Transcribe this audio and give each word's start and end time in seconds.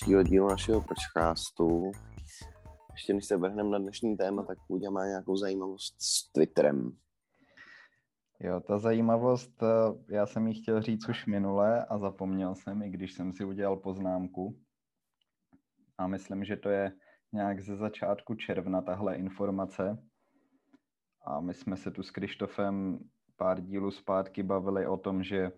dalšího 0.00 0.22
dílu 0.22 0.48
našeho 0.48 0.80
podcastu. 0.80 1.92
Ještě 2.92 3.14
než 3.14 3.24
se 3.24 3.36
vrhneme 3.36 3.70
na 3.70 3.78
dnešní 3.78 4.16
téma, 4.16 4.42
tak 4.42 4.58
Půďa 4.68 4.90
má 4.90 5.06
nějakou 5.06 5.36
zajímavost 5.36 5.96
s 5.98 6.32
Twitterem. 6.32 6.96
Jo, 8.40 8.60
ta 8.60 8.78
zajímavost, 8.78 9.62
eh, 9.62 10.14
já 10.14 10.26
jsem 10.26 10.46
ji 10.46 10.54
chtěl 10.54 10.82
říct 10.82 11.08
už 11.08 11.26
minule 11.26 11.84
a 11.84 11.98
zapomněl 11.98 12.54
jsem, 12.54 12.82
i 12.82 12.90
když 12.90 13.12
jsem 13.12 13.32
si 13.32 13.44
udělal 13.44 13.76
poznámku. 13.76 14.58
A 15.98 16.06
myslím, 16.06 16.44
že 16.44 16.56
to 16.56 16.68
je 16.68 16.92
nějak 17.32 17.60
ze 17.60 17.76
začátku 17.76 18.34
června 18.34 18.82
tahle 18.82 19.16
informace. 19.16 19.98
A 21.26 21.40
my 21.40 21.54
jsme 21.54 21.76
se 21.76 21.90
tu 21.90 22.02
s 22.02 22.10
Krištofem 22.10 22.98
pár 23.36 23.60
dílů 23.60 23.90
zpátky 23.90 24.42
bavili 24.42 24.86
o 24.86 24.96
tom, 24.96 25.22
že 25.22 25.52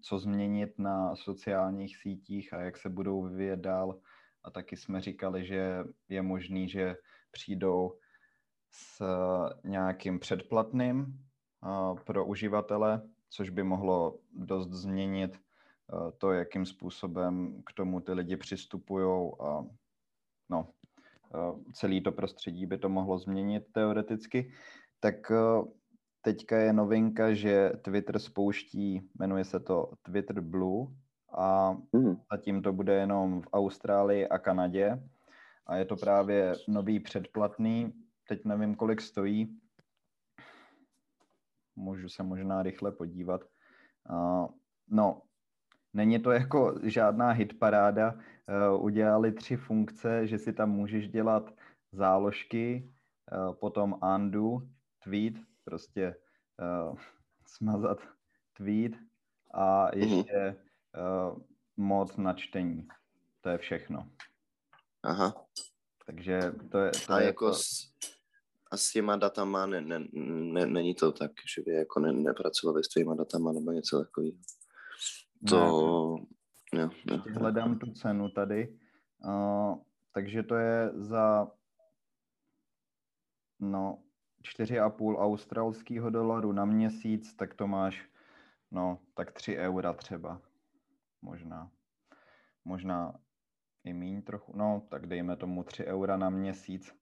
co 0.00 0.18
změnit 0.18 0.78
na 0.78 1.16
sociálních 1.16 1.96
sítích 1.96 2.52
a 2.52 2.60
jak 2.60 2.76
se 2.76 2.88
budou 2.88 3.22
vyvíjet 3.22 3.60
dál. 3.60 4.00
A 4.44 4.50
taky 4.50 4.76
jsme 4.76 5.00
říkali, 5.00 5.46
že 5.46 5.84
je 6.08 6.22
možný, 6.22 6.68
že 6.68 6.96
přijdou 7.30 7.98
s 8.70 9.04
nějakým 9.64 10.20
předplatným 10.20 11.24
pro 12.04 12.24
uživatele, 12.24 13.02
což 13.28 13.50
by 13.50 13.62
mohlo 13.62 14.18
dost 14.32 14.70
změnit 14.70 15.38
to, 16.18 16.32
jakým 16.32 16.66
způsobem 16.66 17.62
k 17.66 17.72
tomu 17.72 18.00
ty 18.00 18.12
lidi 18.12 18.36
přistupují 18.36 19.32
a 19.40 19.64
no, 20.50 20.68
celý 21.74 22.00
to 22.00 22.12
prostředí 22.12 22.66
by 22.66 22.78
to 22.78 22.88
mohlo 22.88 23.18
změnit 23.18 23.64
teoreticky. 23.72 24.52
Tak 25.00 25.32
teďka 26.22 26.58
je 26.58 26.72
novinka, 26.72 27.34
že 27.34 27.72
Twitter 27.82 28.18
spouští, 28.18 29.10
jmenuje 29.18 29.44
se 29.44 29.60
to 29.60 29.92
Twitter 30.02 30.40
Blue 30.40 30.86
a 31.38 31.76
mm. 31.92 32.16
zatím 32.32 32.62
to 32.62 32.72
bude 32.72 32.94
jenom 32.94 33.42
v 33.42 33.48
Austrálii 33.52 34.28
a 34.28 34.38
Kanadě 34.38 35.02
a 35.66 35.76
je 35.76 35.84
to 35.84 35.96
právě 35.96 36.54
nový 36.68 37.00
předplatný, 37.00 37.92
teď 38.28 38.44
nevím, 38.44 38.74
kolik 38.74 39.00
stojí, 39.00 39.60
můžu 41.76 42.08
se 42.08 42.22
možná 42.22 42.62
rychle 42.62 42.92
podívat. 42.92 43.40
Uh, 44.10 44.46
no, 44.88 45.22
není 45.92 46.18
to 46.18 46.30
jako 46.30 46.74
žádná 46.82 47.30
hitparáda. 47.30 48.14
Uh, 48.14 48.84
udělali 48.84 49.32
tři 49.32 49.56
funkce, 49.56 50.26
že 50.26 50.38
si 50.38 50.52
tam 50.52 50.70
můžeš 50.70 51.08
dělat 51.08 51.54
záložky, 51.92 52.92
uh, 53.32 53.54
potom 53.54 53.94
undo, 54.16 54.58
tweet, 55.04 55.34
prostě 55.70 56.16
uh, 56.62 56.98
smazat 57.46 57.98
tweet 58.56 58.92
a 59.54 59.90
mhm. 59.96 60.02
ještě 60.02 60.56
uh, 60.98 61.38
mod 61.76 62.18
na 62.18 62.34
čtení. 62.34 62.88
To 63.40 63.48
je 63.48 63.58
všechno. 63.58 64.10
Aha. 65.02 65.46
Takže 66.06 66.40
to 66.70 66.78
je... 66.78 66.90
To 67.06 67.12
a 67.12 67.20
je 67.20 67.26
jako 67.26 67.46
to... 67.46 67.54
S, 67.54 67.92
a 68.70 68.76
s 68.76 68.90
těma 68.92 69.16
datama 69.16 69.66
ne, 69.66 69.80
ne, 69.80 70.06
ne, 70.12 70.66
není 70.66 70.94
to 70.94 71.12
tak, 71.12 71.30
že 71.54 71.62
by 71.62 71.72
jako 71.72 72.00
ne, 72.00 72.12
nepracovali 72.12 72.84
s 72.84 72.88
těma 72.88 73.14
datama 73.14 73.52
nebo 73.52 73.72
něco 73.72 74.04
takového. 74.04 74.38
To... 75.48 76.16
Ne. 76.74 76.80
Jo, 76.80 76.90
jo. 77.10 77.18
Hledám 77.34 77.78
tu 77.78 77.92
cenu 77.92 78.28
tady. 78.28 78.78
Uh, 79.24 79.78
takže 80.14 80.42
to 80.42 80.54
je 80.54 80.90
za 80.94 81.46
no, 83.60 84.02
4,5 84.42 85.16
australského 85.18 86.10
dolaru 86.10 86.52
na 86.52 86.64
měsíc, 86.64 87.34
tak 87.34 87.54
to 87.54 87.66
máš 87.66 88.10
no, 88.70 88.98
tak 89.14 89.32
3 89.32 89.56
eura 89.56 89.92
třeba. 89.92 90.40
Možná. 91.22 91.70
Možná 92.64 93.14
i 93.84 93.92
míň 93.92 94.22
trochu. 94.22 94.52
No, 94.56 94.82
tak 94.88 95.06
dejme 95.06 95.36
tomu 95.36 95.64
3 95.64 95.84
eura 95.84 96.16
na 96.16 96.30
měsíc. 96.30 96.94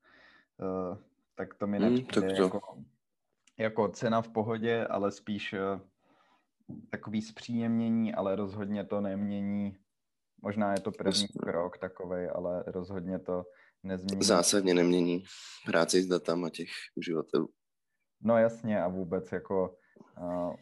Uh, 0.58 0.98
tak 1.34 1.54
to 1.54 1.66
mi 1.66 1.78
hmm, 1.78 1.94
nepřijde 1.94 2.26
hmm, 2.26 2.36
jako, 2.36 2.82
jako 3.58 3.88
cena 3.88 4.22
v 4.22 4.28
pohodě, 4.28 4.86
ale 4.86 5.10
spíš 5.10 5.52
uh, 5.52 5.80
takový 6.90 7.22
zpříjemnění, 7.22 8.14
ale 8.14 8.36
rozhodně 8.36 8.84
to 8.84 9.00
nemění. 9.00 9.76
Možná 10.42 10.72
je 10.72 10.80
to 10.80 10.90
první 10.90 11.22
Jasně. 11.22 11.40
krok 11.40 11.78
takovej, 11.78 12.30
ale 12.34 12.64
rozhodně 12.66 13.18
to 13.18 13.44
nezmění. 13.88 14.24
Zásadně 14.24 14.74
nemění 14.74 15.24
práci 15.66 16.02
s 16.02 16.06
datama 16.06 16.50
těch 16.50 16.68
uživatelů. 16.94 17.48
No 18.20 18.38
jasně 18.38 18.82
a 18.82 18.88
vůbec 18.88 19.32
jako 19.32 19.76
uh, 20.20 20.54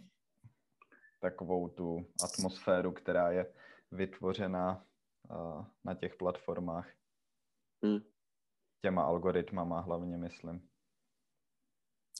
takovou 1.20 1.68
tu 1.68 2.06
atmosféru, 2.24 2.92
která 2.92 3.30
je 3.30 3.52
vytvořena 3.92 4.84
uh, 5.30 5.64
na 5.84 5.94
těch 5.94 6.16
platformách. 6.16 6.88
Hmm 7.82 8.00
těma 8.86 9.02
algoritmama 9.02 9.80
hlavně, 9.80 10.16
myslím. 10.16 10.68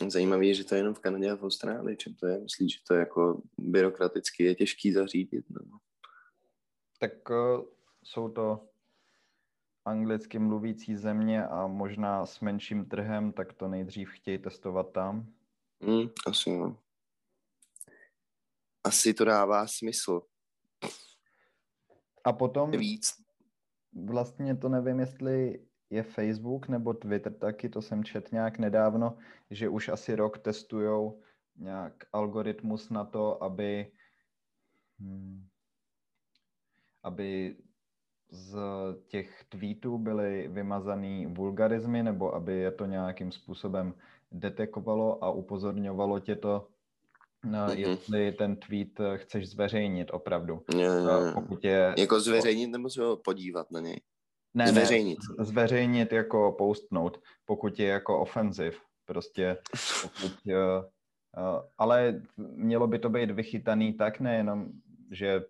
Zajímavé 0.08 0.46
je, 0.46 0.54
že 0.54 0.64
to 0.64 0.74
je 0.74 0.78
jenom 0.78 0.94
v 0.94 0.98
Kanadě 0.98 1.30
a 1.30 1.36
v 1.36 1.44
Austrálii. 1.44 1.96
Čem 1.96 2.14
to 2.14 2.26
je? 2.26 2.38
Myslíš, 2.38 2.72
že 2.72 2.78
to 2.88 2.94
je 2.94 3.00
jako 3.00 3.42
byrokraticky 3.58 4.44
je 4.44 4.54
těžký 4.54 4.92
zařídit? 4.92 5.44
No? 5.50 5.78
Tak 6.98 7.30
uh, 7.30 7.64
jsou 8.02 8.28
to 8.28 8.68
anglicky 9.86 10.38
mluvící 10.38 10.96
země 10.96 11.46
a 11.46 11.66
možná 11.66 12.26
s 12.26 12.40
menším 12.40 12.84
trhem, 12.84 13.32
tak 13.32 13.52
to 13.52 13.68
nejdřív 13.68 14.10
chtějí 14.10 14.38
testovat 14.38 14.92
tam. 14.92 15.32
Hmm, 15.82 16.08
asi 16.26 16.50
jo. 16.50 16.76
Asi 18.84 19.14
to 19.14 19.24
dává 19.24 19.66
smysl. 19.66 20.22
A 22.24 22.32
potom 22.32 22.70
víc. 22.70 23.14
Vlastně 24.04 24.56
to 24.56 24.68
nevím, 24.68 25.00
jestli 25.00 25.60
je 25.90 26.02
Facebook 26.02 26.68
nebo 26.68 26.94
Twitter 26.94 27.32
taky, 27.32 27.68
to 27.68 27.82
jsem 27.82 28.04
čet 28.04 28.32
nějak 28.32 28.58
nedávno, 28.58 29.18
že 29.50 29.68
už 29.68 29.88
asi 29.88 30.14
rok 30.16 30.38
testujou 30.38 31.22
nějak 31.56 32.04
algoritmus 32.12 32.90
na 32.90 33.04
to, 33.04 33.42
aby 33.42 33.92
hmm, 34.98 35.46
aby 37.02 37.56
z 38.30 38.56
těch 39.08 39.44
tweetů 39.48 39.98
byly 39.98 40.48
vymazaný 40.48 41.26
vulgarizmy, 41.26 42.02
nebo 42.02 42.34
aby 42.34 42.52
je 42.52 42.70
to 42.70 42.86
nějakým 42.86 43.32
způsobem 43.32 43.94
detekovalo 44.32 45.24
a 45.24 45.30
upozorňovalo 45.30 46.20
tě 46.20 46.36
to, 46.36 46.68
mm-hmm. 47.44 47.76
jestli 47.76 48.32
ten 48.32 48.56
tweet 48.56 49.00
chceš 49.16 49.50
zveřejnit 49.50 50.10
opravdu. 50.12 50.62
Je, 50.74 50.84
je. 50.84 51.32
Pokud 51.34 51.64
je... 51.64 51.94
Jako 51.98 52.20
zveřejnit 52.20 52.66
nebo 52.66 52.90
se 52.90 53.00
podívat 53.24 53.70
na 53.70 53.80
něj? 53.80 54.00
Ne, 54.54 54.68
zveřejnit. 54.68 55.18
Ne, 55.38 55.44
zveřejnit 55.44 56.12
jako 56.12 56.54
postnout, 56.58 57.20
pokud 57.44 57.78
je 57.78 57.86
jako 57.86 58.20
offensive. 58.20 58.76
Prostě 59.04 59.58
pokud, 60.02 60.32
uh, 60.46 60.52
uh, 60.52 61.60
ale 61.78 62.22
mělo 62.36 62.86
by 62.86 62.98
to 62.98 63.08
být 63.08 63.30
vychytaný 63.30 63.92
tak 63.92 64.20
nejenom, 64.20 64.68
že 65.10 65.42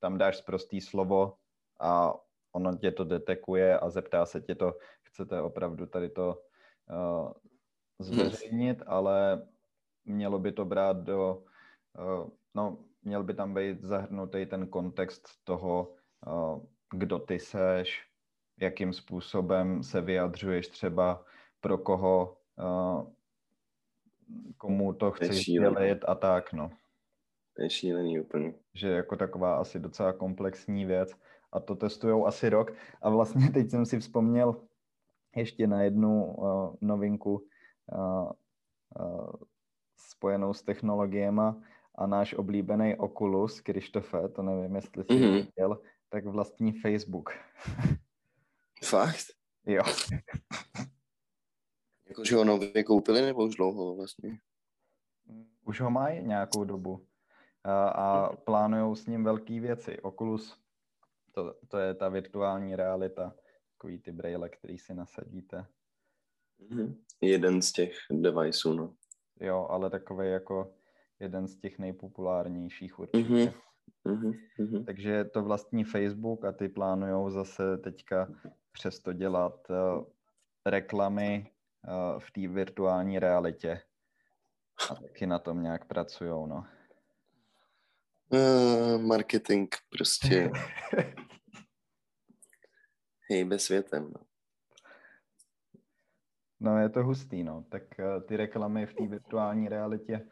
tam 0.00 0.18
dáš 0.18 0.40
prostý 0.40 0.80
slovo 0.80 1.34
a 1.80 2.14
ono 2.52 2.76
tě 2.76 2.92
to 2.92 3.04
detekuje 3.04 3.78
a 3.78 3.90
zeptá 3.90 4.26
se 4.26 4.40
tě 4.40 4.54
to, 4.54 4.74
chcete 5.02 5.40
opravdu 5.40 5.86
tady 5.86 6.08
to 6.08 6.42
uh, 6.90 7.32
zveřejnit, 7.98 8.82
ale 8.86 9.46
mělo 10.04 10.38
by 10.38 10.52
to 10.52 10.64
brát 10.64 10.96
do, 10.96 11.42
uh, 11.98 12.28
no, 12.54 12.78
měl 13.02 13.24
by 13.24 13.34
tam 13.34 13.54
být 13.54 13.84
zahrnutý 13.84 14.46
ten 14.46 14.66
kontext 14.66 15.28
toho, 15.44 15.94
uh, 16.26 16.62
kdo 16.92 17.18
ty 17.18 17.38
seš, 17.38 18.08
jakým 18.60 18.92
způsobem 18.92 19.82
se 19.82 20.00
vyjadřuješ 20.00 20.68
třeba 20.68 21.24
pro 21.60 21.78
koho, 21.78 22.36
uh, 22.58 23.10
komu 24.56 24.92
to 24.92 25.10
chceš 25.10 25.44
dělit 25.44 26.04
a 26.08 26.14
tak, 26.14 26.52
no. 26.52 26.70
Je 27.58 27.70
šílený 27.70 28.20
úplně. 28.20 28.54
Že 28.74 28.88
jako 28.88 29.16
taková 29.16 29.56
asi 29.56 29.78
docela 29.78 30.12
komplexní 30.12 30.84
věc 30.84 31.14
a 31.52 31.60
to 31.60 31.74
testujou 31.74 32.26
asi 32.26 32.48
rok 32.48 32.72
a 33.02 33.10
vlastně 33.10 33.50
teď 33.54 33.70
jsem 33.70 33.86
si 33.86 33.98
vzpomněl 33.98 34.62
ještě 35.36 35.66
na 35.66 35.82
jednu 35.82 36.24
uh, 36.24 36.74
novinku 36.80 37.46
uh, 37.92 38.30
uh, 39.00 39.32
spojenou 39.96 40.54
s 40.54 40.62
technologiemi 40.62 41.42
a 41.94 42.06
náš 42.06 42.34
oblíbený 42.34 42.96
Oculus, 42.96 43.60
Krištofe, 43.60 44.28
to 44.28 44.42
nevím, 44.42 44.76
jestli 44.76 45.04
jsi 45.04 45.12
mm-hmm. 45.12 45.32
viděl, 45.32 45.80
tak 46.08 46.26
vlastní 46.26 46.72
Facebook. 46.72 47.30
Fakt? 48.84 49.26
Jo. 49.66 49.82
Jakože 52.08 52.36
ho 52.36 52.44
nově 52.44 52.84
koupili 52.84 53.22
nebo 53.22 53.44
už 53.44 53.56
dlouho 53.56 53.96
vlastně? 53.96 54.38
Už 55.64 55.80
ho 55.80 55.90
mají 55.90 56.22
nějakou 56.22 56.64
dobu 56.64 57.06
a, 57.64 57.88
a 57.88 58.36
plánují 58.36 58.96
s 58.96 59.06
ním 59.06 59.24
velké 59.24 59.60
věci. 59.60 60.00
Oculus, 60.00 60.58
to, 61.38 61.54
to 61.68 61.78
je 61.78 61.94
ta 61.94 62.08
virtuální 62.08 62.76
realita, 62.76 63.34
takový 63.72 63.98
ty 63.98 64.12
braille, 64.12 64.48
který 64.48 64.78
si 64.78 64.94
nasadíte. 64.94 65.66
Mm-hmm. 66.60 66.94
Jeden 67.20 67.62
z 67.62 67.72
těch 67.72 67.92
deviceů, 68.10 68.72
no. 68.72 68.94
Jo, 69.40 69.66
ale 69.70 69.90
takový 69.90 70.30
jako 70.30 70.74
jeden 71.20 71.48
z 71.48 71.56
těch 71.56 71.78
nejpopulárnějších 71.78 72.98
určitě. 72.98 73.54
Mm-hmm. 74.04 74.38
Mm-hmm. 74.58 74.84
Takže 74.84 75.24
to 75.24 75.42
vlastní 75.42 75.84
Facebook 75.84 76.44
a 76.44 76.52
ty 76.52 76.68
plánujou 76.68 77.30
zase 77.30 77.78
teďka 77.78 78.28
přesto 78.72 79.12
dělat 79.12 79.70
uh, 79.70 80.04
reklamy 80.66 81.50
uh, 81.86 82.20
v 82.20 82.30
té 82.30 82.48
virtuální 82.48 83.18
realitě. 83.18 83.80
A 84.90 84.94
taky 84.94 85.26
na 85.26 85.38
tom 85.38 85.62
nějak 85.62 85.84
pracují, 85.84 86.30
no. 86.30 86.66
Uh, 88.30 89.02
marketing 89.02 89.74
prostě 89.90 90.50
hejbe 93.30 93.58
světem. 93.58 94.12
No. 94.14 94.20
no 96.60 96.78
je 96.78 96.88
to 96.88 97.04
hustý, 97.04 97.42
no. 97.42 97.64
Tak 97.68 97.82
uh, 97.98 98.22
ty 98.22 98.36
reklamy 98.36 98.86
v 98.86 98.94
té 98.94 99.06
virtuální 99.06 99.68
realitě 99.68 100.26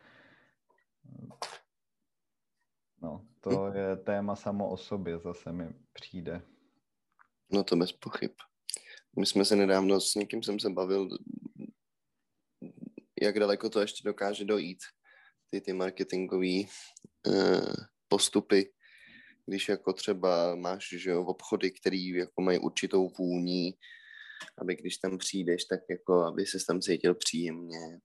no, 3.02 3.26
to 3.40 3.72
je 3.72 3.96
téma 3.96 4.37
samo 4.37 4.70
o 4.70 4.76
sobě, 4.76 5.19
zase 5.19 5.52
mi 5.52 5.69
přijde. 5.93 6.43
No 7.52 7.64
to 7.64 7.76
bez 7.76 7.93
pochyb. 7.93 8.31
My 9.19 9.26
jsme 9.26 9.44
se 9.44 9.56
nedávno 9.56 10.00
s 10.00 10.14
někým 10.14 10.43
jsem 10.43 10.60
se 10.60 10.70
bavil, 10.70 11.08
jak 13.22 13.38
daleko 13.38 13.70
to 13.70 13.81
ještě 13.81 14.08
dokáže 14.08 14.44
dojít, 14.44 14.78
ty, 15.50 15.60
ty 15.60 15.72
marketingové 15.72 16.60
uh, 17.26 17.75
postupy, 18.08 18.72
když 19.46 19.69
jako 19.69 19.93
třeba 19.93 20.54
máš 20.54 20.88
že 20.88 21.10
jo, 21.10 21.25
obchody, 21.25 21.70
které 21.70 21.96
jako 21.96 22.43
mají 22.43 22.58
určitou 22.58 23.08
vůní, 23.19 23.75
aby 24.58 24.76
když 24.76 24.96
tam 24.96 25.19
přijdeš, 25.19 25.64
tak 25.64 25.81
jako, 25.90 26.22
aby 26.25 26.46
se 26.46 26.58
tam 26.66 26.81
cítil 26.81 27.14
příjemně. 27.14 28.00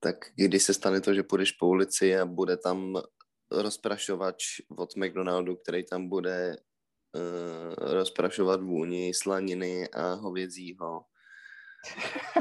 Tak 0.00 0.16
když 0.34 0.62
se 0.62 0.74
stane 0.74 1.00
to, 1.00 1.14
že 1.14 1.22
půjdeš 1.22 1.52
po 1.52 1.68
ulici 1.68 2.16
a 2.16 2.26
bude 2.26 2.56
tam 2.56 3.02
rozprašovač 3.50 4.44
od 4.76 4.96
McDonaldu, 4.96 5.56
který 5.56 5.84
tam 5.84 6.08
bude 6.08 6.56
uh, 6.56 7.92
rozprašovat 7.92 8.62
vůni 8.62 9.14
slaniny 9.14 9.88
a 9.88 10.14
hovězího, 10.14 11.04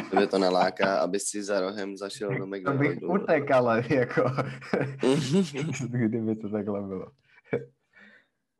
Tebe 0.09 0.27
to 0.27 0.37
naláká, 0.37 0.99
aby 0.99 1.19
si 1.19 1.43
za 1.43 1.59
rohem 1.59 1.97
zašel 1.97 2.29
do 2.37 2.47
McDonaldu. 2.47 2.83
To 2.83 3.07
bych 3.07 3.09
utek, 3.09 3.51
ale 3.51 3.83
jako, 3.89 4.23
kdyby 5.89 6.35
to 6.35 6.49
takhle 6.49 6.81
bylo. 6.81 7.11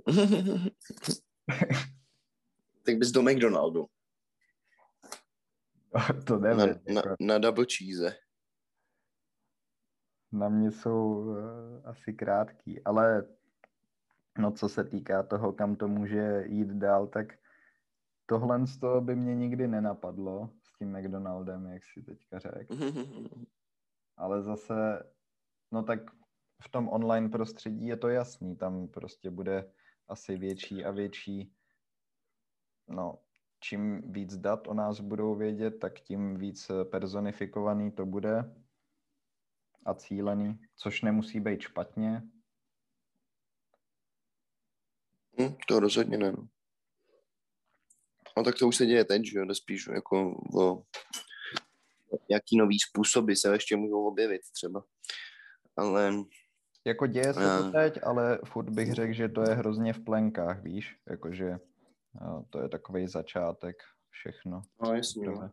tak 2.85 2.97
bys 2.97 3.11
do 3.11 3.21
McDonaldu. 3.21 3.85
to 6.27 6.39
nevím. 6.39 6.59
Na, 6.59 6.65
na, 6.93 7.01
jako. 7.01 7.15
na 7.19 7.37
double 7.37 7.65
cheese. 7.77 8.15
Na 10.31 10.49
mě 10.49 10.71
jsou 10.71 11.13
uh, 11.13 11.37
asi 11.83 12.13
krátký, 12.13 12.83
ale 12.83 13.27
no 14.37 14.51
co 14.51 14.69
se 14.69 14.83
týká 14.83 15.23
toho, 15.23 15.53
kam 15.53 15.75
to 15.75 15.87
může 15.87 16.43
jít 16.47 16.67
dál, 16.67 17.07
tak 17.07 17.27
tohle 18.25 18.67
z 18.67 18.79
toho 18.79 19.01
by 19.01 19.15
mě 19.15 19.35
nikdy 19.35 19.67
nenapadlo 19.67 20.49
tím 20.79 20.97
McDonaldem, 20.97 21.65
jak 21.65 21.83
si 21.93 22.01
teďka 22.01 22.39
řekl. 22.39 22.75
Ale 24.17 24.43
zase, 24.43 25.03
no 25.71 25.83
tak 25.83 25.99
v 26.63 26.69
tom 26.71 26.89
online 26.89 27.29
prostředí 27.29 27.87
je 27.87 27.97
to 27.97 28.09
jasný, 28.09 28.55
tam 28.55 28.87
prostě 28.87 29.29
bude 29.29 29.71
asi 30.09 30.37
větší 30.37 30.85
a 30.85 30.91
větší, 30.91 31.53
no, 32.87 33.19
čím 33.59 34.11
víc 34.11 34.37
dat 34.37 34.67
o 34.67 34.73
nás 34.73 34.99
budou 34.99 35.35
vědět, 35.35 35.71
tak 35.71 35.99
tím 35.99 36.37
víc 36.37 36.71
personifikovaný 36.91 37.91
to 37.91 38.05
bude 38.05 38.55
a 39.85 39.93
cílený, 39.93 40.59
což 40.75 41.01
nemusí 41.01 41.39
být 41.39 41.61
špatně. 41.61 42.23
Hm, 45.39 45.55
to 45.67 45.79
rozhodně 45.79 46.17
ne. 46.17 46.31
No. 46.31 46.47
No 48.37 48.43
tak 48.43 48.55
to 48.59 48.67
už 48.67 48.75
se 48.75 48.85
děje 48.85 49.05
teď, 49.05 49.25
že 49.25 49.39
jo, 49.39 49.55
spíš 49.55 49.87
jako 49.87 50.41
o 50.57 50.83
jaký 52.29 52.57
nový 52.57 52.79
způsoby 52.79 53.33
se 53.33 53.53
ještě 53.53 53.75
můžou 53.75 54.07
objevit 54.07 54.41
třeba. 54.53 54.83
Ale... 55.77 56.13
Jako 56.85 57.07
děje 57.07 57.33
se 57.33 57.39
to 57.39 57.71
teď, 57.71 57.99
ale 58.03 58.39
furt 58.45 58.69
bych 58.69 58.93
řekl, 58.93 59.13
že 59.13 59.29
to 59.29 59.41
je 59.41 59.55
hrozně 59.55 59.93
v 59.93 60.03
plenkách, 60.03 60.63
víš, 60.63 60.97
jakože 61.09 61.59
to 62.49 62.61
je 62.61 62.69
takový 62.69 63.07
začátek 63.07 63.75
všechno. 64.09 64.61
No 64.81 64.93
jasně, 64.93 65.27
no. 65.27 65.51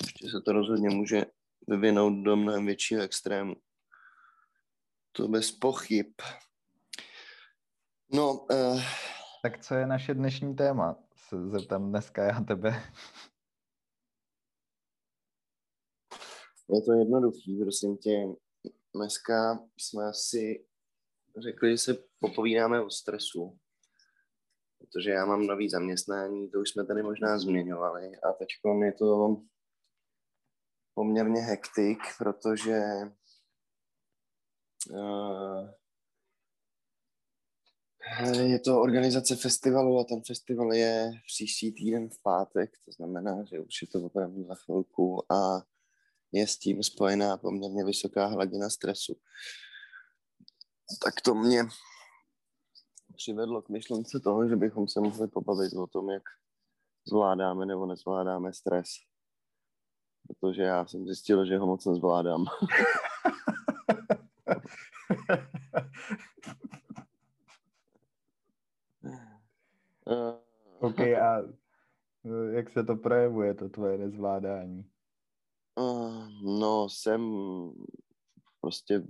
Ještě 0.00 0.28
se 0.30 0.40
to 0.44 0.52
rozhodně 0.52 0.88
může 0.90 1.24
vyvinout 1.68 2.24
do 2.24 2.36
mnohem 2.36 2.66
většího 2.66 3.02
extrému. 3.02 3.56
To 5.12 5.28
bez 5.28 5.52
pochyb. 5.52 6.06
No, 8.12 8.32
uh... 8.32 8.82
tak 9.42 9.64
co 9.64 9.74
je 9.74 9.86
naše 9.86 10.14
dnešní 10.14 10.56
téma? 10.56 10.96
se 11.30 11.48
zeptám 11.48 11.88
dneska 11.88 12.24
já 12.24 12.40
tebe. 12.40 12.82
Je 16.68 16.82
to 16.82 16.92
jednoduchý, 16.92 17.60
prosím 17.60 17.96
tě. 17.96 18.26
Dneska 18.94 19.68
jsme 19.76 20.14
si 20.14 20.66
řekli, 21.42 21.70
že 21.70 21.78
se 21.78 21.94
popovídáme 22.18 22.80
o 22.80 22.90
stresu, 22.90 23.58
protože 24.78 25.10
já 25.10 25.26
mám 25.26 25.46
nový 25.46 25.68
zaměstnání, 25.68 26.50
to 26.50 26.60
už 26.60 26.70
jsme 26.70 26.86
tady 26.86 27.02
možná 27.02 27.38
zmiňovali 27.38 28.16
a 28.16 28.32
teď 28.32 28.48
je 28.84 28.92
to 28.92 29.36
poměrně 30.94 31.40
hektik, 31.40 31.98
protože 32.18 32.80
uh, 34.90 35.70
je 38.42 38.58
to 38.58 38.80
organizace 38.80 39.36
festivalu 39.36 39.98
a 39.98 40.04
ten 40.04 40.22
festival 40.26 40.72
je 40.72 41.10
příští 41.26 41.72
týden 41.72 42.08
v 42.08 42.22
pátek, 42.22 42.70
to 42.84 42.92
znamená, 42.92 43.44
že 43.44 43.60
už 43.60 43.82
je 43.82 43.88
to 43.88 44.06
opravdu 44.06 44.44
za 44.44 44.54
chvilku 44.54 45.32
a 45.32 45.62
je 46.32 46.46
s 46.46 46.58
tím 46.58 46.82
spojená 46.82 47.36
poměrně 47.36 47.84
vysoká 47.84 48.26
hladina 48.26 48.70
stresu. 48.70 49.16
Tak 51.04 51.20
to 51.20 51.34
mě 51.34 51.62
přivedlo 53.16 53.62
k 53.62 53.68
myšlence 53.68 54.20
toho, 54.20 54.48
že 54.48 54.56
bychom 54.56 54.88
se 54.88 55.00
mohli 55.00 55.28
pobavit 55.28 55.72
o 55.72 55.86
tom, 55.86 56.10
jak 56.10 56.22
zvládáme 57.08 57.66
nebo 57.66 57.86
nezvládáme 57.86 58.52
stres. 58.52 58.88
Protože 60.28 60.62
já 60.62 60.86
jsem 60.86 61.06
zjistil, 61.06 61.46
že 61.46 61.58
ho 61.58 61.66
moc 61.66 61.86
nezvládám. 61.86 62.44
OK, 70.80 71.00
a 71.00 71.42
eh, 71.42 72.52
jak 72.52 72.70
se 72.70 72.84
to 72.84 72.96
projevuje, 72.96 73.54
to 73.54 73.68
tvoje 73.68 73.98
nezvládání? 73.98 74.89
Uh, 75.74 76.28
no, 76.60 76.88
jsem 76.88 77.20
prostě 78.60 79.02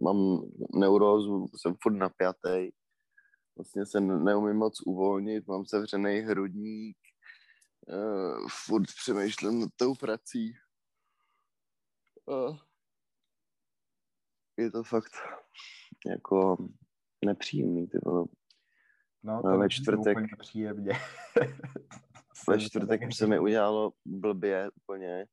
mám 0.00 0.42
neurózu, 0.74 1.46
jsem 1.56 1.74
furt 1.82 1.94
napjatý. 1.94 2.70
Vlastně 3.56 3.86
se 3.86 4.00
neumím 4.00 4.56
moc 4.56 4.80
uvolnit, 4.86 5.46
mám 5.46 5.66
sevřený 5.66 6.20
hrudník, 6.20 6.96
uh, 7.86 8.48
furt 8.64 8.86
přemýšlím 8.86 9.60
nad 9.60 9.70
tou 9.76 9.94
prací. 9.94 10.52
Uh, 12.26 12.58
je 14.58 14.70
to 14.70 14.84
fakt 14.84 15.12
jako 16.06 16.56
nepříjemný, 17.24 17.88
ty 17.88 17.98
vole. 18.04 18.26
No, 19.22 19.42
to 19.42 19.58
ve 19.58 19.68
čtvrtek. 19.68 20.18
Příjemně. 20.38 20.92
ve 22.48 22.60
čtvrtek 22.60 23.00
se 23.14 23.26
mi 23.26 23.38
udělalo 23.38 23.92
blbě 24.04 24.70
úplně. 24.74 25.26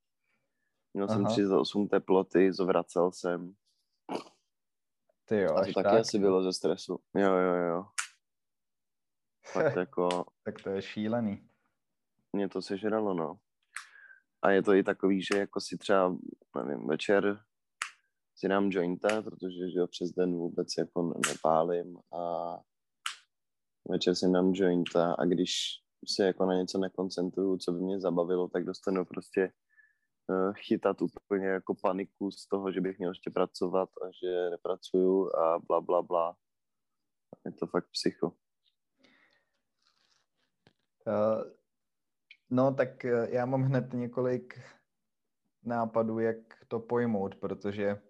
Měl 0.96 1.08
Aha. 1.10 1.16
jsem 1.16 1.26
38 1.26 1.88
teploty, 1.88 2.54
zvracel 2.54 3.12
jsem. 3.12 3.54
Ty 5.26 5.40
jo, 5.40 5.56
A 5.56 5.66
to 5.66 5.74
taky 5.74 5.74
tak? 5.74 6.00
asi 6.00 6.20
bylo 6.20 6.44
ze 6.44 6.54
stresu. 6.54 7.00
Jo, 7.16 7.32
jo, 7.36 7.54
jo. 7.56 7.86
Fakt 9.52 9.76
jako... 9.78 10.26
tak 10.44 10.64
to 10.64 10.70
je 10.70 10.82
šílený. 10.82 11.50
Mě 12.34 12.50
to 12.50 12.62
sežralo, 12.62 13.14
no. 13.14 13.40
A 14.42 14.52
je 14.52 14.64
to 14.64 14.74
i 14.74 14.84
takový, 14.84 15.22
že 15.22 15.40
jako 15.40 15.62
si 15.62 15.78
třeba, 15.78 16.18
nevím, 16.66 16.88
večer 16.88 17.40
si 18.36 18.48
dám 18.48 18.70
jointa, 18.72 19.22
protože 19.22 19.70
že 19.74 19.80
jo, 19.80 19.88
přes 19.88 20.12
den 20.12 20.32
vůbec 20.32 20.68
jako 20.78 21.14
nepálím 21.28 21.98
a 22.14 22.56
večer 23.90 24.16
si 24.16 24.32
dám 24.32 24.52
jointa 24.54 25.14
a 25.14 25.26
když 25.26 25.52
se 26.16 26.26
jako 26.26 26.46
na 26.46 26.54
něco 26.54 26.78
nekoncentruju, 26.78 27.58
co 27.58 27.72
by 27.72 27.80
mě 27.80 28.00
zabavilo, 28.00 28.48
tak 28.48 28.64
dostanu 28.66 29.06
prostě 29.06 29.52
chytat 30.54 31.02
úplně 31.02 31.48
jako 31.48 31.76
paniku 31.76 32.32
z 32.32 32.48
toho, 32.48 32.72
že 32.72 32.82
bych 32.82 32.98
měl 32.98 33.12
ještě 33.12 33.30
pracovat 33.30 33.90
a 34.02 34.12
že 34.24 34.50
nepracuju 34.50 35.36
a 35.36 35.60
bla, 35.68 35.82
bla, 35.82 36.02
bla. 36.02 36.36
Je 37.46 37.52
to 37.52 37.68
fakt 37.68 37.88
psycho. 37.92 38.28
Uh, 41.08 41.44
no 42.50 42.74
tak 42.74 43.04
já 43.30 43.46
mám 43.46 43.64
hned 43.64 43.94
několik 43.94 44.60
nápadů, 45.64 46.20
jak 46.20 46.38
to 46.68 46.80
pojmout, 46.80 47.36
protože 47.36 48.02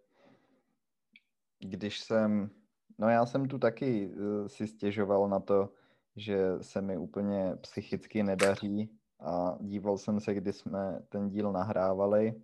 když 1.60 2.00
jsem, 2.00 2.50
no 2.98 3.10
já 3.10 3.26
jsem 3.26 3.48
tu 3.48 3.60
taky 3.60 4.12
si 4.48 4.68
stěžoval 4.68 5.30
na 5.30 5.40
to, 5.40 5.74
že 6.16 6.38
se 6.62 6.82
mi 6.82 6.98
úplně 6.98 7.56
psychicky 7.62 8.24
nedaří 8.24 9.00
a 9.20 9.58
díval 9.62 9.98
jsem 9.98 10.20
se, 10.20 10.34
kdy 10.34 10.54
jsme 10.54 11.02
ten 11.10 11.30
díl 11.30 11.52
nahrávali 11.52 12.44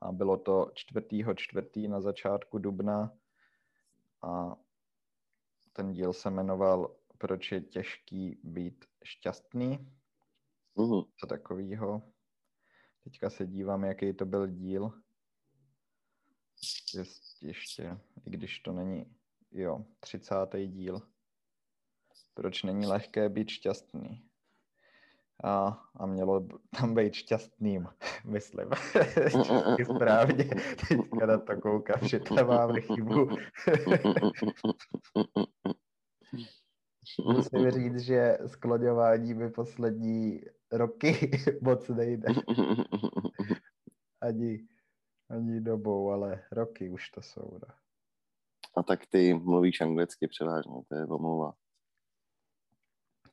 a 0.00 0.12
bylo 0.12 0.36
to 0.36 0.70
čtvrtýho 0.74 1.34
čtvrtý 1.34 1.88
na 1.88 2.00
začátku 2.00 2.58
dubna 2.58 3.12
a 4.22 4.56
ten 5.72 5.92
díl 5.92 6.12
se 6.12 6.30
jmenoval 6.30 7.00
Proč 7.20 7.52
je 7.52 7.60
těžký 7.60 8.40
být 8.44 8.84
šťastný. 9.04 9.78
Mhm. 10.76 11.02
Co 11.16 11.26
takového. 11.26 12.02
Teďka 13.04 13.30
se 13.30 13.46
dívám, 13.46 13.84
jaký 13.84 14.12
to 14.12 14.26
byl 14.26 14.46
díl. 14.46 14.92
Jest 16.94 17.42
ještě, 17.42 17.98
i 18.26 18.30
když 18.30 18.60
to 18.60 18.72
není, 18.72 19.16
jo, 19.50 19.84
30. 20.00 20.34
díl. 20.66 21.02
Proč 22.34 22.62
není 22.62 22.86
lehké 22.86 23.28
být 23.28 23.48
šťastný? 23.48 24.29
A, 25.44 25.82
a 25.96 26.06
mělo 26.06 26.46
tam 26.80 26.94
být 26.94 27.14
šťastným, 27.14 27.88
myslím. 28.24 28.70
Šťastný 29.28 29.84
správně. 29.84 30.44
Teďka 30.88 31.26
na 31.26 31.38
to 31.38 31.60
koukám, 31.60 32.08
že 32.08 32.20
tam 32.20 32.46
máme 32.46 32.80
chybu. 32.80 33.28
Musím 37.24 37.70
říct, 37.70 38.00
že 38.00 38.38
skloňování 38.46 39.34
mi 39.34 39.50
poslední 39.50 40.40
roky 40.72 41.30
moc 41.62 41.88
nejde. 41.88 42.28
Ani, 44.20 44.68
ani 45.30 45.60
dobou, 45.60 46.10
ale 46.10 46.44
roky 46.52 46.90
už 46.90 47.10
to 47.10 47.22
jsou. 47.22 47.50
No. 47.52 47.74
A 48.76 48.82
tak 48.82 49.06
ty 49.06 49.34
mluvíš 49.34 49.80
anglicky 49.80 50.28
převážně, 50.28 50.82
to 50.88 50.96
je 50.96 51.06
omluva. 51.06 51.52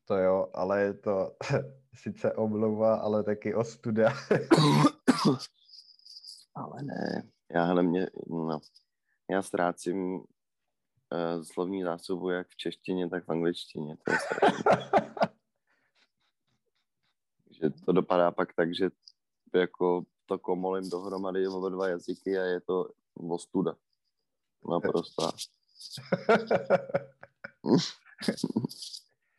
To 0.06 0.16
jo, 0.16 0.48
ale 0.54 0.82
je 0.82 0.94
to 0.94 1.36
sice 1.98 2.34
omluva, 2.34 2.96
ale 2.96 3.24
taky 3.24 3.56
ostuda. 3.56 4.14
ale 6.56 6.84
ne, 6.84 7.30
já 7.50 7.64
hele 7.64 7.84
mě, 7.84 8.08
no, 8.28 8.60
já 9.30 9.42
ztrácím 9.42 10.14
uh, 10.14 10.24
slovní 11.44 11.84
zásobu 11.84 12.30
jak 12.30 12.48
v 12.48 12.56
češtině, 12.56 13.10
tak 13.10 13.26
v 13.26 13.30
angličtině. 13.32 13.98
To 13.98 14.12
je 14.12 14.18
že 17.62 17.70
to 17.70 17.92
dopadá 17.92 18.32
pak 18.32 18.54
tak, 18.54 18.76
že 18.76 18.90
jako 19.56 20.04
to 20.26 20.40
komolím 20.40 20.90
dohromady 20.90 21.48
oba 21.48 21.70
dva 21.70 21.88
jazyky 21.88 22.40
a 22.40 22.44
je 22.44 22.62
to 22.62 22.90
ostuda. 23.30 23.76
Naprosto. 24.72 25.32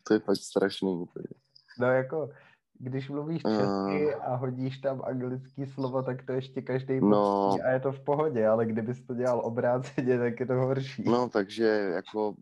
to 0.02 0.14
je 0.14 0.20
fakt 0.20 0.36
strašný. 0.36 1.06
No 1.78 1.86
jako, 1.86 2.30
když 2.78 3.08
mluvíš 3.08 3.42
česky 3.42 4.06
uh, 4.06 4.24
a 4.24 4.34
hodíš 4.36 4.78
tam 4.78 5.02
anglický 5.04 5.66
slovo, 5.66 6.02
tak 6.02 6.26
to 6.26 6.32
ještě 6.32 6.62
každý 6.62 7.00
no, 7.00 7.56
a 7.64 7.70
je 7.70 7.80
to 7.80 7.92
v 7.92 8.00
pohodě, 8.00 8.46
ale 8.46 8.66
kdybys 8.66 9.06
to 9.06 9.14
dělal 9.14 9.40
obráceně, 9.44 10.18
tak 10.18 10.40
je 10.40 10.46
to 10.46 10.54
horší. 10.54 11.04
No, 11.06 11.28
takže 11.28 11.64
jako 11.94 12.34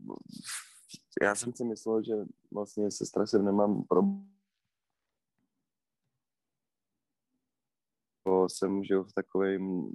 já 1.23 1.35
jsem 1.35 1.53
si 1.53 1.65
myslel, 1.65 2.03
že 2.03 2.15
vlastně 2.53 2.91
se 2.91 3.07
stresem 3.07 3.45
nemám 3.45 3.83
problém 3.83 4.27
jsem 8.49 8.85
žil 8.85 9.05
v 9.05 9.13
takovém 9.13 9.91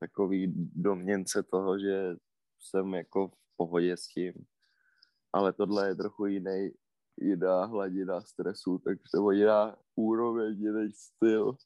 takový 0.00 0.52
domněnce 0.74 1.42
toho, 1.42 1.78
že 1.78 2.16
jsem 2.60 2.94
jako 2.94 3.28
v 3.28 3.56
pohodě 3.56 3.96
s 3.96 4.08
tím. 4.08 4.32
Ale 5.32 5.52
tohle 5.52 5.88
je 5.88 5.94
trochu 5.94 6.26
jiný, 6.26 6.70
jiná 7.20 7.64
hladina 7.64 8.20
stresu, 8.20 8.78
takže 8.78 9.02
to 9.14 9.30
jiná 9.30 9.76
úroveň, 9.96 10.62
jiný 10.62 10.92
styl. 10.92 11.56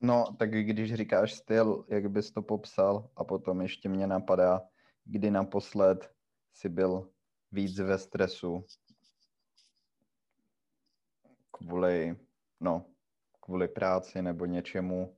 No, 0.00 0.24
tak 0.38 0.50
když 0.50 0.94
říkáš 0.94 1.34
styl, 1.34 1.84
jak 1.88 2.10
bys 2.10 2.30
to 2.30 2.42
popsal? 2.42 3.10
A 3.16 3.24
potom 3.24 3.60
ještě 3.60 3.88
mě 3.88 4.06
napadá, 4.06 4.60
kdy 5.04 5.30
naposled 5.30 6.10
si 6.54 6.68
byl 6.68 7.10
víc 7.52 7.78
ve 7.78 7.98
stresu 7.98 8.64
kvůli, 11.50 12.16
no, 12.60 12.86
kvůli 13.40 13.68
práci 13.68 14.22
nebo 14.22 14.46
něčemu? 14.46 15.16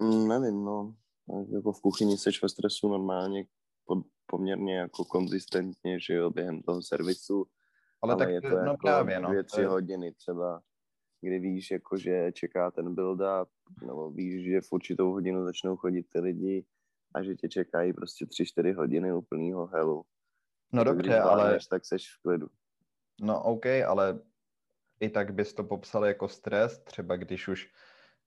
Mm, 0.00 0.28
nevím, 0.28 0.64
no. 0.64 0.94
Jako 1.54 1.72
v 1.72 1.80
kuchyni 1.80 2.18
seš 2.18 2.42
ve 2.42 2.48
stresu 2.48 2.88
normálně 2.88 3.44
poměrně 4.26 4.76
jako 4.76 5.04
konzistentně, 5.04 6.00
že 6.00 6.14
jo, 6.14 6.30
během 6.30 6.62
toho 6.62 6.82
servisu. 6.82 7.46
Ale, 8.02 8.14
ale 8.14 8.24
tak 8.24 8.34
je 8.34 8.40
to 8.40 8.48
no 8.48 8.56
jako 8.56 8.76
právě, 8.76 9.20
no. 9.20 9.28
dvě, 9.28 9.44
tři 9.44 9.60
je... 9.60 9.66
hodiny 9.66 10.12
třeba, 10.12 10.62
kdy 11.20 11.38
víš, 11.38 11.70
jako, 11.70 11.96
že 11.96 12.32
čeká 12.32 12.70
ten 12.70 12.94
build-up, 12.94 13.46
nebo 13.86 14.10
víš, 14.10 14.44
že 14.44 14.60
v 14.60 14.72
určitou 14.72 15.12
hodinu 15.12 15.44
začnou 15.44 15.76
chodit 15.76 16.02
ty 16.02 16.20
lidi 16.20 16.66
a 17.14 17.22
že 17.22 17.34
tě 17.34 17.48
čekají 17.48 17.92
prostě 17.92 18.26
tři, 18.26 18.46
čtyři 18.46 18.72
hodiny 18.72 19.12
úplného 19.12 19.66
helu. 19.66 20.04
No 20.72 20.84
tak 20.84 20.96
dobře, 20.96 21.18
ale... 21.18 21.58
Tak 21.70 21.84
seš 21.84 22.14
v 22.14 22.22
klidu. 22.22 22.46
No 23.20 23.42
OK, 23.42 23.66
ale 23.66 24.20
i 25.00 25.08
tak 25.08 25.34
bys 25.34 25.54
to 25.54 25.64
popsal 25.64 26.04
jako 26.04 26.28
stres, 26.28 26.78
třeba 26.78 27.16
když 27.16 27.48
už 27.48 27.72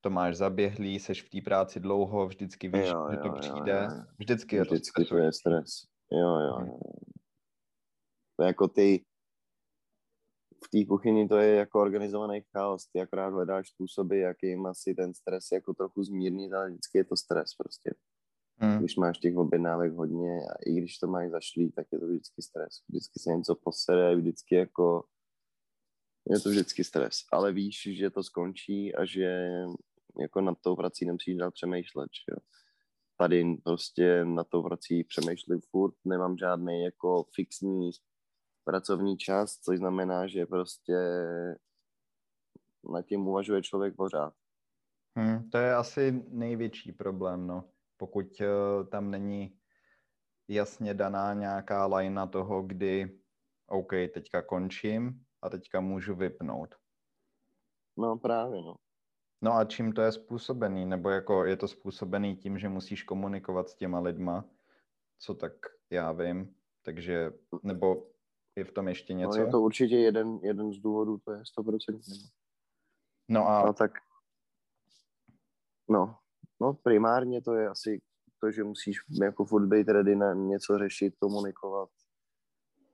to 0.02 0.10
máš 0.10 0.36
zaběhlý, 0.36 1.00
seš 1.00 1.24
v 1.24 1.30
té 1.30 1.42
práci 1.42 1.80
dlouho, 1.80 2.28
vždycky 2.28 2.68
víš, 2.68 2.88
jo, 2.88 3.08
že 3.12 3.18
to 3.18 3.28
jo, 3.28 3.34
přijde, 3.34 3.90
jo, 3.92 3.96
jo. 3.96 4.04
vždycky 4.18 4.56
je 4.56 4.62
vždycky 4.62 5.04
to, 5.04 5.10
to 5.10 5.18
je 5.18 5.34
stres. 5.34 5.70
Jo, 6.12 6.40
jo, 6.40 6.60
jo. 6.60 6.80
To 8.36 8.44
jako 8.44 8.68
ty 8.68 9.06
v 10.66 10.70
té 10.70 10.86
kuchyni 10.86 11.28
to 11.28 11.38
je 11.38 11.56
jako 11.56 11.82
organizovaný 11.82 12.42
chaos, 12.52 12.88
ty 12.92 13.02
akorát 13.02 13.30
hledáš 13.30 13.70
způsoby, 13.70 14.22
jakým 14.22 14.66
asi 14.66 14.96
ten 14.96 15.14
stres 15.14 15.46
jako 15.54 15.74
trochu 15.74 16.04
zmírnit, 16.04 16.54
ale 16.54 16.70
vždycky 16.70 16.98
je 16.98 17.06
to 17.06 17.16
stres 17.16 17.54
prostě. 17.58 17.94
Hmm. 18.58 18.80
Když 18.80 18.96
máš 18.96 19.18
těch 19.18 19.38
objednávek 19.38 19.94
hodně 19.94 20.42
a 20.52 20.54
i 20.66 20.74
když 20.74 20.98
to 20.98 21.08
máš 21.08 21.30
zašlý, 21.30 21.72
tak 21.72 21.88
je 21.92 22.00
to 22.00 22.08
vždycky 22.08 22.42
stres. 22.42 22.74
Vždycky 22.90 23.20
se 23.20 23.30
něco 23.30 23.56
posede, 23.56 24.16
vždycky 24.16 24.56
jako 24.56 25.04
je 26.30 26.40
to 26.40 26.50
vždycky 26.50 26.84
stres, 26.84 27.16
ale 27.32 27.54
víš, 27.54 27.88
že 27.98 28.10
to 28.10 28.24
skončí 28.24 28.96
a 28.96 29.06
že 29.06 29.50
jako 30.22 30.42
nad 30.42 30.58
tou 30.62 30.76
prací 30.76 31.06
nemusíš 31.06 31.36
dál 31.36 31.52
přemýšlet, 31.52 32.10
že 32.14 32.32
jo. 32.32 32.38
Tady 33.18 33.58
prostě 33.64 34.26
na 34.26 34.44
tou 34.44 34.64
prací 34.64 35.04
přemýšlím 35.04 35.62
furt, 35.72 35.96
nemám 36.06 36.38
žádný 36.38 36.84
jako 36.84 37.26
fixní 37.36 37.92
pracovní 38.64 39.18
čas, 39.18 39.60
což 39.60 39.78
znamená, 39.78 40.28
že 40.28 40.46
prostě 40.46 40.98
nad 42.94 43.02
tím 43.02 43.28
uvažuje 43.28 43.62
člověk 43.62 43.96
pořád. 43.96 44.34
Hmm, 45.18 45.50
to 45.50 45.58
je 45.58 45.76
asi 45.76 46.24
největší 46.28 46.92
problém, 46.92 47.48
no. 47.48 47.70
Pokud 47.98 48.26
uh, 48.42 48.90
tam 48.90 49.12
není 49.12 49.60
jasně 50.48 50.94
daná 50.94 51.34
nějaká 51.34 51.86
lajna 51.86 52.28
toho, 52.28 52.62
kdy 52.62 53.20
OK, 53.68 53.92
teďka 54.14 54.42
končím, 54.42 55.26
a 55.42 55.50
teďka 55.50 55.80
můžu 55.80 56.16
vypnout. 56.16 56.76
No 57.98 58.18
právě, 58.18 58.62
no. 58.62 58.76
No 59.42 59.54
a 59.54 59.66
čím 59.66 59.94
to 59.94 60.02
je 60.02 60.12
způsobený? 60.12 60.86
Nebo 60.86 61.10
jako 61.10 61.46
je 61.46 61.58
to 61.58 61.68
způsobený 61.68 62.36
tím, 62.36 62.60
že 62.60 62.70
musíš 62.70 63.04
komunikovat 63.04 63.70
s 63.70 63.76
těma 63.76 64.00
lidma, 64.00 64.46
co 65.20 65.34
tak 65.34 65.54
já 65.90 66.12
vím, 66.12 66.56
takže, 66.82 67.34
nebo 67.64 68.08
je 68.56 68.64
v 68.64 68.72
tom 68.72 68.88
ještě 68.88 69.14
něco? 69.14 69.38
No 69.38 69.46
je 69.46 69.52
to 69.52 69.62
určitě 69.62 69.98
jeden, 69.98 70.40
jeden 70.44 70.74
z 70.74 70.78
důvodů, 70.78 71.18
to 71.18 71.32
je 71.32 71.42
100%. 71.58 72.30
No 73.30 73.48
a... 73.48 73.66
No 73.66 73.74
tak, 73.74 73.92
no, 75.90 76.16
no 76.62 76.74
primárně 76.74 77.42
to 77.42 77.54
je 77.54 77.68
asi 77.68 78.02
to, 78.40 78.52
že 78.52 78.64
musíš 78.64 78.98
jako 79.22 79.46
furt 79.46 79.68
být 79.68 79.88
ready 79.88 80.16
na 80.16 80.34
něco 80.34 80.78
řešit, 80.78 81.16
komunikovat, 81.20 81.90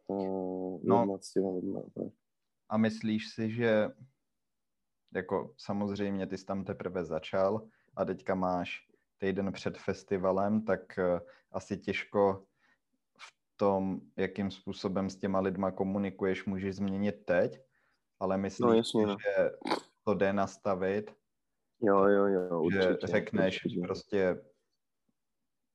uh, 0.07 0.79
no, 0.83 1.17
s 1.21 1.33
těma 1.33 1.49
lidma. 1.49 1.81
A 2.69 2.77
myslíš 2.77 3.29
si, 3.29 3.51
že 3.51 3.89
jako 5.13 5.53
samozřejmě 5.57 6.27
ty 6.27 6.37
jsi 6.37 6.45
tam 6.45 6.63
teprve 6.63 7.05
začal 7.05 7.67
a 7.95 8.05
teďka 8.05 8.35
máš 8.35 8.87
týden 9.17 9.51
před 9.51 9.77
festivalem, 9.77 10.61
tak 10.61 10.81
uh, 10.97 11.19
asi 11.51 11.77
těžko 11.77 12.45
v 13.17 13.57
tom, 13.57 14.01
jakým 14.17 14.51
způsobem 14.51 15.09
s 15.09 15.15
těma 15.15 15.39
lidma 15.39 15.71
komunikuješ, 15.71 16.45
můžeš 16.45 16.75
změnit 16.75 17.25
teď, 17.25 17.61
ale 18.19 18.37
myslím, 18.37 18.67
no, 18.67 18.73
jasně, 18.73 19.05
no. 19.05 19.17
že 19.19 19.51
to 20.03 20.13
jde 20.13 20.33
nastavit. 20.33 21.11
Jo, 21.81 22.07
jo, 22.07 22.25
jo, 22.25 22.61
určitě. 22.61 22.83
Že 22.83 22.97
řekneš 23.07 23.65
určitě. 23.65 23.81
prostě 23.81 24.41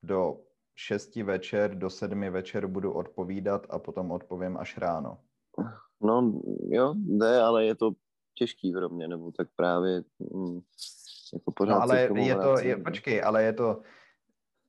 do 0.02 0.40
šesti 0.75 1.22
večer, 1.22 1.75
do 1.75 1.90
sedmi 1.90 2.30
večer 2.30 2.66
budu 2.66 2.92
odpovídat 2.92 3.66
a 3.70 3.78
potom 3.78 4.10
odpovím 4.10 4.56
až 4.56 4.78
ráno. 4.78 5.18
No 6.02 6.40
jo, 6.68 6.94
jde, 6.96 7.40
ale 7.40 7.64
je 7.64 7.75
to 7.75 7.90
těžký 8.34 8.72
pro 8.72 8.88
mě, 8.88 9.08
nebo 9.08 9.32
tak 9.32 9.49
právě 9.56 10.02
mm, 10.18 10.60
jako 11.32 11.52
pořád 11.52 11.75
no, 11.75 11.82
ale 11.82 12.00
je 12.00 12.37
to, 12.37 12.58
je, 12.58 12.76
počkej, 12.76 13.22
ale 13.25 13.42
je 13.42 13.52
to, 13.52 13.82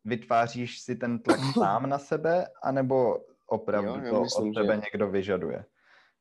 vytváříš 0.05 0.79
si 0.79 0.95
ten 0.95 1.19
tlak 1.19 1.39
sám 1.53 1.89
na 1.89 1.99
sebe, 1.99 2.47
anebo 2.63 3.25
opravdu 3.47 3.89
Jo, 3.89 4.05
jo, 4.05 4.13
to 4.13 4.21
myslím, 4.21 4.49
od 4.49 4.53
tebe 4.53 4.75
že- 4.75 4.81
někdo 4.81 5.11
vyžaduje? 5.11 5.65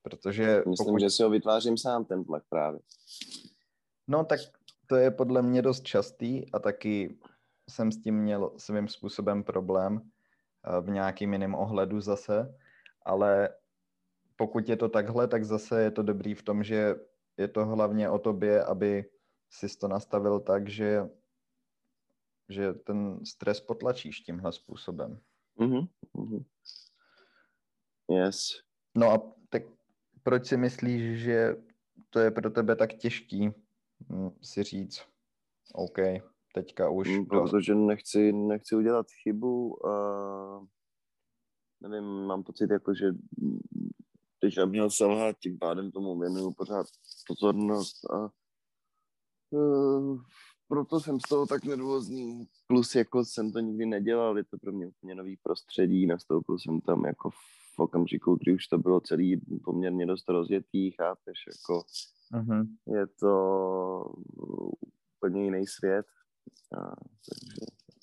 Protože 0.03 0.63
Myslím, 0.67 0.87
pokud... 0.87 1.01
že 1.01 1.11
si 1.11 1.23
ho 1.23 1.31
vytvářím 1.31 1.79
sám 1.79 2.05
ten 2.05 2.25
tlak 2.25 2.43
právě. 2.49 2.81
No 4.09 4.25
tak 4.25 4.41
to 4.87 4.97
je 4.97 5.11
podle 5.11 5.43
mě 5.43 5.63
dost 5.63 5.85
častý 5.85 6.53
a 6.53 6.59
taky 6.59 7.19
jsem 7.71 7.93
s 7.93 8.03
tím 8.03 8.15
měl 8.15 8.53
svým 8.57 8.89
způsobem 8.89 9.45
problém 9.45 10.01
eh, 10.01 10.81
v 10.81 10.91
nějakým 10.91 11.33
jiném 11.33 11.55
ohledu 11.55 12.01
zase, 12.01 12.55
ale 13.05 13.49
pokud 14.37 14.69
je 14.69 14.77
to 14.77 14.89
takhle, 14.89 15.29
tak 15.29 15.45
zase 15.45 15.83
je 15.83 15.91
to 15.91 16.03
dobrý 16.03 16.35
v 16.35 16.43
tom, 16.43 16.65
že 16.65 16.95
je 17.41 17.49
to 17.49 17.67
hlavně 17.67 18.11
o 18.11 18.19
tobě, 18.19 18.65
aby 18.65 19.05
si 19.51 19.79
to 19.79 19.89
nastavil 19.89 20.41
tak, 20.41 20.69
že, 20.69 21.11
že 22.49 22.73
ten 22.73 23.25
stres 23.25 23.61
potlačíš 23.61 24.21
tímhle 24.21 24.53
způsobem. 24.53 25.21
Mhm. 25.57 25.87
mhm. 26.15 26.45
Yes. 28.11 28.63
No 28.95 29.11
a 29.11 29.23
tak 29.49 29.63
proč 30.23 30.47
si 30.47 30.57
myslíš, 30.57 31.21
že 31.23 31.57
to 32.11 32.19
je 32.19 32.31
pro 32.31 32.51
tebe 32.51 32.77
tak 32.77 32.95
těžký 32.95 33.51
hm, 34.09 34.31
si 34.43 34.63
říct, 34.63 35.07
OK, 35.75 35.99
teďka 36.55 36.91
už 36.91 37.09
Mm. 37.09 37.27
Protože 37.27 37.75
nechci, 37.75 38.33
nechci 38.33 38.77
udělat 38.77 39.07
chybu 39.23 39.87
a 39.87 40.67
nevím, 41.81 42.05
mám 42.05 42.43
pocit, 42.43 42.71
jako, 42.71 42.95
že 42.95 43.07
mm, 44.43 44.49
teď 44.49 44.55
jsem 44.55 44.69
měl 44.69 44.91
selhat, 44.91 45.37
tím 45.39 45.59
pádem 45.59 45.91
tomu 45.91 46.21
věnuju 46.21 46.53
pořád 46.53 46.87
pozornost 47.27 48.05
a 48.11 48.31
uh, 49.51 50.23
proto 50.69 51.01
jsem 51.01 51.21
z 51.21 51.29
toho 51.29 51.47
tak 51.47 51.65
nervózní. 51.65 52.47
Plus 52.67 52.95
jako 52.95 53.25
jsem 53.25 53.53
to 53.53 53.59
nikdy 53.61 53.87
nedělal, 53.87 54.39
je 54.39 54.45
to 54.45 54.59
pro 54.59 54.73
mě 54.73 54.87
úplně 54.87 55.15
nový 55.15 55.37
prostředí, 55.43 56.07
nastoupil 56.07 56.59
jsem 56.59 56.81
tam 56.81 57.05
jako 57.05 57.31
v 57.31 57.79
okamžiku, 57.79 58.39
kdy 58.43 58.55
už 58.55 58.67
to 58.67 58.79
bylo 58.79 59.01
celý 59.01 59.41
poměrně 59.65 60.07
dost 60.07 60.29
rozjetý, 60.29 60.91
chápeš, 60.91 61.39
jako 61.47 61.83
Mhm. 62.33 62.77
je 62.87 63.07
to 63.07 64.15
úplně 65.17 65.45
jiný 65.45 65.67
svět. 65.67 66.07
A, 66.79 66.81
takže 67.29 67.55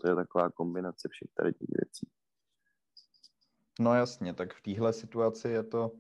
to 0.01 0.10
je 0.10 0.15
taková 0.15 0.50
kombinace 0.50 1.10
všech 1.12 1.29
tady 1.34 1.53
těch 1.53 1.67
věcí. 1.70 2.10
No 3.79 3.94
jasně, 3.94 4.34
tak 4.34 4.53
v 4.53 4.62
téhle 4.62 4.94
situaci 4.94 5.48
je 5.50 5.63
to 5.63 5.91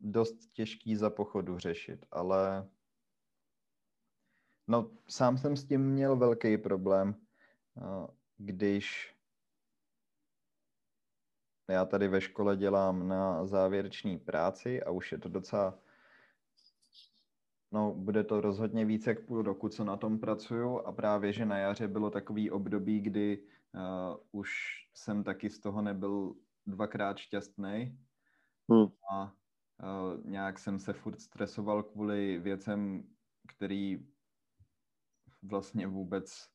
dost 0.00 0.52
těžký 0.52 0.96
za 0.96 1.10
pochodu 1.10 1.58
řešit, 1.58 2.06
ale 2.10 2.68
no 4.68 4.90
sám 5.08 5.38
jsem 5.38 5.56
s 5.56 5.64
tím 5.64 5.80
měl 5.80 6.16
velký 6.16 6.58
problém, 6.58 7.14
a 7.82 8.08
když 8.36 9.16
já 11.70 11.84
tady 11.84 12.08
ve 12.08 12.20
škole 12.20 12.56
dělám 12.56 13.08
na 13.08 13.46
závěreční 13.46 14.18
práci 14.18 14.82
a 14.82 14.90
už 14.90 15.12
je 15.12 15.18
to 15.18 15.28
docela, 15.28 15.78
no 17.72 17.94
bude 17.94 18.24
to 18.24 18.40
rozhodně 18.40 18.84
více 18.84 19.10
jak 19.10 19.26
půl 19.26 19.42
roku, 19.42 19.68
co 19.68 19.84
na 19.84 19.96
tom 19.96 20.18
pracuju 20.18 20.78
a 20.78 20.92
právě, 20.92 21.32
že 21.32 21.46
na 21.46 21.58
jaře 21.58 21.88
bylo 21.88 22.10
takový 22.10 22.50
období, 22.50 23.00
kdy 23.00 23.42
uh, 23.74 24.16
už 24.40 24.50
jsem 24.94 25.24
taky 25.24 25.50
z 25.50 25.60
toho 25.60 25.82
nebyl 25.82 26.34
dvakrát 26.66 27.18
šťastný 27.18 27.98
Hmm. 28.70 28.86
a 29.12 29.34
uh, 29.82 30.24
nějak 30.24 30.58
jsem 30.58 30.78
se 30.78 30.92
furt 30.92 31.20
stresoval 31.20 31.82
kvůli 31.82 32.38
věcem, 32.38 33.04
který 33.48 34.06
vlastně 35.42 35.86
vůbec 35.86 36.48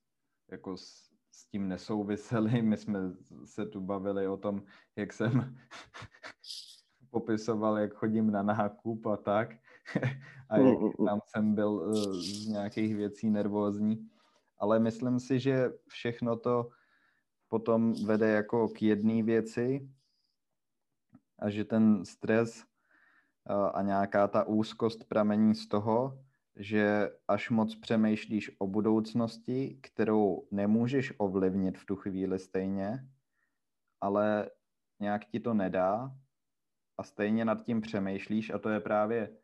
jako 0.52 0.78
s, 0.78 1.10
s 1.32 1.46
tím 1.46 1.68
nesouvisely. 1.68 2.62
My 2.62 2.78
jsme 2.78 3.00
se 3.46 3.66
tu 3.66 3.82
bavili 3.82 4.28
o 4.28 4.38
tom, 4.38 4.64
jak 4.96 5.14
jsem 5.14 5.58
popisoval, 7.10 7.78
jak 7.78 7.94
chodím 7.94 8.32
na 8.32 8.44
nákup 8.44 9.06
a 9.06 9.18
tak. 9.18 9.50
a 10.50 10.58
jak 10.58 10.78
tam 11.06 11.20
jsem 11.26 11.56
byl 11.56 11.70
uh, 11.70 12.14
z 12.14 12.48
nějakých 12.48 12.96
věcí 12.96 13.30
nervózní. 13.30 14.10
Ale 14.58 14.80
myslím 14.80 15.20
si, 15.20 15.40
že 15.40 15.74
všechno 15.88 16.38
to 16.38 16.70
potom 17.48 17.94
vede 18.06 18.30
jako 18.30 18.68
k 18.68 18.82
jedné 18.82 19.24
věci 19.24 19.90
a 21.40 21.50
že 21.50 21.66
ten 21.66 22.06
stres 22.06 22.66
a 23.74 23.82
nějaká 23.82 24.28
ta 24.28 24.44
úzkost 24.44 25.04
pramení 25.04 25.56
z 25.56 25.68
toho, 25.68 26.20
že 26.56 27.10
až 27.28 27.50
moc 27.50 27.76
přemýšlíš 27.76 28.52
o 28.60 28.68
budoucnosti, 28.68 29.80
kterou 29.82 30.48
nemůžeš 30.52 31.14
ovlivnit 31.18 31.78
v 31.78 31.86
tu 31.86 31.96
chvíli 31.96 32.40
stejně, 32.40 33.10
ale 34.02 34.50
nějak 35.00 35.26
ti 35.26 35.40
to 35.40 35.54
nedá 35.54 36.18
a 36.98 37.04
stejně 37.04 37.46
nad 37.46 37.66
tím 37.66 37.82
přemýšlíš 37.82 38.50
a 38.50 38.60
to 38.60 38.70
je 38.70 38.80
právě 38.80 39.38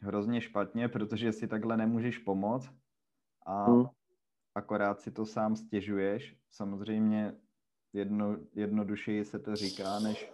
hrozně 0.00 0.40
špatně, 0.40 0.88
protože 0.88 1.32
si 1.32 1.48
takhle 1.48 1.76
nemůžeš 1.76 2.18
pomoct 2.18 2.70
a 3.46 3.64
Hmm. 3.64 3.86
akorát 4.54 5.00
si 5.00 5.10
to 5.10 5.26
sám 5.26 5.56
stěžuješ. 5.56 6.36
Samozřejmě 6.50 7.34
jedno, 7.92 8.36
jednodušeji 8.54 9.24
se 9.24 9.38
to 9.38 9.56
říká, 9.56 10.00
než 10.00 10.32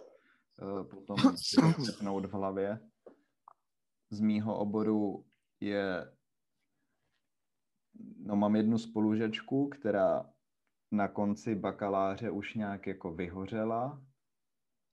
potom 0.83 1.17
si 1.37 1.55
to 1.55 1.81
přepnout 1.81 2.25
v 2.25 2.33
hlavě. 2.33 2.79
Z 4.09 4.19
mýho 4.19 4.57
oboru 4.57 5.25
je, 5.59 6.13
no 8.17 8.35
mám 8.35 8.55
jednu 8.55 8.77
spolužačku, 8.77 9.69
která 9.69 10.29
na 10.91 11.07
konci 11.07 11.55
bakaláře 11.55 12.31
už 12.31 12.53
nějak 12.53 12.87
jako 12.87 13.13
vyhořela, 13.13 14.03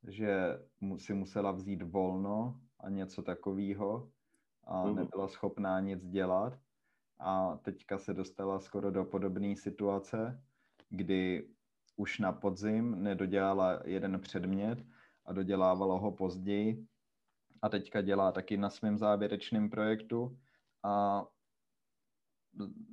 že 0.08 0.58
si 0.98 1.14
musela 1.14 1.52
vzít 1.52 1.82
volno 1.82 2.60
a 2.80 2.88
něco 2.88 3.22
takového 3.22 4.10
a 4.64 4.84
Mhm. 4.86 4.94
nebyla 4.96 5.28
schopná 5.28 5.80
nic 5.80 6.06
dělat. 6.06 6.58
A 7.18 7.56
teďka 7.56 7.98
se 7.98 8.14
dostala 8.14 8.60
skoro 8.60 8.90
do 8.90 9.04
podobné 9.04 9.56
situace, 9.56 10.44
kdy 10.88 11.48
už 11.96 12.18
na 12.18 12.32
podzim 12.32 13.02
nedodělala 13.02 13.80
jeden 13.84 14.20
předmět 14.20 14.78
a 15.30 15.32
dodělávala 15.32 15.98
ho 15.98 16.12
později. 16.12 16.86
A 17.62 17.68
teďka 17.68 18.00
dělá 18.00 18.32
taky 18.32 18.56
na 18.56 18.70
svém 18.70 18.98
závěrečném 18.98 19.70
projektu 19.70 20.38
a 20.82 21.24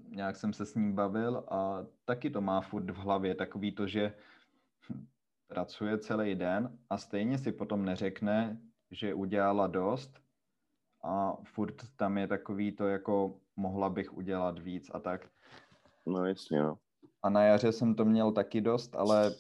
nějak 0.10 0.36
jsem 0.36 0.54
se 0.54 0.66
s 0.66 0.76
ním 0.76 0.96
bavil 0.96 1.44
a 1.48 1.86
taky 2.06 2.30
to 2.30 2.42
má 2.42 2.62
furt 2.62 2.90
v 2.90 2.96
hlavě 2.96 3.36
takový 3.36 3.72
to, 3.72 3.88
že 3.88 4.14
pracuje 5.48 5.98
celý 5.98 6.36
den 6.36 6.78
a 6.90 6.98
stejně 6.98 7.38
si 7.38 7.52
potom 7.52 7.86
neřekne, 7.86 8.62
že 8.92 9.14
udělala 9.14 9.68
dost 9.68 10.20
a 11.04 11.38
furt 11.44 11.76
tam 11.96 12.18
je 12.18 12.28
takový 12.28 12.72
to, 12.72 12.88
jako 12.88 13.40
mohla 13.56 13.90
bych 13.90 14.14
udělat 14.14 14.60
víc 14.60 14.92
a 14.94 15.00
tak. 15.00 15.30
No 16.06 16.26
jasně, 16.26 16.64
no. 16.64 16.78
A 17.24 17.30
na 17.30 17.44
jaře 17.44 17.72
jsem 17.72 17.96
to 17.96 18.06
měl 18.06 18.32
taky 18.32 18.62
dost, 18.62 18.96
ale 18.96 19.32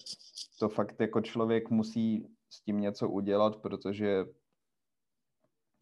to 0.59 0.69
fakt 0.69 1.01
jako 1.01 1.21
člověk 1.21 1.69
musí 1.69 2.36
s 2.49 2.61
tím 2.61 2.81
něco 2.81 3.09
udělat, 3.09 3.55
protože 3.55 4.25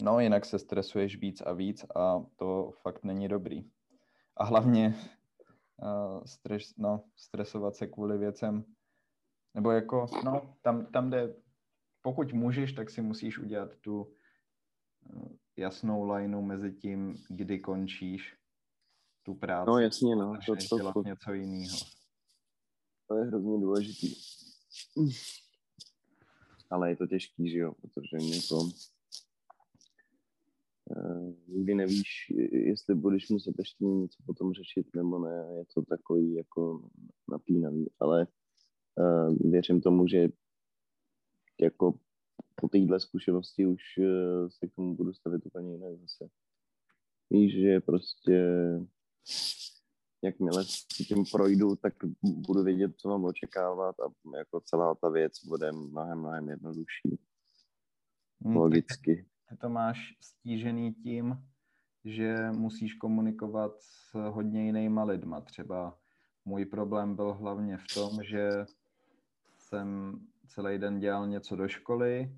no 0.02 0.20
jinak 0.20 0.46
se 0.46 0.60
stresuješ 0.60 1.18
víc 1.18 1.42
a 1.42 1.54
víc 1.54 1.86
a 1.96 2.26
to 2.36 2.72
fakt 2.82 3.04
není 3.04 3.28
dobrý. 3.28 3.70
A 4.38 4.44
hlavně 4.44 4.96
uh, 5.82 6.24
stres, 6.26 6.78
no, 6.78 7.04
stresovat 7.16 7.76
se 7.76 7.88
kvůli 7.88 8.18
věcem, 8.18 8.66
nebo 9.54 9.72
jako, 9.72 10.06
no, 10.24 10.56
tam, 10.62 10.86
tam 10.86 11.10
jde, 11.10 11.36
pokud 12.02 12.34
můžeš, 12.34 12.74
tak 12.74 12.90
si 12.90 13.02
musíš 13.02 13.40
udělat 13.40 13.70
tu 13.82 14.04
uh, 14.04 15.28
jasnou 15.58 16.12
lineu 16.12 16.42
mezi 16.42 16.72
tím, 16.72 17.16
kdy 17.30 17.60
končíš 17.60 18.38
tu 19.24 19.36
práci. 19.36 19.70
No 19.70 19.80
jasně, 19.80 20.16
no. 20.16 20.26
To, 20.26 20.34
začneš 20.52 20.70
to, 20.70 20.78
dělat 20.78 20.94
to, 20.94 21.04
něco 21.04 21.34
jiného. 21.34 21.78
to 23.08 23.16
je 23.16 23.26
hrozně 23.26 23.60
důležitý. 23.60 24.16
Ale 26.70 26.90
je 26.90 26.96
to 26.96 27.08
těžký, 27.08 27.50
že 27.50 27.58
jo, 27.58 27.74
protože 27.82 28.18
jako 28.36 28.70
nikdy 31.48 31.76
nevíš, 31.76 32.34
jestli 32.52 32.96
budeš 32.96 33.30
muset 33.30 33.56
ještě 33.60 33.86
něco 33.86 34.24
potom 34.26 34.54
řešit 34.54 34.88
nebo 34.96 35.20
ne, 35.20 35.48
je 35.58 35.66
to 35.74 35.82
takový 35.82 36.34
jako 36.34 36.90
napínavý, 37.32 37.90
ale 38.00 38.28
uh, 38.96 39.52
věřím 39.52 39.82
tomu, 39.82 40.08
že 40.08 40.30
jako 41.62 42.00
po 42.56 42.68
téhle 42.68 43.00
zkušenosti 43.00 43.66
už 43.66 43.82
uh, 43.98 44.50
se 44.50 44.68
k 44.68 44.76
tomu 44.76 44.96
budu 44.96 45.14
stavit 45.14 45.46
úplně 45.46 45.72
jinak 45.72 45.96
zase. 45.96 46.30
Víš, 47.30 47.54
že 47.62 47.80
prostě 47.80 48.42
jakmile 50.26 50.64
si 50.66 51.04
tím 51.06 51.24
projdu, 51.32 51.76
tak 51.76 51.94
budu 52.24 52.64
vědět, 52.64 52.92
co 52.98 53.10
mám 53.10 53.26
očekávat 53.26 53.96
a 54.00 54.36
jako 54.38 54.60
celá 54.60 54.96
ta 54.96 55.10
věc 55.10 55.46
bude 55.46 55.72
mnohem, 55.72 56.20
mnohem 56.20 56.50
jednodušší. 56.50 57.20
Hm, 58.46 58.56
Logicky. 58.56 59.26
Ty 59.50 59.58
to 59.58 59.70
máš 59.70 60.18
stížený 60.20 60.94
tím, 60.94 61.38
že 62.06 62.52
musíš 62.52 62.94
komunikovat 62.94 63.72
s 63.80 64.14
hodně 64.30 64.66
jinýma 64.66 65.04
lidma. 65.04 65.42
Třeba 65.42 65.98
můj 66.46 66.66
problém 66.66 67.16
byl 67.16 67.34
hlavně 67.34 67.78
v 67.78 67.94
tom, 67.94 68.24
že 68.24 68.50
jsem 69.58 70.20
celý 70.48 70.78
den 70.78 71.00
dělal 71.00 71.28
něco 71.28 71.56
do 71.56 71.68
školy, 71.68 72.36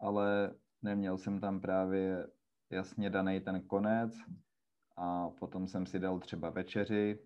ale 0.00 0.54
neměl 0.82 1.18
jsem 1.18 1.40
tam 1.40 1.60
právě 1.60 2.26
jasně 2.70 3.10
daný 3.10 3.40
ten 3.40 3.60
konec 3.60 4.14
a 4.96 5.30
potom 5.30 5.66
jsem 5.66 5.86
si 5.86 5.98
dal 5.98 6.18
třeba 6.18 6.50
večeři, 6.50 7.18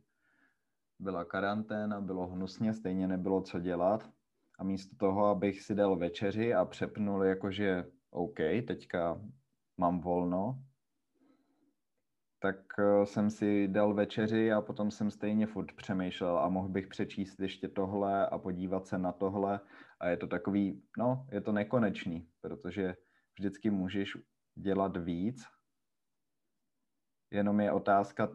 byla 0.99 1.25
karanténa, 1.25 2.01
bylo 2.01 2.27
hnusně, 2.27 2.75
stejně 2.75 3.09
nebylo 3.09 3.43
co 3.43 3.61
dělat. 3.61 4.11
A 4.59 4.65
místo 4.65 4.97
toho, 4.97 5.27
abych 5.27 5.63
si 5.63 5.75
dal 5.75 5.97
večeři 5.97 6.55
a 6.55 6.65
přepnul 6.65 7.25
jakože 7.25 7.85
OK, 8.11 8.39
teďka 8.67 9.21
mám 9.79 10.01
volno, 10.01 10.63
tak 12.39 12.57
eh, 12.79 13.07
jsem 13.07 13.31
si 13.31 13.69
dal 13.69 13.95
večeři 13.95 14.53
a 14.53 14.61
potom 14.61 14.91
jsem 14.91 15.11
stejně 15.11 15.47
furt 15.47 15.73
přemýšlel 15.73 16.39
a 16.39 16.49
mohl 16.49 16.69
bych 16.69 16.87
přečíst 16.87 17.41
ještě 17.41 17.69
tohle 17.69 18.29
a 18.29 18.39
podívat 18.39 18.87
se 18.87 18.99
na 18.99 19.13
tohle. 19.13 19.61
A 20.01 20.09
je 20.09 20.17
to 20.17 20.27
takový, 20.27 20.83
no, 20.99 21.27
je 21.33 21.41
to 21.41 21.53
nekonečný, 21.53 22.29
protože 22.41 22.95
vždycky 23.39 23.71
můžeš 23.71 24.17
dělat 24.55 24.97
víc, 24.97 25.45
jenom 27.31 27.61
je 27.61 27.73
otázka 27.73 28.29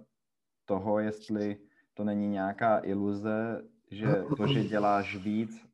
toho, 0.65 0.99
jestli 0.99 1.58
to 1.93 2.04
není 2.04 2.27
nějaká 2.27 2.86
iluze, 2.86 3.62
že 3.91 4.23
to, 4.38 4.47
že 4.47 4.63
děláš 4.63 5.15
víc, 5.15 5.65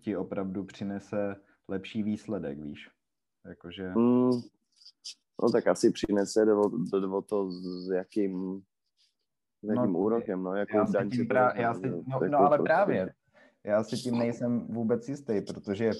ti 0.00 0.16
opravdu 0.16 0.64
přinese 0.64 1.36
lepší 1.68 2.02
výsledek, 2.02 2.58
víš? 2.58 2.90
Jakože... 3.44 3.88
Mm, 3.88 4.30
no 5.42 5.50
tak 5.52 5.66
asi 5.66 5.90
přinese 5.90 6.44
do, 6.44 6.62
do, 6.92 7.00
do 7.00 7.22
to 7.22 7.50
s 7.50 7.90
jakým, 7.94 8.62
s 9.62 9.68
jakým 9.68 9.92
no, 9.92 9.98
úrokem, 9.98 10.42
no, 10.42 10.56
jako 10.56 10.76
já 10.76 10.86
si 10.86 11.08
tím 11.10 11.28
pra, 11.28 11.52
já 11.56 11.74
si, 11.74 11.90
no, 11.90 12.02
no, 12.28 12.38
ale 12.38 12.58
prostě... 12.58 12.62
právě, 12.62 13.14
já 13.64 13.84
si 13.84 13.96
tím 13.96 14.18
nejsem 14.18 14.66
vůbec 14.66 15.08
jistý, 15.08 15.40
protože 15.40 15.90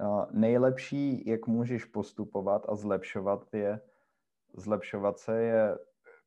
uh, 0.00 0.24
nejlepší, 0.30 1.28
jak 1.30 1.46
můžeš 1.46 1.84
postupovat 1.84 2.66
a 2.68 2.76
zlepšovat 2.76 3.54
je, 3.54 3.80
zlepšovat 4.54 5.18
se 5.18 5.42
je 5.42 5.78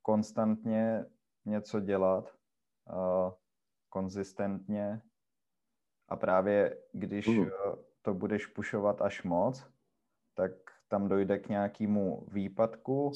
konstantně 0.01 1.05
něco 1.45 1.79
dělat, 1.79 2.35
uh, 2.93 3.33
konzistentně. 3.89 5.01
A 6.09 6.15
právě 6.15 6.77
když 6.91 7.27
mm. 7.27 7.45
to 8.01 8.13
budeš 8.13 8.45
pušovat 8.45 9.01
až 9.01 9.23
moc, 9.23 9.67
tak 10.33 10.51
tam 10.87 11.07
dojde 11.07 11.39
k 11.39 11.49
nějakému 11.49 12.27
výpadku, 12.31 13.11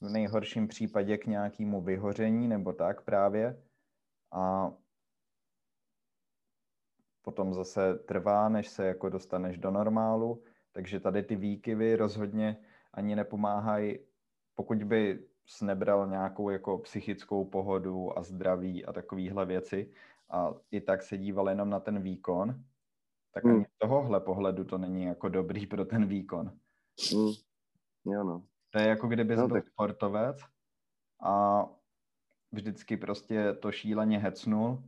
v 0.00 0.08
nejhorším 0.08 0.68
případě 0.68 1.18
k 1.18 1.26
nějakému 1.26 1.80
vyhoření 1.80 2.48
nebo 2.48 2.72
tak 2.72 3.02
právě. 3.02 3.62
A 4.32 4.72
potom 7.22 7.54
zase 7.54 7.94
trvá, 7.94 8.48
než 8.48 8.68
se 8.68 8.86
jako 8.86 9.08
dostaneš 9.08 9.58
do 9.58 9.70
normálu, 9.70 10.42
takže 10.72 11.00
tady 11.00 11.22
ty 11.22 11.36
výkyvy 11.36 11.96
rozhodně 11.96 12.56
ani 12.92 13.16
nepomáhají, 13.16 13.98
pokud 14.56 14.84
by 14.84 15.26
nebral 15.62 16.06
nějakou 16.06 16.50
jako 16.50 16.78
psychickou 16.78 17.44
pohodu 17.44 18.18
a 18.18 18.22
zdraví 18.22 18.84
a 18.84 18.92
takovéhle 18.92 19.46
věci 19.46 19.92
a 20.30 20.54
i 20.70 20.80
tak 20.80 21.02
se 21.02 21.18
díval 21.18 21.48
jenom 21.48 21.70
na 21.70 21.80
ten 21.80 22.02
výkon, 22.02 22.64
tak 23.34 23.44
hmm. 23.44 23.54
ani 23.54 23.64
z 23.64 23.78
tohohle 23.78 24.20
pohledu 24.20 24.64
to 24.64 24.78
není 24.78 25.04
jako 25.04 25.28
dobrý 25.28 25.66
pro 25.66 25.84
ten 25.84 26.06
výkon. 26.06 26.46
Hmm. 27.12 27.32
Jo 28.06 28.24
no. 28.24 28.46
To 28.70 28.78
je 28.78 28.88
jako 28.88 29.08
kdyby 29.08 29.36
no, 29.36 29.48
byl 29.48 29.56
tak... 29.56 29.68
sportovec 29.68 30.36
a 31.22 31.64
vždycky 32.52 32.96
prostě 32.96 33.52
to 33.52 33.72
šíleně 33.72 34.18
hecnul 34.18 34.82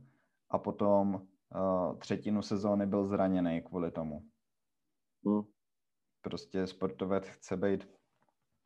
a 0.49 0.57
potom 0.57 1.15
uh, 1.15 1.97
třetinu 1.97 2.41
sezóny 2.41 2.85
byl 2.85 3.07
zraněný 3.07 3.61
kvůli 3.61 3.91
tomu. 3.91 4.23
Hmm. 5.25 5.41
Prostě 6.21 6.67
sportovec 6.67 7.27
chce 7.27 7.57
být 7.57 7.98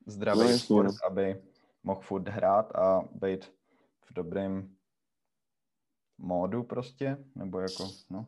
zdravý 0.06 0.52
no, 0.52 0.58
sport, 0.58 0.88
no. 0.88 0.94
aby 1.08 1.42
mohl 1.84 2.02
furt 2.02 2.28
hrát 2.28 2.76
a 2.76 3.02
být 3.12 3.46
v 4.06 4.14
dobrém 4.14 4.76
módu 6.18 6.64
prostě, 6.64 7.26
nebo 7.36 7.60
jako, 7.60 7.90
no. 8.10 8.28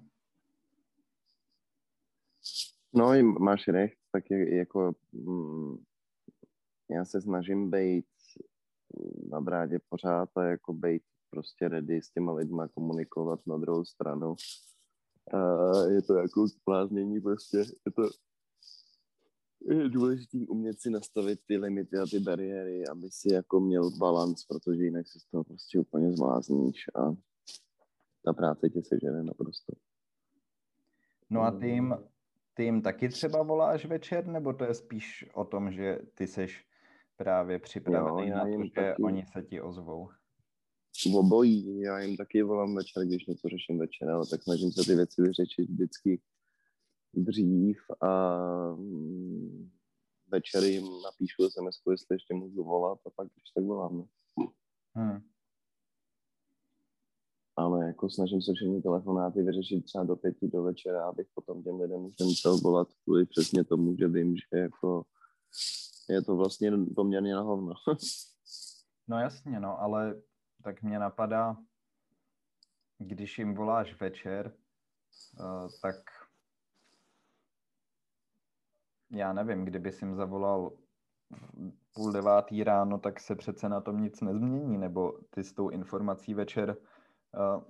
No, 2.94 3.14
máš 3.40 3.68
recht, 3.68 3.98
tak 4.12 4.24
je, 4.30 4.58
jako 4.58 4.94
mm, 5.14 5.78
já 6.90 7.06
se 7.06 7.22
snažím 7.22 7.72
být 7.72 8.06
na 9.30 9.40
drádě 9.40 9.80
pořád 9.90 10.30
a 10.36 10.44
jako 10.44 10.74
být 10.74 11.04
prostě 11.30 11.68
ready 11.68 12.02
s 12.02 12.10
těma 12.10 12.34
lidma 12.34 12.68
komunikovat 12.68 13.40
na 13.48 13.58
druhou 13.58 13.86
stranu. 13.86 14.36
A 15.34 15.38
je 15.90 16.02
to 16.02 16.16
jako 16.16 16.48
zbláznění 16.48 17.22
prostě, 17.22 17.58
je 17.58 17.92
to 17.96 18.10
je 19.74 19.90
důležité 19.90 20.38
umět 20.50 20.82
si 20.82 20.90
nastavit 20.90 21.40
ty 21.46 21.58
limity 21.58 21.98
a 21.98 22.06
ty 22.12 22.20
bariéry, 22.20 22.88
aby 22.88 23.12
si 23.12 23.34
jako 23.34 23.60
měl 23.60 23.92
balans, 23.92 24.46
protože 24.46 24.84
jinak 24.84 25.08
se 25.08 25.20
z 25.20 25.26
toho 25.26 25.44
prostě 25.44 25.80
úplně 25.80 26.14
zvlázníš 26.14 26.86
a 26.96 27.16
ta 28.26 28.34
práce 28.34 28.70
tě 28.70 28.82
sežene 28.84 29.24
naprosto. 29.24 29.74
No 31.30 31.42
a 31.42 31.52
ty 31.52 31.68
jim, 31.68 31.96
ty 32.54 32.64
jim 32.64 32.82
taky 32.82 33.10
třeba 33.10 33.44
voláš 33.44 33.86
večer, 33.86 34.28
nebo 34.28 34.54
to 34.54 34.64
je 34.64 34.74
spíš 34.74 35.26
o 35.34 35.46
tom, 35.46 35.72
že 35.72 36.00
ty 36.14 36.28
seš 36.28 36.66
právě 37.18 37.60
připravený 37.60 38.30
jo, 38.30 38.36
na 38.36 38.44
to, 38.44 38.64
že 38.64 38.72
taky... 38.72 39.04
oni 39.04 39.26
se 39.34 39.42
ti 39.42 39.62
ozvou? 39.62 40.10
Obojí, 41.16 41.80
já 41.80 42.00
jim 42.00 42.18
taky 42.18 42.44
volám 42.44 42.76
večer, 42.76 43.06
když 43.06 43.26
něco 43.26 43.50
řeším 43.50 43.80
večer, 43.80 44.10
ale 44.10 44.26
tak 44.28 44.44
snažím 44.44 44.72
se 44.72 44.86
ty 44.86 44.96
věci 44.96 45.22
vyřešit 45.22 45.70
vždycky 45.70 46.22
dřív 47.16 47.78
a 48.02 48.40
mm, 48.76 49.70
večer 50.28 50.64
jim 50.64 50.86
napíšu 51.04 51.50
sms 51.50 51.82
jestli 51.92 52.16
ještě 52.16 52.34
můžu 52.34 52.64
volat 52.64 53.00
a 53.08 53.10
pak 53.16 53.28
když 53.28 53.52
tak 53.56 53.64
volám. 53.64 54.08
Hmm. 54.96 55.20
Ale 57.58 57.86
jako 57.86 58.10
snažím 58.10 58.42
se 58.42 58.54
všechny 58.54 58.82
telefonáty 58.82 59.44
vyřešit 59.44 59.86
třeba 59.86 60.04
do 60.04 60.16
pěti 60.16 60.48
do 60.48 60.64
večera, 60.64 61.10
abych 61.10 61.28
potom 61.34 61.64
těm 61.64 61.82
lidem 61.82 62.00
už 62.00 62.14
nemusel 62.20 62.58
volat 62.58 62.88
kvůli 63.04 63.26
přesně 63.26 63.64
tomu, 63.64 63.96
že 64.00 64.08
vím, 64.08 64.36
že 64.36 64.60
jako 64.60 65.06
je 66.10 66.22
to 66.22 66.36
vlastně 66.36 66.72
poměrně 66.96 67.36
na 67.36 67.42
hovno. 67.42 67.74
no 69.08 69.20
jasně, 69.20 69.60
no, 69.60 69.82
ale 69.82 70.22
tak 70.64 70.84
mě 70.84 71.00
napadá, 71.00 71.58
když 72.98 73.40
jim 73.40 73.56
voláš 73.56 74.00
večer, 74.00 74.58
uh, 75.40 75.70
tak 75.82 75.96
já 79.16 79.34
nevím, 79.34 79.66
kdyby 79.66 79.92
jim 80.02 80.16
zavolal 80.16 80.72
půl 81.94 82.12
devátý 82.12 82.64
ráno, 82.64 82.98
tak 82.98 83.20
se 83.20 83.36
přece 83.36 83.70
na 83.70 83.82
tom 83.82 84.02
nic 84.02 84.22
nezmění, 84.22 84.78
nebo 84.78 85.20
ty 85.30 85.44
s 85.44 85.54
tou 85.54 85.70
informací 85.70 86.34
večer 86.34 86.78
uh, 86.78 87.64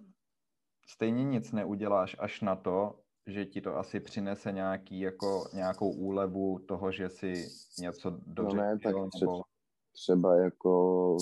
stejně 0.88 1.24
nic 1.24 1.52
neuděláš 1.52 2.16
až 2.20 2.42
na 2.42 2.56
to, 2.56 3.00
že 3.28 3.46
ti 3.46 3.62
to 3.62 3.78
asi 3.78 4.00
přinese 4.00 4.52
nějaký, 4.52 5.00
jako, 5.00 5.50
nějakou 5.54 5.92
úlevu 5.92 6.60
toho, 6.60 6.92
že 6.92 7.10
si 7.10 7.34
něco 7.80 8.10
dobře 8.10 8.58
no 8.58 8.64
ne, 8.64 8.80
tak 8.84 8.96
nebo... 9.22 9.42
třeba 9.94 10.36
jako 10.36 11.18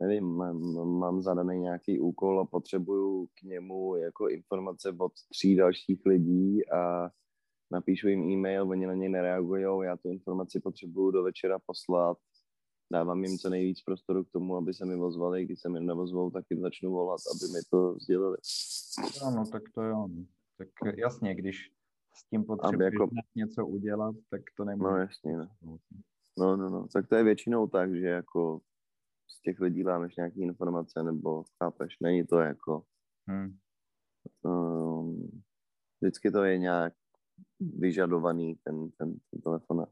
nevím, 0.00 0.24
mám, 0.24 0.58
mám 0.98 1.22
zadaný 1.22 1.58
nějaký 1.58 2.00
úkol 2.00 2.40
a 2.40 2.44
potřebuju 2.44 3.26
k 3.26 3.42
němu 3.42 3.96
jako 3.96 4.28
informace 4.28 4.94
od 4.98 5.12
tří 5.32 5.56
dalších 5.56 6.06
lidí 6.06 6.70
a 6.70 7.10
napíšu 7.72 8.08
jim 8.08 8.30
e-mail, 8.30 8.70
oni 8.70 8.86
na 8.86 8.94
něj 8.94 9.08
nereagují, 9.08 9.64
já 9.82 9.96
tu 9.96 10.08
informaci 10.08 10.60
potřebuju 10.60 11.10
do 11.10 11.22
večera 11.22 11.58
poslat, 11.58 12.18
dávám 12.92 13.24
jim 13.24 13.38
co 13.38 13.50
nejvíc 13.50 13.82
prostoru 13.82 14.24
k 14.24 14.30
tomu, 14.30 14.56
aby 14.56 14.74
se 14.74 14.86
mi 14.86 14.94
ozvali, 14.94 15.44
když 15.44 15.60
se 15.60 15.68
mi 15.68 15.80
nevozvou, 15.80 16.30
tak 16.30 16.44
jim 16.50 16.60
začnu 16.60 16.90
volat, 16.90 17.20
aby 17.34 17.52
mi 17.52 17.60
to 17.70 17.98
sdělili. 17.98 18.36
Ano, 19.26 19.44
tak 19.52 19.62
to 19.74 19.82
jo. 19.82 20.08
Tak 20.58 20.68
jasně, 20.96 21.34
když 21.34 21.70
s 22.14 22.28
tím 22.28 22.44
potřebuješ 22.44 22.92
jako... 22.92 23.08
něco 23.36 23.66
udělat, 23.66 24.14
tak 24.30 24.40
to 24.56 24.64
nemůže. 24.64 24.90
No 24.90 24.96
jasně, 24.96 25.36
no. 25.36 25.48
no. 25.62 25.78
No, 26.38 26.56
no, 26.56 26.86
tak 26.92 27.08
to 27.08 27.14
je 27.14 27.24
většinou 27.24 27.66
tak, 27.66 27.94
že 27.94 28.06
jako 28.06 28.60
z 29.28 29.40
těch 29.40 29.60
lidí 29.60 29.84
dámeš 29.84 30.16
nějaké 30.16 30.40
informace, 30.40 31.02
nebo 31.02 31.44
chápeš, 31.62 31.96
není 32.00 32.26
to 32.26 32.38
jako 32.38 32.84
hmm. 33.28 33.56
um, 34.42 35.42
vždycky 36.00 36.30
to 36.30 36.44
je 36.44 36.58
nějak 36.58 36.94
vyžadovaný 37.60 38.54
ten, 38.64 38.90
ten, 38.90 39.14
ten 39.30 39.40
telefon. 39.40 39.86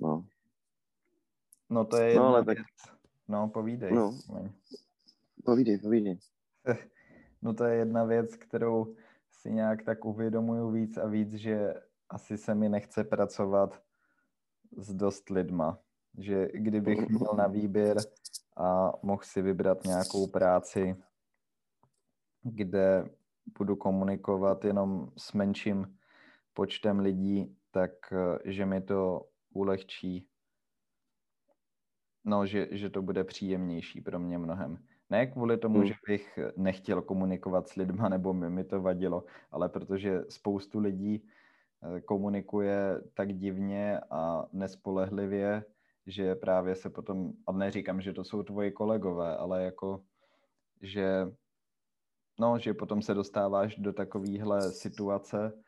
No. 0.00 0.26
No 1.70 1.84
to 1.84 1.96
je 1.96 2.14
no, 2.14 2.26
ale 2.26 2.44
věc. 2.44 2.58
Tak... 2.58 2.96
No, 3.28 3.48
povídej. 3.48 3.92
No. 3.94 4.18
Povídej, 5.44 5.78
povídej. 5.78 6.18
No 7.44 7.54
to 7.54 7.64
je 7.64 7.76
jedna 7.76 8.04
věc, 8.04 8.36
kterou 8.36 8.94
si 9.30 9.52
nějak 9.52 9.82
tak 9.82 10.04
uvědomuju 10.04 10.70
víc 10.70 10.96
a 10.96 11.06
víc, 11.06 11.32
že 11.32 11.74
asi 12.08 12.38
se 12.38 12.54
mi 12.54 12.68
nechce 12.68 13.04
pracovat 13.04 13.82
s 14.76 14.94
dost 14.94 15.30
lidma. 15.30 15.78
Že 16.18 16.48
kdybych 16.54 17.08
měl 17.08 17.34
na 17.36 17.46
výběr 17.46 17.96
a 18.56 18.92
mohl 19.02 19.22
si 19.24 19.42
vybrat 19.42 19.84
nějakou 19.84 20.26
práci, 20.26 20.96
kde 22.42 23.10
budu 23.58 23.76
komunikovat 23.76 24.64
jenom 24.64 25.12
s 25.16 25.32
menším 25.32 25.98
počtem 26.52 26.98
lidí, 26.98 27.56
tak 27.70 27.90
eh, 28.12 28.52
že 28.52 28.66
mi 28.66 28.80
to 28.80 29.26
ulehčí, 29.54 30.28
no, 32.24 32.46
že, 32.46 32.68
že 32.70 32.90
to 32.90 33.02
bude 33.02 33.24
příjemnější 33.24 34.00
pro 34.00 34.18
mě 34.18 34.38
mnohem. 34.38 34.78
Ne 35.10 35.26
kvůli 35.26 35.58
tomu, 35.58 35.78
hmm. 35.78 35.86
že 35.86 35.94
bych 36.08 36.38
nechtěl 36.56 37.02
komunikovat 37.02 37.68
s 37.68 37.74
lidma, 37.74 38.08
nebo 38.08 38.32
mi, 38.32 38.50
mi 38.50 38.64
to 38.64 38.82
vadilo, 38.82 39.24
ale 39.50 39.68
protože 39.68 40.24
spoustu 40.28 40.78
lidí 40.78 41.28
eh, 41.82 42.00
komunikuje 42.00 43.00
tak 43.14 43.34
divně 43.34 44.00
a 44.10 44.46
nespolehlivě, 44.52 45.64
že 46.06 46.34
právě 46.34 46.74
se 46.74 46.90
potom, 46.90 47.32
a 47.46 47.52
neříkám, 47.52 48.00
že 48.00 48.12
to 48.12 48.24
jsou 48.24 48.42
tvoji 48.42 48.70
kolegové, 48.70 49.36
ale 49.36 49.64
jako, 49.64 50.04
že 50.80 51.32
no, 52.42 52.58
že 52.58 52.74
potom 52.74 53.02
se 53.02 53.14
dostáváš 53.14 53.76
do 53.76 53.92
takovéhle 53.92 54.72
situace 54.72 55.62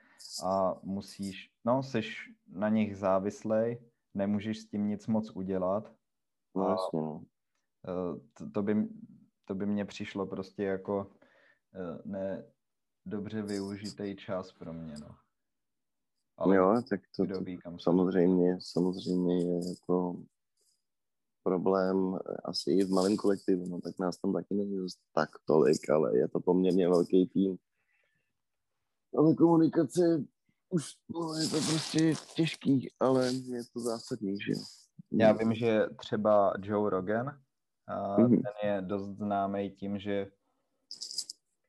a 0.44 0.74
musíš, 0.82 1.50
no, 1.64 1.82
jsi 1.82 2.00
na 2.48 2.68
nich 2.68 2.96
závislej, 2.96 3.80
nemůžeš 4.14 4.58
s 4.58 4.66
tím 4.66 4.88
nic 4.88 5.06
moc 5.06 5.30
udělat. 5.30 5.92
No, 6.56 6.68
jasně, 6.68 7.00
no. 7.00 7.22
Eh, 7.88 8.20
to, 8.38 8.50
to, 8.50 8.62
by, 8.62 8.88
to 9.44 9.54
by 9.54 9.66
mně 9.66 9.84
přišlo 9.84 10.26
prostě 10.26 10.62
jako 10.64 11.10
eh, 11.74 11.98
ne 12.04 12.44
dobře 13.06 13.42
využitý 13.42 14.16
čas 14.16 14.52
pro 14.52 14.72
mě, 14.72 14.94
no. 15.00 15.14
Ale 16.36 16.56
jo, 16.56 16.82
tak 16.90 17.00
to, 17.16 17.26
to 17.26 17.40
ví, 17.40 17.58
kam 17.58 17.78
samozřejmě, 17.78 18.58
samozřejmě 18.60 19.38
je 19.38 19.68
jako 19.68 20.16
problém 21.44 22.18
asi 22.44 22.70
i 22.70 22.84
v 22.84 22.90
malém 22.90 23.16
kolektivu, 23.16 23.66
no 23.68 23.80
tak 23.80 23.98
nás 23.98 24.16
tam 24.16 24.32
taky 24.32 24.54
není 24.54 24.86
tak 25.12 25.28
tolik, 25.46 25.90
ale 25.90 26.18
je 26.18 26.28
to 26.28 26.40
poměrně 26.40 26.88
velký 26.88 27.26
tým. 27.26 27.56
Ale 29.18 29.34
komunikace 29.34 30.24
už 30.70 30.84
no, 31.08 31.34
je 31.34 31.48
to 31.48 31.56
prostě 31.56 32.14
těžký, 32.34 32.88
ale 33.00 33.32
je 33.32 33.62
to 33.72 33.80
zásadní, 33.80 34.36
že 34.40 34.52
jo. 34.52 34.58
Já 35.12 35.32
vím, 35.32 35.54
že 35.54 35.86
třeba 35.96 36.54
Joe 36.62 36.90
Rogan, 36.90 37.38
a 37.86 38.16
mm-hmm. 38.16 38.42
ten 38.42 38.70
je 38.70 38.82
dost 38.82 39.08
známý 39.08 39.70
tím, 39.70 39.98
že 39.98 40.30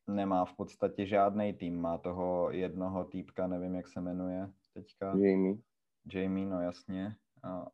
nemá 0.07 0.45
v 0.45 0.55
podstatě 0.55 1.05
žádný 1.05 1.53
tým, 1.53 1.81
má 1.81 1.97
toho 1.97 2.51
jednoho 2.51 3.03
týpka, 3.03 3.47
nevím, 3.47 3.75
jak 3.75 3.87
se 3.87 4.01
jmenuje 4.01 4.49
teďka. 4.73 5.07
Jamie. 5.07 5.57
Jamie, 6.13 6.47
no 6.47 6.61
jasně. 6.61 7.15
A, 7.43 7.67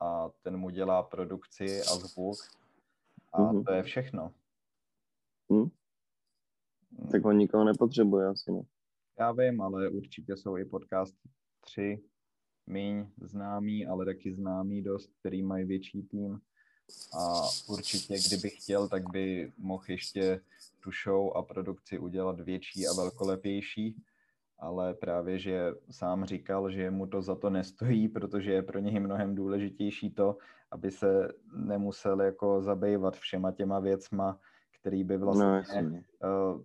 a 0.00 0.30
ten 0.42 0.56
mu 0.56 0.70
dělá 0.70 1.02
produkci 1.02 1.80
a 1.80 1.94
zvuk 1.94 2.36
a 3.32 3.38
mm-hmm. 3.38 3.64
to 3.64 3.72
je 3.72 3.82
všechno. 3.82 4.34
Mm. 5.48 5.70
Tak 7.12 7.24
on 7.24 7.38
nikoho 7.38 7.64
nepotřebuje 7.64 8.26
asi, 8.26 8.52
ne? 8.52 8.62
Já 9.18 9.32
vím, 9.32 9.60
ale 9.60 9.88
určitě 9.88 10.36
jsou 10.36 10.56
i 10.56 10.64
podcast 10.64 11.14
tři 11.60 12.00
míň 12.66 13.06
známý, 13.20 13.86
ale 13.86 14.04
taky 14.04 14.34
známý 14.34 14.82
dost, 14.82 15.10
který 15.20 15.42
mají 15.42 15.64
větší 15.64 16.02
tým. 16.02 16.40
A 17.20 17.42
určitě, 17.68 18.14
kdyby 18.26 18.50
chtěl, 18.50 18.88
tak 18.88 19.10
by 19.10 19.52
mohl 19.58 19.84
ještě 19.88 20.40
tu 20.80 20.90
show 21.04 21.36
a 21.36 21.42
produkci 21.42 21.98
udělat 21.98 22.40
větší 22.40 22.86
a 22.86 22.92
velkolepější, 22.92 23.96
ale 24.58 24.94
právě, 24.94 25.38
že 25.38 25.72
sám 25.90 26.24
říkal, 26.24 26.70
že 26.70 26.90
mu 26.90 27.06
to 27.06 27.22
za 27.22 27.34
to 27.34 27.50
nestojí, 27.50 28.08
protože 28.08 28.52
je 28.52 28.62
pro 28.62 28.78
něj 28.78 29.00
mnohem 29.00 29.34
důležitější 29.34 30.10
to, 30.10 30.38
aby 30.70 30.90
se 30.90 31.28
nemusel 31.56 32.22
jako 32.22 32.62
zabývat 32.62 33.16
všema 33.16 33.52
těma 33.52 33.80
věcma, 33.80 34.40
který 34.80 35.04
by 35.04 35.18
vlastně 35.18 35.82
no, 35.82 36.52
uh, 36.52 36.62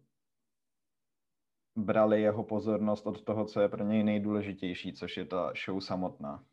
brali 1.75 2.21
jeho 2.21 2.43
pozornost 2.43 3.07
od 3.07 3.23
toho, 3.23 3.45
co 3.45 3.61
je 3.61 3.69
pro 3.69 3.83
něj 3.83 4.03
nejdůležitější, 4.03 4.93
což 4.93 5.17
je 5.17 5.25
ta 5.25 5.53
show 5.65 5.79
samotná. 5.79 6.43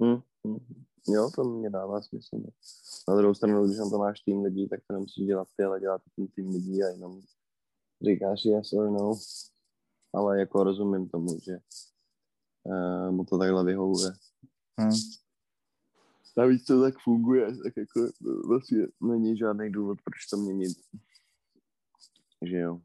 Hmm, 0.00 0.20
hmm. 0.46 0.84
Jo, 1.08 1.30
to 1.34 1.44
mě 1.44 1.70
dává 1.70 2.00
smysl. 2.00 2.42
Na 3.08 3.16
druhou 3.16 3.34
stranu, 3.34 3.66
když 3.66 3.78
na 3.78 3.90
to 3.90 3.98
máš 3.98 4.20
tým 4.20 4.42
lidí, 4.42 4.68
tak 4.68 4.80
to 4.86 4.92
nemusíš 4.92 5.26
dělat 5.26 5.48
ty, 5.56 5.64
ale 5.64 5.80
dělat 5.80 6.02
ten 6.16 6.26
tým 6.26 6.48
lidí 6.48 6.82
a 6.82 6.88
jenom 6.88 7.20
říkáš 8.02 8.44
yes 8.44 8.72
or 8.72 8.90
no. 8.90 9.14
Ale 10.14 10.40
jako 10.40 10.64
rozumím 10.64 11.08
tomu, 11.08 11.40
že 11.40 11.56
uh, 12.62 13.10
mu 13.10 13.24
to 13.24 13.38
takhle 13.38 13.64
vyhovuje. 13.64 14.12
Hmm. 14.78 14.92
Navíc 16.36 16.64
to 16.64 16.82
tak 16.82 16.94
funguje, 17.04 17.46
tak 17.46 17.76
jako 17.76 18.12
vlastně 18.48 18.86
není 19.00 19.36
žádný 19.36 19.72
důvod, 19.72 19.98
proč 20.04 20.26
to 20.26 20.36
měnit. 20.36 20.78
Že 22.42 22.56
jo. 22.58 22.80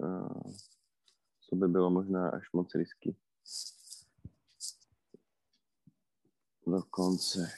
Uh, 0.00 0.52
to 1.50 1.56
by 1.56 1.68
bylo 1.68 1.90
možná 1.90 2.30
až 2.30 2.52
moc 2.52 2.74
risky. 2.74 3.16
Dokonce. 6.66 7.50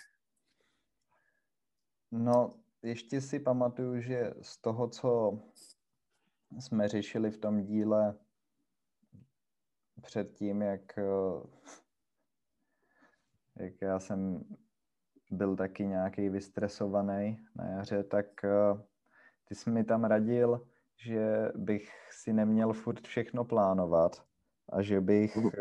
No, 2.10 2.54
ještě 2.82 3.20
si 3.20 3.40
pamatuju, 3.40 4.00
že 4.00 4.34
z 4.42 4.56
toho, 4.56 4.88
co 4.88 5.38
jsme 6.50 6.88
řešili 6.88 7.30
v 7.30 7.38
tom 7.38 7.62
díle 7.62 8.14
předtím, 10.02 10.62
jak, 10.62 10.98
jak 13.56 13.82
já 13.82 13.98
jsem 13.98 14.44
byl 15.30 15.56
taky 15.56 15.86
nějaký 15.86 16.28
vystresovaný 16.28 17.38
na 17.56 17.64
jaře, 17.64 18.04
tak 18.04 18.26
ty 19.44 19.54
jsi 19.54 19.70
mi 19.70 19.84
tam 19.84 20.04
radil, 20.04 20.66
že 20.96 21.52
bych 21.54 21.90
si 22.10 22.32
neměl 22.32 22.72
furt 22.72 23.06
všechno 23.06 23.44
plánovat 23.44 24.22
a 24.68 24.82
že 24.82 25.00
bych 25.00 25.36
uh, 25.36 25.52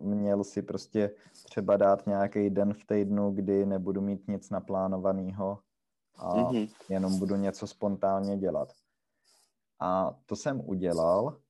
měl 0.00 0.44
si 0.44 0.62
prostě 0.62 1.10
třeba 1.44 1.76
dát 1.76 2.06
nějaký 2.06 2.50
den 2.50 2.74
v 2.74 2.86
týdnu, 2.86 3.30
kdy 3.30 3.66
nebudu 3.66 4.00
mít 4.00 4.28
nic 4.28 4.50
naplánovaného 4.50 5.58
a 6.16 6.34
mm-hmm. 6.34 6.74
jenom 6.88 7.18
budu 7.18 7.36
něco 7.36 7.66
spontánně 7.66 8.36
dělat. 8.36 8.72
A 9.80 10.18
to 10.26 10.36
jsem 10.36 10.60
udělal, 10.68 11.40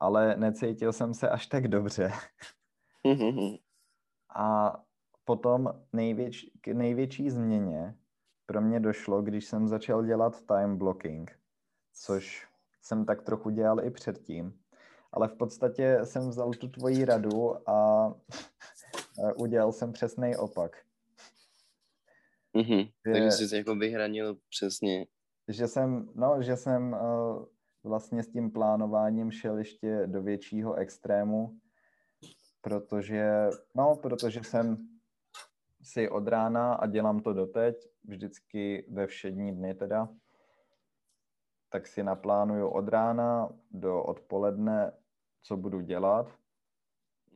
ale 0.00 0.36
necítil 0.36 0.92
jsem 0.92 1.14
se 1.14 1.28
až 1.28 1.46
tak 1.46 1.68
dobře. 1.68 2.12
Mm-hmm. 3.04 3.58
A 4.36 4.76
potom 5.24 5.84
největš, 5.92 6.46
k 6.60 6.68
největší 6.68 7.30
změně 7.30 7.94
pro 8.46 8.60
mě 8.60 8.80
došlo, 8.80 9.22
když 9.22 9.44
jsem 9.44 9.68
začal 9.68 10.04
dělat 10.04 10.46
time 10.46 10.78
blocking, 10.78 11.40
což 11.94 12.48
jsem 12.80 13.04
tak 13.04 13.22
trochu 13.22 13.50
dělal 13.50 13.84
i 13.84 13.90
předtím 13.90 14.62
ale 15.12 15.28
v 15.28 15.34
podstatě 15.34 15.98
jsem 16.04 16.28
vzal 16.28 16.50
tu 16.50 16.68
tvoji 16.68 17.04
radu 17.04 17.68
a 17.68 18.06
udělal 19.36 19.72
jsem 19.72 19.92
přesný 19.92 20.36
opak. 20.36 20.76
Mm-hmm. 22.54 22.92
Že, 23.06 23.12
Takže 23.12 23.30
jsi 23.30 23.56
jako 23.56 23.74
vyhranil 23.74 24.36
přesně. 24.48 25.06
Že 25.48 25.68
jsem, 25.68 26.08
no, 26.14 26.42
že 26.42 26.56
jsem 26.56 26.92
uh, 26.92 27.44
vlastně 27.84 28.22
s 28.22 28.28
tím 28.28 28.50
plánováním 28.50 29.30
šel 29.30 29.58
ještě 29.58 30.06
do 30.06 30.22
většího 30.22 30.74
extrému, 30.74 31.58
protože, 32.60 33.48
no, 33.74 33.96
protože 33.96 34.44
jsem 34.44 34.88
si 35.82 36.08
od 36.08 36.28
rána 36.28 36.74
a 36.74 36.86
dělám 36.86 37.20
to 37.20 37.32
doteď, 37.32 37.76
vždycky 38.04 38.86
ve 38.90 39.06
všední 39.06 39.52
dny 39.52 39.74
teda, 39.74 40.08
tak 41.68 41.86
si 41.86 42.02
naplánuju 42.02 42.68
od 42.68 42.88
rána 42.88 43.48
do 43.70 44.02
odpoledne 44.02 44.92
co 45.42 45.56
budu 45.56 45.80
dělat. 45.80 46.38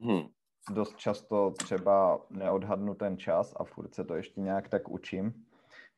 Hmm. 0.00 0.28
Dost 0.70 0.96
často 0.96 1.50
třeba 1.50 2.26
neodhadnu 2.30 2.94
ten 2.94 3.18
čas 3.18 3.54
a 3.56 3.64
furt 3.64 3.94
se 3.94 4.04
to 4.04 4.14
ještě 4.14 4.40
nějak 4.40 4.68
tak 4.68 4.88
učím. 4.88 5.45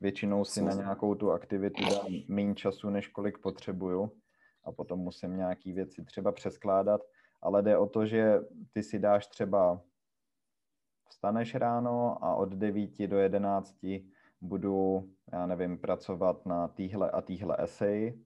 Většinou 0.00 0.44
si 0.44 0.62
na 0.62 0.72
nějakou 0.72 1.14
tu 1.14 1.30
aktivitu 1.30 1.84
dám 1.84 2.06
méně 2.28 2.54
času, 2.54 2.90
než 2.90 3.08
kolik 3.08 3.38
potřebuju 3.38 4.12
a 4.64 4.72
potom 4.72 4.98
musím 4.98 5.36
nějaký 5.36 5.72
věci 5.72 6.04
třeba 6.04 6.32
přeskládat, 6.32 7.00
ale 7.42 7.62
jde 7.62 7.78
o 7.78 7.86
to, 7.86 8.06
že 8.06 8.40
ty 8.72 8.82
si 8.82 8.98
dáš 8.98 9.26
třeba 9.26 9.80
vstaneš 11.08 11.54
ráno 11.54 12.24
a 12.24 12.34
od 12.34 12.48
9 12.48 13.06
do 13.06 13.18
11 13.18 13.74
budu, 14.40 15.08
já 15.32 15.46
nevím, 15.46 15.78
pracovat 15.78 16.46
na 16.46 16.68
týhle 16.68 17.10
a 17.10 17.20
týhle 17.20 17.56
eseji 17.58 18.24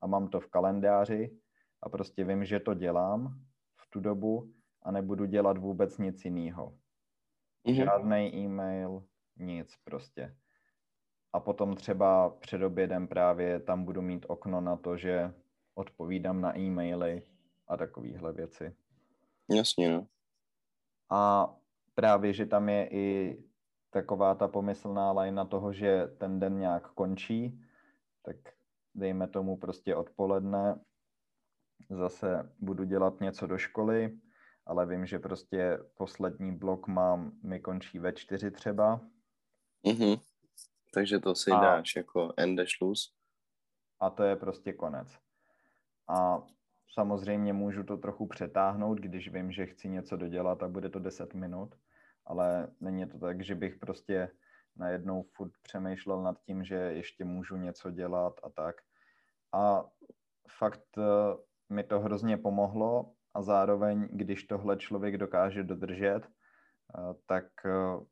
a 0.00 0.06
mám 0.06 0.28
to 0.28 0.40
v 0.40 0.46
kalendáři 0.46 1.38
a 1.82 1.88
prostě 1.88 2.24
vím, 2.24 2.44
že 2.44 2.60
to 2.60 2.74
dělám 2.74 3.40
v 3.76 3.90
tu 3.90 4.00
dobu 4.00 4.52
a 4.82 4.90
nebudu 4.90 5.24
dělat 5.24 5.58
vůbec 5.58 5.98
nic 5.98 6.24
jiného. 6.24 6.78
Mm-hmm. 7.66 7.74
Žádný 7.74 8.34
e-mail, 8.34 9.04
nic 9.36 9.76
prostě. 9.84 10.36
A 11.32 11.40
potom 11.40 11.76
třeba 11.76 12.30
před 12.30 12.62
obědem 12.62 13.08
právě 13.08 13.60
tam 13.60 13.84
budu 13.84 14.02
mít 14.02 14.26
okno 14.28 14.60
na 14.60 14.76
to, 14.76 14.96
že 14.96 15.34
odpovídám 15.74 16.40
na 16.40 16.58
e-maily 16.58 17.22
a 17.68 17.76
takovéhle 17.76 18.32
věci. 18.32 18.76
Jasně, 19.50 19.90
no. 19.90 20.06
A 21.10 21.54
právě, 21.94 22.32
že 22.32 22.46
tam 22.46 22.68
je 22.68 22.88
i 22.90 23.38
taková 23.90 24.34
ta 24.34 24.48
pomyslná 24.48 25.12
lajna 25.12 25.44
toho, 25.44 25.72
že 25.72 26.06
ten 26.18 26.40
den 26.40 26.58
nějak 26.58 26.92
končí, 26.92 27.60
tak 28.22 28.36
dejme 28.94 29.28
tomu 29.28 29.56
prostě 29.56 29.94
odpoledne, 29.94 30.80
zase 31.90 32.52
budu 32.58 32.84
dělat 32.84 33.20
něco 33.20 33.46
do 33.46 33.58
školy, 33.58 34.18
ale 34.66 34.86
vím, 34.86 35.06
že 35.06 35.18
prostě 35.18 35.78
poslední 35.96 36.52
blok 36.52 36.88
mám, 36.88 37.32
mi 37.42 37.60
končí 37.60 37.98
ve 37.98 38.12
čtyři 38.12 38.50
třeba. 38.50 39.00
Mm-hmm. 39.84 40.20
Takže 40.98 41.18
to 41.18 41.34
si 41.34 41.50
a, 41.50 41.60
dáš 41.60 41.96
jako 41.96 42.32
ende 42.36 42.66
Schluss. 42.66 43.14
A 44.00 44.10
to 44.10 44.22
je 44.22 44.36
prostě 44.36 44.72
konec. 44.72 45.18
A 46.08 46.42
samozřejmě 46.94 47.52
můžu 47.52 47.84
to 47.84 47.96
trochu 47.96 48.26
přetáhnout, 48.26 48.98
když 48.98 49.32
vím, 49.32 49.52
že 49.52 49.66
chci 49.66 49.88
něco 49.88 50.16
dodělat 50.16 50.62
a 50.62 50.68
bude 50.68 50.88
to 50.88 50.98
10 50.98 51.34
minut, 51.34 51.74
ale 52.26 52.68
není 52.80 53.08
to 53.08 53.18
tak, 53.18 53.44
že 53.44 53.54
bych 53.54 53.76
prostě 53.76 54.30
najednou 54.76 55.22
furt 55.22 55.52
přemýšlel 55.62 56.22
nad 56.22 56.40
tím, 56.42 56.64
že 56.64 56.74
ještě 56.74 57.24
můžu 57.24 57.56
něco 57.56 57.90
dělat 57.90 58.40
a 58.42 58.50
tak. 58.50 58.76
A 59.54 59.84
fakt 60.58 60.98
eh, 60.98 61.36
mi 61.70 61.84
to 61.84 62.00
hrozně 62.00 62.36
pomohlo 62.36 63.12
a 63.34 63.42
zároveň, 63.42 64.08
když 64.10 64.44
tohle 64.44 64.76
člověk 64.76 65.16
dokáže 65.16 65.62
dodržet, 65.62 66.20
eh, 66.26 67.14
tak 67.26 67.46
eh, 67.66 68.04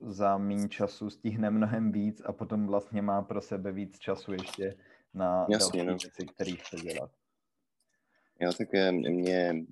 za 0.00 0.38
méně 0.38 0.68
času 0.68 1.10
stihne 1.10 1.50
mnohem 1.50 1.92
víc 1.92 2.22
a 2.24 2.32
potom 2.32 2.66
vlastně 2.66 3.02
má 3.02 3.22
pro 3.22 3.40
sebe 3.40 3.72
víc 3.72 3.98
času 3.98 4.32
ještě 4.32 4.76
na 5.14 5.46
Jasně, 5.50 5.84
další 5.84 5.86
no. 5.86 6.10
věci, 6.10 6.26
které 6.34 6.52
chce 6.52 6.76
dělat. 6.76 7.10
Jo, 8.40 8.52
tak 8.58 8.68
mě, 9.08 9.64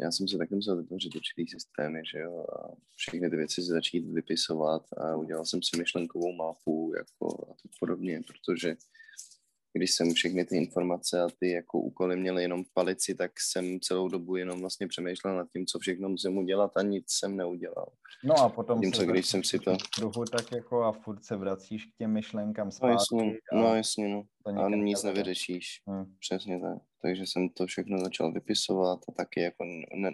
já 0.00 0.10
jsem 0.10 0.28
si 0.28 0.38
taky 0.38 0.54
musel 0.54 0.76
vytvořit 0.76 1.16
určitý 1.16 1.46
systémy, 1.48 2.02
že 2.12 2.18
jo, 2.18 2.46
a 2.58 2.74
všechny 2.96 3.30
ty 3.30 3.36
věci 3.36 3.62
si 3.62 3.68
začít 3.68 4.06
vypisovat 4.06 4.82
a 4.96 5.16
udělal 5.16 5.44
jsem 5.44 5.62
si 5.62 5.78
myšlenkovou 5.78 6.32
mapu 6.32 6.92
jako 6.96 7.50
a 7.50 7.54
tak 7.62 7.72
podobně, 7.80 8.20
protože 8.26 8.76
když 9.72 9.94
jsem 9.94 10.14
všechny 10.14 10.44
ty 10.44 10.56
informace 10.56 11.22
a 11.22 11.28
ty 11.40 11.50
jako 11.50 11.78
úkoly 11.78 12.16
měl 12.16 12.38
jenom 12.38 12.64
v 12.64 12.72
palici, 12.74 13.14
tak 13.14 13.32
jsem 13.40 13.80
celou 13.80 14.08
dobu 14.08 14.36
jenom 14.36 14.60
vlastně 14.60 14.88
přemýšlel 14.88 15.36
nad 15.36 15.48
tím, 15.52 15.66
co 15.66 15.78
všechno 15.78 16.08
musím 16.08 16.38
udělat 16.38 16.76
a 16.76 16.82
nic 16.82 17.04
jsem 17.08 17.36
neudělal. 17.36 17.92
No 18.24 18.34
a 18.34 18.48
potom 18.48 18.80
tím, 18.80 18.92
co, 18.92 19.04
když 19.04 19.26
jsem 19.26 19.44
si 19.44 19.58
to... 19.58 19.76
Druhu 19.98 20.24
tak 20.24 20.52
jako 20.52 20.82
a 20.82 20.92
furt 20.92 21.24
se 21.24 21.36
vracíš 21.36 21.84
k 21.84 21.96
těm 21.98 22.12
myšlenkám 22.12 22.70
zpátky. 22.70 22.94
No 23.12 23.22
jasně, 23.22 23.40
no, 23.52 23.74
jasně, 23.74 24.08
no. 24.08 24.24
A 24.62 24.68
nic 24.68 25.02
nevyřešíš. 25.02 25.82
Hmm. 25.86 26.04
Přesně 26.20 26.60
tak. 26.60 26.78
Takže 27.02 27.22
jsem 27.26 27.48
to 27.48 27.66
všechno 27.66 27.98
začal 27.98 28.32
vypisovat 28.32 29.00
a 29.08 29.12
taky 29.12 29.40
jako 29.40 29.64
ne, 29.94 30.10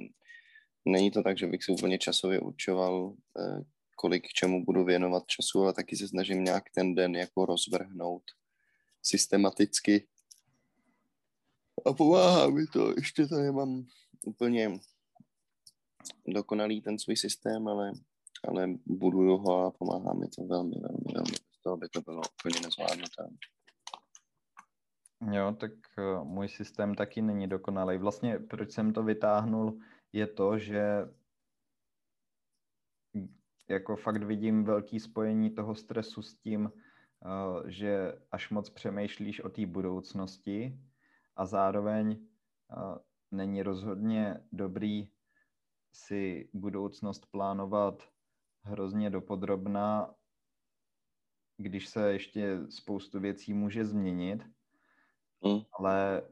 není 0.84 1.10
to 1.10 1.22
tak, 1.22 1.38
že 1.38 1.46
bych 1.46 1.64
si 1.64 1.72
úplně 1.72 1.98
časově 1.98 2.40
určoval, 2.40 3.14
eh, 3.40 3.64
kolik 3.96 4.26
čemu 4.26 4.64
budu 4.64 4.84
věnovat 4.84 5.22
času, 5.26 5.62
ale 5.62 5.72
taky 5.72 5.96
se 5.96 6.08
snažím 6.08 6.44
nějak 6.44 6.64
ten 6.74 6.94
den 6.94 7.16
jako 7.16 7.46
rozvrhnout 7.46 8.22
systematicky. 9.04 10.08
A 11.86 11.92
pomáhá 11.92 12.50
mi 12.50 12.66
to. 12.66 12.90
Ještě 12.96 13.26
to 13.26 13.34
nemám 13.34 13.86
úplně 14.26 14.78
dokonalý 16.26 16.80
ten 16.80 16.98
svůj 16.98 17.16
systém, 17.16 17.68
ale, 17.68 17.92
ale 18.48 18.68
buduju 18.86 19.36
ho 19.36 19.66
a 19.66 19.70
pomáhá 19.70 20.14
mi 20.14 20.28
to 20.28 20.44
velmi, 20.44 20.74
velmi, 20.80 21.12
velmi. 21.14 21.36
Z 21.58 21.62
toho 21.62 21.76
by 21.76 21.88
to 21.88 22.00
bylo 22.00 22.22
úplně 22.40 22.60
nezvládnutelné. 22.60 23.36
Jo, 25.32 25.56
tak 25.60 25.72
uh, 25.98 26.24
můj 26.24 26.48
systém 26.48 26.94
taky 26.94 27.22
není 27.22 27.48
dokonalý. 27.48 27.98
Vlastně 27.98 28.38
proč 28.38 28.72
jsem 28.72 28.92
to 28.92 29.02
vytáhnul, 29.02 29.78
je 30.12 30.26
to, 30.26 30.58
že 30.58 30.82
jako 33.68 33.96
fakt 33.96 34.22
vidím 34.22 34.64
velký 34.64 35.00
spojení 35.00 35.50
toho 35.50 35.74
stresu 35.74 36.22
s 36.22 36.34
tím, 36.34 36.72
že 37.66 38.18
až 38.30 38.50
moc 38.50 38.70
přemýšlíš 38.70 39.40
o 39.40 39.48
té 39.48 39.66
budoucnosti 39.66 40.78
a 41.36 41.46
zároveň 41.46 42.08
uh, 42.76 42.96
není 43.30 43.62
rozhodně 43.62 44.40
dobrý 44.52 45.08
si 45.92 46.50
budoucnost 46.52 47.26
plánovat 47.30 48.02
hrozně 48.62 49.10
dopodrobná, 49.10 50.14
když 51.56 51.88
se 51.88 52.12
ještě 52.12 52.58
spoustu 52.68 53.20
věcí 53.20 53.54
může 53.54 53.84
změnit, 53.84 54.44
mm. 55.44 55.60
ale 55.78 56.22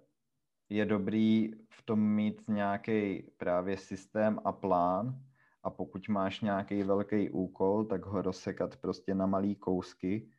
je 0.68 0.86
dobrý 0.86 1.50
v 1.70 1.82
tom 1.82 2.00
mít 2.00 2.48
nějaký 2.48 3.22
právě 3.36 3.78
systém 3.78 4.40
a 4.44 4.52
plán 4.52 5.22
a 5.62 5.70
pokud 5.70 6.08
máš 6.08 6.40
nějaký 6.40 6.82
velký 6.82 7.30
úkol, 7.30 7.84
tak 7.84 8.04
ho 8.04 8.22
rozsekat 8.22 8.76
prostě 8.76 9.14
na 9.14 9.26
malý 9.26 9.56
kousky 9.56 10.30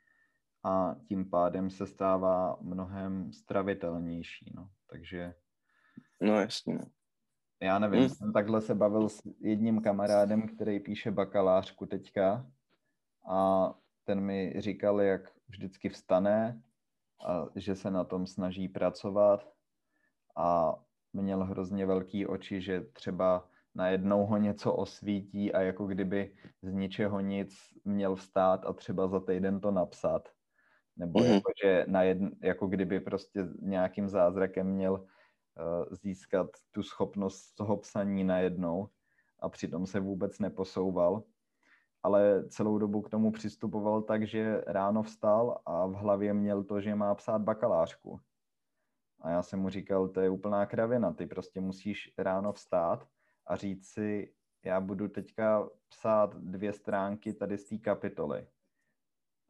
a 0.63 0.95
tím 1.07 1.29
pádem 1.29 1.69
se 1.69 1.87
stává 1.87 2.57
mnohem 2.61 3.33
stravitelnější, 3.33 4.51
no. 4.55 4.69
Takže... 4.87 5.33
No 6.21 6.41
jasně. 6.41 6.73
No. 6.73 6.85
Já 7.61 7.79
nevím, 7.79 7.99
hmm. 7.99 8.09
jsem 8.09 8.33
takhle 8.33 8.61
se 8.61 8.75
bavil 8.75 9.09
s 9.09 9.21
jedním 9.39 9.81
kamarádem, 9.81 10.47
který 10.47 10.79
píše 10.79 11.11
bakalářku 11.11 11.85
teďka 11.85 12.45
a 13.29 13.73
ten 14.03 14.21
mi 14.21 14.53
říkal, 14.57 15.01
jak 15.01 15.31
vždycky 15.47 15.89
vstane 15.89 16.61
a 17.27 17.45
že 17.55 17.75
se 17.75 17.91
na 17.91 18.03
tom 18.03 18.27
snaží 18.27 18.67
pracovat 18.67 19.49
a 20.35 20.75
měl 21.13 21.43
hrozně 21.43 21.85
velký 21.85 22.27
oči, 22.27 22.61
že 22.61 22.81
třeba 22.81 23.49
najednou 23.75 24.25
ho 24.25 24.37
něco 24.37 24.73
osvítí 24.73 25.53
a 25.53 25.61
jako 25.61 25.87
kdyby 25.87 26.35
z 26.61 26.73
ničeho 26.73 27.19
nic 27.19 27.55
měl 27.85 28.15
vstát 28.15 28.65
a 28.65 28.73
třeba 28.73 29.07
za 29.07 29.19
týden 29.19 29.59
to 29.59 29.71
napsat. 29.71 30.29
Nebo 30.97 31.19
mm-hmm. 31.19 31.33
jako, 31.33 31.51
že 31.63 31.85
na 31.87 32.03
jedn, 32.03 32.27
jako 32.41 32.67
kdyby 32.67 32.99
prostě 32.99 33.47
nějakým 33.61 34.09
zázrakem 34.09 34.67
měl 34.67 35.05
Eh, 35.59 35.95
získat 35.95 36.47
tu 36.71 36.83
schopnost 36.83 37.53
toho 37.53 37.77
psaní 37.77 38.23
najednou 38.23 38.89
a 39.39 39.49
přitom 39.49 39.85
se 39.85 39.99
vůbec 39.99 40.39
neposouval. 40.39 41.23
Ale 42.03 42.49
celou 42.49 42.77
dobu 42.77 43.01
k 43.01 43.09
tomu 43.09 43.31
přistupoval 43.31 44.01
tak, 44.01 44.27
že 44.27 44.61
ráno 44.67 45.03
vstal 45.03 45.61
a 45.65 45.85
v 45.85 45.93
hlavě 45.93 46.33
měl 46.33 46.63
to, 46.63 46.81
že 46.81 46.95
má 46.95 47.15
psát 47.15 47.41
bakalářku. 47.41 48.19
A 49.21 49.29
já 49.29 49.43
jsem 49.43 49.59
mu 49.59 49.69
říkal, 49.69 50.07
to 50.07 50.21
je 50.21 50.29
úplná 50.29 50.65
kravina, 50.65 51.13
ty 51.13 51.25
prostě 51.25 51.61
musíš 51.61 52.13
ráno 52.17 52.53
vstát 52.53 53.07
a 53.47 53.55
říct 53.55 53.87
si, 53.87 54.33
já 54.65 54.81
budu 54.81 55.07
teďka 55.07 55.69
psát 55.89 56.35
dvě 56.35 56.73
stránky 56.73 57.33
tady 57.33 57.57
z 57.57 57.69
té 57.69 57.77
kapitoly. 57.77 58.47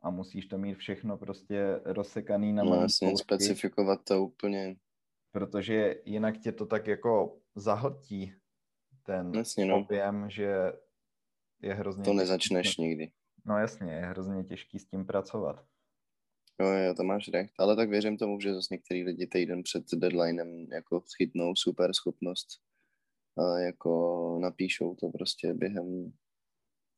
A 0.04 0.10
musíš 0.10 0.46
to 0.46 0.58
mít 0.58 0.78
všechno 0.78 1.18
prostě 1.18 1.80
rozsekaný 1.86 2.54
na 2.54 2.64
No 2.64 2.76
jasně, 2.76 3.18
specifikovat 3.18 4.04
to 4.04 4.24
úplně 4.24 4.76
protože 5.34 5.96
jinak 6.06 6.38
tě 6.38 6.52
to 6.52 6.66
tak 6.66 6.88
jako 6.88 7.40
zahltí 7.56 8.34
ten 9.04 9.34
jasně, 9.36 9.66
no. 9.66 9.78
objem, 9.78 10.30
že 10.30 10.74
je 11.62 11.74
hrozně... 11.74 12.04
To 12.04 12.14
nezačneš 12.14 12.68
těžký. 12.68 12.82
nikdy. 12.82 13.12
No 13.46 13.58
jasně, 13.58 13.94
je 13.94 14.06
hrozně 14.06 14.44
těžký 14.44 14.80
s 14.80 14.86
tím 14.86 15.06
pracovat. 15.06 15.66
Jo, 16.60 16.68
jo, 16.68 16.94
to 16.94 17.04
máš 17.04 17.28
recht, 17.28 17.54
ale 17.60 17.76
tak 17.76 17.90
věřím 17.90 18.18
tomu, 18.18 18.40
že 18.40 18.54
zase 18.54 18.68
některý 18.72 19.04
lidi 19.04 19.28
týden 19.28 19.64
před 19.64 19.84
deadlinem 19.94 20.68
jako 20.72 21.04
chytnou 21.18 21.56
super 21.56 21.94
schopnost 21.94 22.48
a 23.38 23.60
jako 23.60 24.38
napíšou 24.42 24.96
to 24.96 25.10
prostě 25.10 25.54
během 25.54 26.14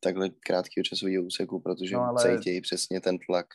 takhle 0.06 0.28
krátkého 0.28 0.84
časového 0.84 1.24
úseku, 1.24 1.60
protože 1.60 1.96
no, 1.96 2.02
ale... 2.02 2.22
cítějí 2.22 2.60
přesně 2.60 3.00
ten 3.00 3.18
tlak. 3.18 3.46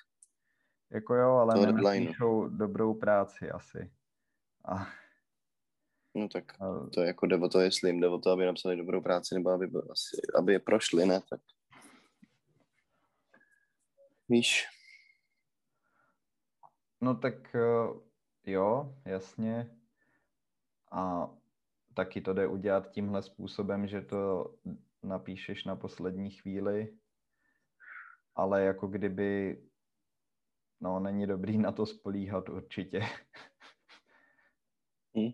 Jako 0.91 1.15
jo, 1.15 1.29
ale 1.29 1.71
napíšou 1.71 2.47
dobrou 2.47 2.93
práci 2.93 3.49
asi. 3.51 3.91
A, 4.65 4.87
no 6.15 6.27
tak 6.27 6.61
a, 6.61 6.89
to 6.93 7.01
je 7.01 7.07
jako 7.07 7.25
jde 7.25 7.35
o 7.37 7.49
to, 7.49 7.59
jestli 7.59 7.89
jim 7.89 7.99
jde 7.99 8.07
o 8.07 8.19
to, 8.19 8.29
aby 8.31 8.45
napsali 8.45 8.77
dobrou 8.77 9.01
práci, 9.01 9.35
nebo 9.35 9.49
aby, 9.49 9.71
asi, 9.91 10.17
aby 10.37 10.53
je 10.53 10.59
prošli, 10.59 11.05
ne? 11.05 11.21
Tak 11.29 11.41
víš. 14.29 14.67
No 17.01 17.15
tak 17.15 17.55
eh, 17.55 18.51
jo, 18.51 18.95
jasně. 19.05 19.77
A 20.91 21.29
taky 21.93 22.21
to 22.21 22.33
jde 22.33 22.47
udělat 22.47 22.91
tímhle 22.91 23.21
způsobem, 23.21 23.87
že 23.87 24.01
to 24.01 24.53
napíšeš 25.03 25.65
na 25.65 25.75
poslední 25.75 26.31
chvíli, 26.31 26.97
ale 28.35 28.61
jako 28.61 28.87
kdyby, 28.87 29.61
no 30.81 30.99
není 30.99 31.27
dobrý 31.27 31.57
na 31.57 31.71
to 31.71 31.85
spolíhat 31.85 32.49
určitě. 32.49 33.01
Hmm. 35.15 35.31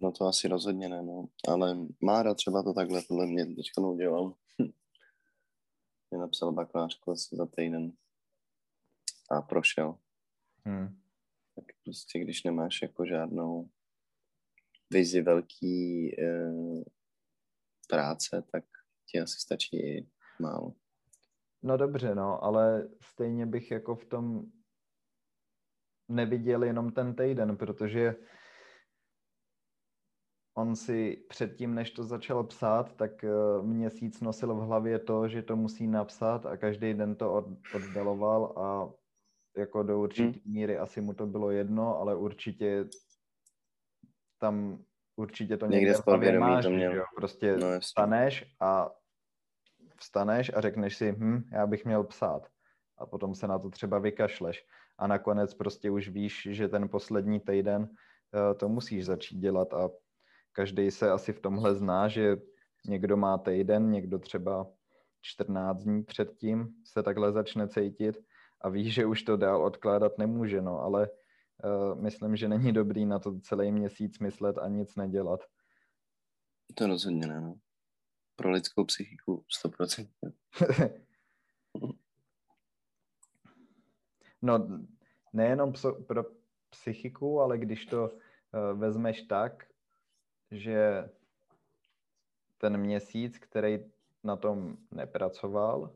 No 0.00 0.12
to 0.12 0.24
asi 0.24 0.48
rozhodně 0.48 0.88
ne, 0.88 1.02
no. 1.02 1.28
Ale 1.48 1.76
Mára 2.00 2.34
třeba 2.34 2.62
to 2.62 2.74
takhle 2.74 3.02
podle 3.08 3.26
mě 3.26 3.46
teďka 3.46 3.80
udělal. 3.80 4.34
mě 6.10 6.20
napsal 6.20 6.52
bakalářku 6.52 7.10
asi 7.10 7.36
za 7.36 7.46
týden 7.46 7.92
a 9.30 9.42
prošel. 9.42 9.98
Hmm. 10.64 11.00
Tak 11.54 11.64
prostě, 11.84 12.18
když 12.18 12.44
nemáš 12.44 12.82
jako 12.82 13.06
žádnou 13.06 13.70
vizi 14.90 15.22
velký 15.22 16.10
e, 16.20 16.52
práce, 17.88 18.42
tak 18.52 18.64
ti 19.10 19.20
asi 19.20 19.40
stačí 19.40 20.08
málo. 20.40 20.72
No 21.62 21.76
dobře, 21.76 22.14
no, 22.14 22.44
ale 22.44 22.88
stejně 23.02 23.46
bych 23.46 23.70
jako 23.70 23.94
v 23.94 24.04
tom 24.04 24.42
neviděl 26.08 26.64
jenom 26.64 26.92
ten 26.92 27.14
týden, 27.14 27.56
protože 27.56 28.16
on 30.58 30.76
si 30.76 31.24
předtím, 31.28 31.74
než 31.74 31.90
to 31.90 32.04
začal 32.04 32.44
psát, 32.44 32.96
tak 32.96 33.24
eh, 33.24 33.30
měsíc 33.62 34.20
nosil 34.20 34.54
v 34.54 34.58
hlavě 34.58 34.98
to, 34.98 35.28
že 35.28 35.42
to 35.42 35.56
musí 35.56 35.86
napsat 35.86 36.46
a 36.46 36.56
každý 36.56 36.94
den 36.94 37.14
to 37.14 37.34
od, 37.34 37.44
oddaloval 37.74 38.54
a 38.56 38.92
jako 39.56 39.82
do 39.82 40.00
určité 40.00 40.38
hmm. 40.44 40.52
míry 40.54 40.78
asi 40.78 41.00
mu 41.00 41.14
to 41.14 41.26
bylo 41.26 41.50
jedno, 41.50 41.98
ale 41.98 42.16
určitě 42.16 42.88
tam 44.38 44.78
určitě 45.16 45.56
to 45.56 45.66
někde, 45.66 45.78
někde 45.78 45.94
v 45.94 46.06
hlavě 46.06 46.38
máš, 46.38 46.64
to 46.64 46.70
měl. 46.70 46.92
Že 46.92 46.98
jo? 46.98 47.04
prostě 47.16 47.56
no, 47.56 47.80
vstaneš 47.80 48.54
a 48.60 48.90
vstaneš 50.00 50.52
a 50.54 50.60
řekneš 50.60 50.96
si, 50.96 51.12
hm, 51.12 51.42
já 51.52 51.66
bych 51.66 51.84
měl 51.84 52.04
psát 52.04 52.48
a 52.98 53.06
potom 53.06 53.34
se 53.34 53.46
na 53.46 53.58
to 53.58 53.70
třeba 53.70 53.98
vykašleš 53.98 54.66
a 54.98 55.06
nakonec 55.06 55.54
prostě 55.54 55.90
už 55.90 56.08
víš, 56.08 56.48
že 56.50 56.68
ten 56.68 56.88
poslední 56.88 57.40
týden 57.40 57.82
uh, 57.82 58.58
to 58.58 58.68
musíš 58.68 59.04
začít 59.04 59.38
dělat 59.38 59.74
a 59.74 59.90
každý 60.52 60.90
se 60.90 61.10
asi 61.10 61.32
v 61.32 61.40
tomhle 61.40 61.74
zná, 61.74 62.08
že 62.08 62.36
někdo 62.86 63.16
má 63.16 63.38
týden, 63.38 63.90
někdo 63.90 64.18
třeba 64.18 64.66
14 65.22 65.82
dní 65.82 66.02
předtím 66.02 66.68
se 66.84 67.02
takhle 67.02 67.32
začne 67.32 67.68
cítit 67.68 68.16
a 68.60 68.68
ví, 68.68 68.90
že 68.90 69.06
už 69.06 69.22
to 69.22 69.36
dál 69.36 69.64
odkládat 69.64 70.18
nemůže, 70.18 70.62
no, 70.62 70.80
ale 70.80 71.08
myslím, 71.94 72.36
že 72.36 72.48
není 72.48 72.72
dobrý 72.72 73.06
na 73.06 73.18
to 73.18 73.40
celý 73.40 73.72
měsíc 73.72 74.18
myslet 74.18 74.58
a 74.58 74.68
nic 74.68 74.96
nedělat. 74.96 75.40
To 76.74 76.86
rozhodně 76.86 77.26
ne, 77.26 77.40
no. 77.40 77.54
Pro 78.36 78.50
lidskou 78.50 78.84
psychiku 78.84 79.44
100%. 79.64 80.08
no, 84.42 84.68
nejenom 85.32 85.72
pro 86.06 86.24
psychiku, 86.70 87.40
ale 87.40 87.58
když 87.58 87.86
to 87.86 88.10
uh, 88.10 88.78
vezmeš 88.78 89.22
tak, 89.22 89.66
že 90.50 91.10
ten 92.58 92.76
měsíc, 92.76 93.38
který 93.38 93.78
na 94.24 94.36
tom 94.36 94.76
nepracoval, 94.90 95.94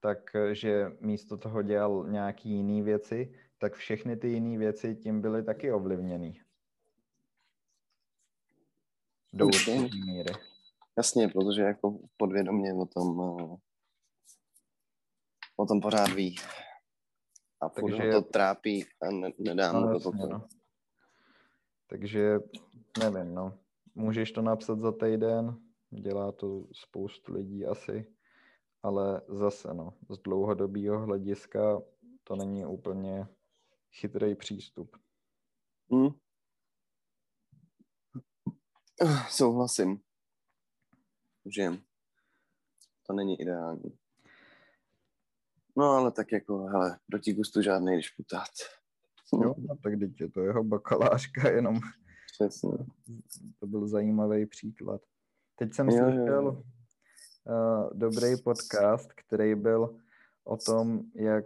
takže 0.00 0.96
místo 1.00 1.36
toho 1.36 1.62
dělal 1.62 2.06
nějaký 2.08 2.50
jiný 2.50 2.82
věci, 2.82 3.34
tak 3.62 3.74
všechny 3.74 4.16
ty 4.16 4.28
jiné 4.28 4.58
věci 4.58 4.96
tím 4.96 5.20
byly 5.20 5.44
taky 5.44 5.72
ovlivněný. 5.72 6.40
Do 9.32 9.46
určité 9.46 9.78
míry. 10.06 10.34
Jasně, 10.96 11.28
protože 11.28 11.62
jako 11.62 11.98
podvědomě 12.16 12.74
o 12.74 12.86
tom, 12.86 13.20
eh, 13.20 13.56
o 15.56 15.66
tom 15.66 15.80
pořád 15.80 16.08
ví. 16.08 16.36
A 17.60 17.68
Takže 17.68 18.10
to 18.12 18.22
trápí 18.22 18.84
a 19.02 19.10
ne, 19.10 19.30
nedá 19.38 19.72
mu 19.72 19.80
no, 19.80 20.00
to 20.00 20.10
jasně, 20.10 20.26
no. 20.26 20.48
Takže 21.86 22.38
nevím, 22.98 23.34
no. 23.34 23.58
Můžeš 23.94 24.32
to 24.32 24.42
napsat 24.42 24.78
za 24.78 24.92
týden, 24.92 25.56
dělá 25.90 26.32
to 26.32 26.66
spoustu 26.72 27.34
lidí 27.34 27.66
asi, 27.66 28.06
ale 28.82 29.22
zase, 29.28 29.74
no, 29.74 29.94
z 30.10 30.18
dlouhodobého 30.18 31.06
hlediska 31.06 31.82
to 32.24 32.36
není 32.36 32.66
úplně 32.66 33.26
chytrý 33.92 34.34
přístup. 34.34 34.96
Hmm. 35.90 36.08
Souhlasím, 39.28 40.00
že 41.46 41.72
to 43.06 43.12
není 43.12 43.40
ideální. 43.40 43.98
No 45.76 45.84
ale 45.84 46.12
tak 46.12 46.32
jako, 46.32 46.58
hele, 46.58 46.98
proti 47.06 47.32
gustu 47.32 47.62
žádný, 47.62 47.94
když 47.94 48.10
putát. 48.10 48.50
Jo, 49.42 49.54
no, 49.58 49.76
tak 49.82 49.92
teď 49.98 50.20
je 50.20 50.30
to 50.30 50.40
jeho 50.40 50.64
bakalářka, 50.64 51.50
jenom 51.50 51.80
Přesně. 52.32 52.70
to 53.58 53.66
byl 53.66 53.88
zajímavý 53.88 54.46
příklad. 54.46 55.00
Teď 55.56 55.74
jsem 55.74 55.88
jo, 55.88 55.96
slyšel 55.96 56.46
jo. 56.46 56.62
Uh, 57.46 57.90
dobrý 57.98 58.42
podcast, 58.44 59.12
který 59.12 59.54
byl 59.54 60.00
o 60.44 60.56
tom, 60.56 61.00
jak 61.14 61.44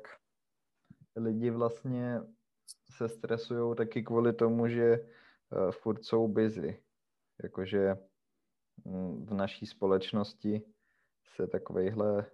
lidi 1.17 1.51
vlastně 1.51 2.21
se 2.97 3.09
stresují 3.09 3.77
taky 3.77 4.03
kvůli 4.03 4.33
tomu, 4.33 4.69
že 4.69 4.99
uh, 5.01 5.71
furt 5.71 6.05
jsou 6.05 6.29
busy. 6.29 6.81
Jakože 7.43 7.97
um, 8.85 9.27
v 9.27 9.35
naší 9.35 9.67
společnosti 9.67 10.63
se 11.25 11.47
takovýhle 11.47 12.27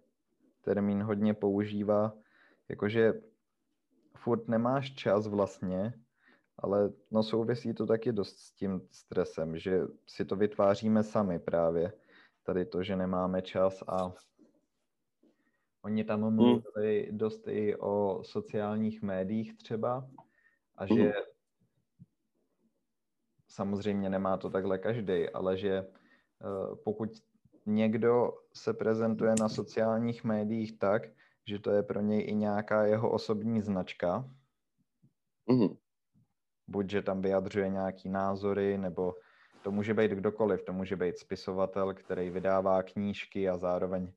termín 0.60 1.02
hodně 1.02 1.34
používá, 1.34 2.12
jakože 2.68 3.12
furt 4.16 4.48
nemáš 4.48 4.94
čas 4.94 5.26
vlastně, 5.26 5.94
ale 6.58 6.92
no 7.10 7.22
souvisí 7.22 7.74
to 7.74 7.86
taky 7.86 8.12
dost 8.12 8.38
s 8.38 8.52
tím 8.52 8.80
stresem, 8.90 9.58
že 9.58 9.80
si 10.06 10.24
to 10.24 10.36
vytváříme 10.36 11.02
sami 11.02 11.38
právě. 11.38 11.92
Tady 12.42 12.64
to, 12.64 12.82
že 12.82 12.96
nemáme 12.96 13.42
čas 13.42 13.82
a 13.88 14.12
oni 15.82 16.04
tam 16.04 16.22
hmm. 16.22 16.34
mluvili 16.34 17.06
hmm. 17.08 17.18
dost 17.18 17.48
i 17.48 17.76
o 17.76 18.22
sociálních 18.24 19.02
médiích 19.02 19.56
třeba 19.56 20.08
a 20.82 20.86
že 20.86 21.02
hmm. 21.02 21.12
samozřejmě 23.48 24.10
nemá 24.10 24.36
to 24.36 24.50
takhle 24.50 24.78
každý, 24.78 25.28
ale 25.28 25.56
že 25.56 25.82
uh, 25.82 26.76
pokud 26.84 27.10
někdo 27.66 28.32
se 28.54 28.74
prezentuje 28.74 29.34
na 29.40 29.48
sociálních 29.48 30.24
médiích 30.24 30.78
tak, 30.78 31.02
že 31.46 31.58
to 31.58 31.70
je 31.70 31.82
pro 31.82 32.00
něj 32.00 32.24
i 32.28 32.34
nějaká 32.34 32.86
jeho 32.86 33.10
osobní 33.10 33.62
značka, 33.62 34.30
mm 35.46 35.76
buď, 36.66 36.90
že 36.90 37.02
tam 37.02 37.22
vyjadřuje 37.22 37.68
nějaký 37.68 38.08
názory, 38.08 38.78
nebo 38.78 39.14
to 39.62 39.70
může 39.70 39.94
být 39.94 40.10
kdokoliv, 40.10 40.62
to 40.62 40.72
může 40.72 40.96
být 40.96 41.18
spisovatel, 41.18 41.94
který 41.94 42.30
vydává 42.30 42.82
knížky 42.82 43.48
a 43.48 43.56
zároveň 43.56 44.02
uh, 44.02 44.10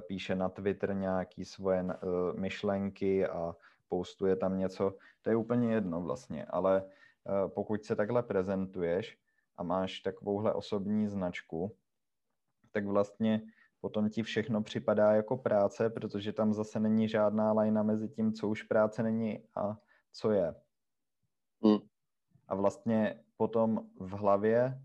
píše 0.00 0.34
na 0.34 0.48
Twitter 0.48 0.94
nějaký 0.94 1.44
svoje 1.44 1.82
uh, 1.82 1.90
myšlenky 2.34 3.26
a 3.26 3.54
postuje 3.90 4.36
tam 4.36 4.58
něco. 4.58 4.94
To 5.22 5.30
je 5.30 5.36
úplně 5.36 5.74
jedno 5.74 6.00
vlastně, 6.00 6.44
ale 6.44 6.82
uh, 6.82 7.50
pokud 7.50 7.84
se 7.84 7.96
takhle 7.96 8.22
prezentuješ 8.22 9.18
a 9.56 9.62
máš 9.62 10.00
takovouhle 10.00 10.54
osobní 10.54 11.08
značku, 11.08 11.76
tak 12.72 12.86
vlastně 12.86 13.42
potom 13.80 14.08
ti 14.08 14.22
všechno 14.22 14.62
připadá 14.62 15.12
jako 15.12 15.36
práce, 15.36 15.90
protože 15.90 16.32
tam 16.32 16.52
zase 16.52 16.80
není 16.80 17.08
žádná 17.08 17.52
lajna 17.52 17.82
mezi 17.82 18.08
tím, 18.08 18.32
co 18.32 18.48
už 18.48 18.62
práce 18.62 19.02
není 19.02 19.44
a 19.54 19.78
co 20.12 20.30
je. 20.30 20.54
Hmm. 21.64 21.78
A 22.48 22.54
vlastně 22.54 23.24
potom 23.36 23.90
v 24.00 24.10
hlavě, 24.10 24.82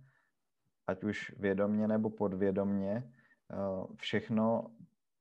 ať 0.88 1.03
už 1.03 1.36
vědomně 1.38 1.88
nebo 1.88 2.10
podvědomně, 2.10 3.03
eh, 3.51 3.56
všechno, 3.95 4.72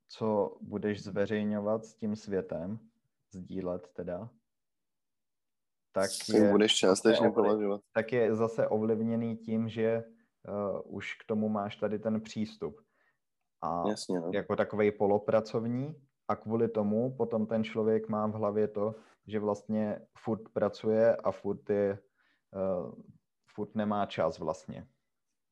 co 0.09 0.57
budeš 0.61 1.03
zveřejňovat 1.03 1.85
s 1.85 1.95
tím 1.95 2.17
světem, 2.17 2.79
sdílet 3.35 3.89
teda, 3.93 4.31
tak 5.95 6.11
je, 6.29 6.51
budeš 6.51 6.75
částečně 6.75 7.31
považovat. 7.31 7.81
Tak 7.93 8.13
je 8.13 8.35
zase 8.35 8.69
ovlivněný 8.69 9.37
tím, 9.37 9.69
že 9.69 10.05
uh, 10.49 10.97
už 10.97 11.15
k 11.15 11.25
tomu 11.27 11.49
máš 11.49 11.77
tady 11.77 11.99
ten 11.99 12.21
přístup. 12.21 12.81
A 13.63 13.89
Jasně, 13.89 14.21
no. 14.21 14.31
jako 14.35 14.57
takový 14.57 14.93
polopracovní 14.93 15.95
a 16.29 16.37
kvůli 16.37 16.69
tomu 16.69 17.17
potom 17.17 17.47
ten 17.47 17.65
člověk 17.65 18.09
má 18.09 18.27
v 18.27 18.33
hlavě 18.33 18.69
to, 18.69 18.95
že 19.27 19.41
vlastně 19.41 20.07
furt 20.19 20.49
pracuje 20.53 21.17
a 21.17 21.31
furt 21.31 21.71
je 21.71 21.99
uh, 22.55 22.93
furt 23.55 23.75
nemá 23.75 24.07
čas 24.07 24.39
vlastně. 24.39 24.89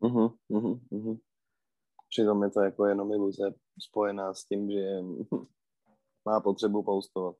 Uh-huh, 0.03 0.35
uh-huh, 0.51 0.81
uh-huh. 0.93 1.19
Přitom 2.09 2.43
je 2.43 2.51
to 2.51 2.61
jako 2.61 2.87
jenom 2.87 3.13
iluze 3.13 3.55
spojená 3.81 4.35
s 4.35 4.45
tím, 4.45 4.71
že 4.71 5.01
má 6.25 6.41
potřebu 6.41 6.83
postovat. 6.83 7.37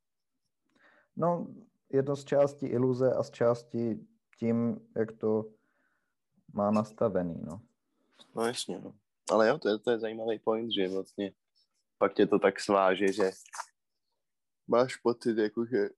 No, 1.17 1.47
je 1.91 2.03
to 2.03 2.17
z 2.17 2.25
části 2.25 2.67
iluze 2.67 3.13
a 3.13 3.23
z 3.23 3.31
části 3.31 4.07
tím, 4.39 4.89
jak 4.97 5.13
to 5.13 5.45
má 6.55 6.71
nastavený, 6.71 7.41
no. 7.45 7.61
No 8.35 8.47
jasně, 8.47 8.81
no. 8.81 8.95
Ale 9.31 9.49
jo, 9.49 9.59
to 9.59 9.69
je, 9.69 9.79
to 9.79 9.91
je 9.91 9.99
zajímavý 9.99 10.39
point, 10.39 10.73
že 10.73 10.89
vlastně 10.89 11.33
pak 11.99 12.15
tě 12.15 12.27
to 12.27 12.39
tak 12.39 12.61
sváže, 12.61 13.13
že 13.13 13.31
máš 14.67 14.97
pocit, 14.97 15.39
jako 15.39 15.67
že 15.67 15.89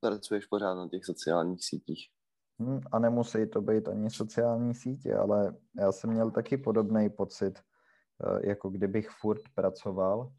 pracuješ 0.00 0.46
pořád 0.46 0.74
na 0.74 0.88
těch 0.88 1.04
sociálních 1.04 1.64
sítích. 1.64 2.10
Hmm, 2.58 2.80
a 2.92 2.98
nemusí 2.98 3.46
to 3.46 3.60
být 3.60 3.88
ani 3.88 4.10
sociální 4.10 4.74
sítě, 4.74 5.14
ale 5.14 5.56
já 5.78 5.92
jsem 5.92 6.10
měl 6.10 6.30
taky 6.30 6.56
podobný 6.56 7.10
pocit, 7.10 7.58
eh, 7.58 8.48
jako 8.48 8.70
kdybych 8.70 9.10
furt 9.10 9.42
pracoval 9.54 10.32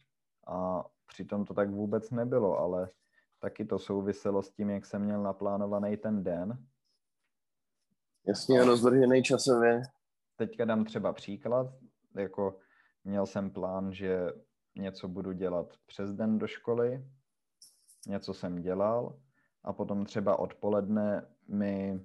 a 0.48 0.86
přitom 1.14 1.45
to 1.45 1.53
tak 1.53 1.70
vůbec 1.70 2.11
nebylo, 2.11 2.57
ale 2.57 2.89
taky 3.39 3.66
to 3.66 3.80
souviselo 3.80 4.43
s 4.43 4.51
tím, 4.51 4.70
jak 4.70 4.86
jsem 4.86 5.01
měl 5.01 5.24
naplánovaný 5.24 5.97
ten 5.97 6.24
den. 6.24 6.66
Jasně, 8.28 8.64
rozdržený 8.64 9.24
časově. 9.24 9.82
Teďka 10.36 10.66
dám 10.66 10.86
třeba 10.86 11.14
příklad. 11.14 11.68
jako 12.16 12.59
měl 13.03 13.26
jsem 13.26 13.51
plán, 13.51 13.93
že 13.93 14.28
něco 14.76 15.07
budu 15.07 15.32
dělat 15.32 15.74
přes 15.86 16.14
den 16.14 16.39
do 16.39 16.47
školy, 16.47 17.05
něco 18.07 18.34
jsem 18.34 18.61
dělal 18.61 19.20
a 19.64 19.74
potom 19.74 20.05
třeba 20.05 20.39
odpoledne 20.39 21.28
mi 21.47 22.01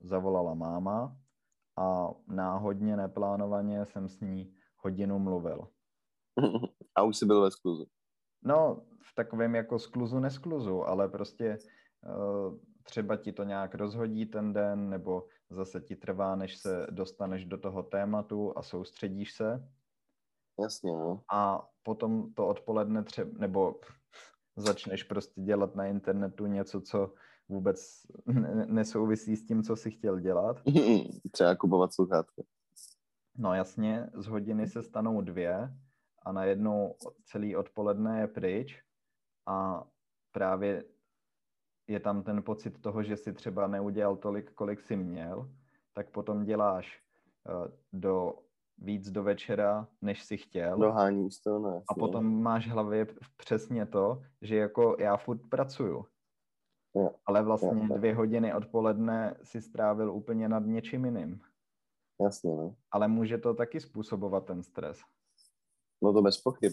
zavolala 0.00 0.54
máma 0.54 1.16
a 1.76 2.08
náhodně, 2.26 2.96
neplánovaně 2.96 3.86
jsem 3.86 4.08
s 4.08 4.20
ní 4.20 4.54
hodinu 4.76 5.18
mluvil. 5.18 5.68
A 6.94 7.02
už 7.02 7.16
jsi 7.16 7.26
byl 7.26 7.42
ve 7.42 7.50
skluzu. 7.50 7.86
No, 8.44 8.82
v 9.00 9.14
takovém 9.14 9.54
jako 9.54 9.78
skluzu, 9.78 10.18
neskluzu, 10.18 10.84
ale 10.84 11.08
prostě 11.08 11.58
uh, 12.16 12.58
třeba 12.82 13.16
ti 13.16 13.32
to 13.32 13.44
nějak 13.44 13.74
rozhodí 13.74 14.26
ten 14.26 14.52
den, 14.52 14.90
nebo 14.90 15.26
zase 15.50 15.80
ti 15.80 15.96
trvá, 15.96 16.36
než 16.36 16.56
se 16.56 16.86
dostaneš 16.90 17.44
do 17.44 17.58
toho 17.58 17.82
tématu 17.82 18.58
a 18.58 18.62
soustředíš 18.62 19.32
se. 19.32 19.68
Jasně, 20.60 20.92
no. 20.92 21.22
A 21.32 21.68
potom 21.82 22.32
to 22.34 22.46
odpoledne 22.46 23.04
třeba, 23.04 23.30
nebo 23.38 23.80
začneš 24.56 25.02
prostě 25.02 25.40
dělat 25.40 25.74
na 25.74 25.86
internetu 25.86 26.46
něco, 26.46 26.80
co 26.80 27.14
vůbec 27.48 28.06
nesouvisí 28.66 29.36
s 29.36 29.46
tím, 29.46 29.62
co 29.62 29.76
si 29.76 29.90
chtěl 29.90 30.20
dělat. 30.20 30.62
třeba 31.32 31.56
kupovat 31.56 31.94
sluchátka. 31.94 32.42
No 33.36 33.54
jasně, 33.54 34.10
z 34.14 34.26
hodiny 34.26 34.68
se 34.68 34.82
stanou 34.82 35.20
dvě 35.20 35.76
a 36.24 36.32
najednou 36.32 36.94
celý 37.24 37.56
odpoledne 37.56 38.20
je 38.20 38.26
pryč 38.26 38.82
a 39.46 39.84
právě 40.32 40.84
je 41.86 42.00
tam 42.00 42.22
ten 42.22 42.42
pocit 42.42 42.82
toho, 42.82 43.02
že 43.02 43.16
si 43.16 43.32
třeba 43.32 43.66
neudělal 43.66 44.16
tolik, 44.16 44.52
kolik 44.52 44.80
si 44.80 44.96
měl, 44.96 45.50
tak 45.92 46.10
potom 46.10 46.44
děláš 46.44 47.02
uh, 47.48 47.66
do 47.92 48.34
víc 48.78 49.10
do 49.10 49.22
večera, 49.22 49.88
než 50.02 50.24
si 50.24 50.36
chtěl. 50.36 50.78
Doháníš 50.78 51.38
to, 51.38 51.58
ne. 51.58 51.82
A 51.88 51.94
potom 51.94 52.42
máš 52.42 52.66
v 52.66 52.70
hlavě 52.70 53.06
přesně 53.36 53.86
to, 53.86 54.22
že 54.40 54.56
jako 54.56 54.96
já 54.98 55.16
furt 55.16 55.40
pracuju. 55.50 56.06
Jo. 56.96 57.10
Ale 57.26 57.42
vlastně 57.42 57.88
jo, 57.88 57.96
dvě 57.96 58.14
hodiny 58.14 58.54
odpoledne 58.54 59.36
si 59.42 59.60
strávil 59.60 60.12
úplně 60.12 60.48
nad 60.48 60.62
něčím 60.66 61.04
jiným. 61.04 61.40
Jasně, 62.20 62.56
no. 62.56 62.76
Ale 62.90 63.08
může 63.08 63.38
to 63.38 63.54
taky 63.54 63.80
způsobovat 63.80 64.46
ten 64.46 64.62
stres. 64.62 65.00
No 66.02 66.12
to 66.12 66.22
bez 66.22 66.38
pochyb, 66.38 66.72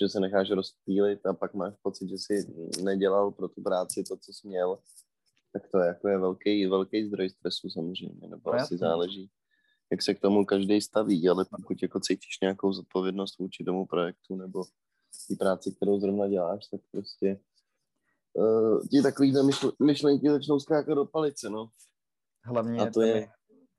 že 0.00 0.08
se 0.08 0.20
necháš 0.20 0.50
rozptýlit 0.50 1.26
a 1.26 1.32
pak 1.32 1.54
máš 1.54 1.74
pocit, 1.82 2.08
že 2.08 2.14
jsi 2.14 2.54
nedělal 2.82 3.30
pro 3.30 3.48
tu 3.48 3.62
práci 3.62 4.04
to, 4.08 4.16
co 4.16 4.32
jsi 4.32 4.48
měl, 4.48 4.78
tak 5.52 5.68
to 5.68 5.78
je, 5.78 5.86
jako 5.86 6.08
je 6.08 6.18
velký, 6.18 6.66
velký 6.66 7.06
zdroj 7.06 7.30
stresu 7.30 7.70
samozřejmě, 7.70 8.28
nebo 8.28 8.52
no, 8.52 8.58
asi 8.58 8.76
záleží, 8.76 9.30
jak 9.92 10.02
se 10.02 10.14
k 10.14 10.20
tomu 10.20 10.44
každý 10.44 10.80
staví, 10.80 11.28
ale 11.28 11.44
pokud 11.44 11.82
jako 11.82 12.00
cítíš 12.00 12.40
nějakou 12.42 12.72
zodpovědnost 12.72 13.38
vůči 13.38 13.64
tomu 13.64 13.86
projektu 13.86 14.36
nebo 14.36 14.64
té 15.28 15.36
práci, 15.38 15.72
kterou 15.72 16.00
zrovna 16.00 16.28
děláš, 16.28 16.66
tak 16.66 16.80
prostě 16.90 17.40
uh, 18.32 18.80
ti 18.90 19.02
takový 19.02 19.32
myšl- 19.32 19.72
myšlenky 19.82 20.30
začnou 20.30 20.60
skákat 20.60 20.94
do 20.94 21.04
palice, 21.04 21.50
no. 21.50 21.70
Hlavně 22.44 22.80
a 22.80 22.90
to 22.90 23.02
je... 23.02 23.16
je... 23.16 23.28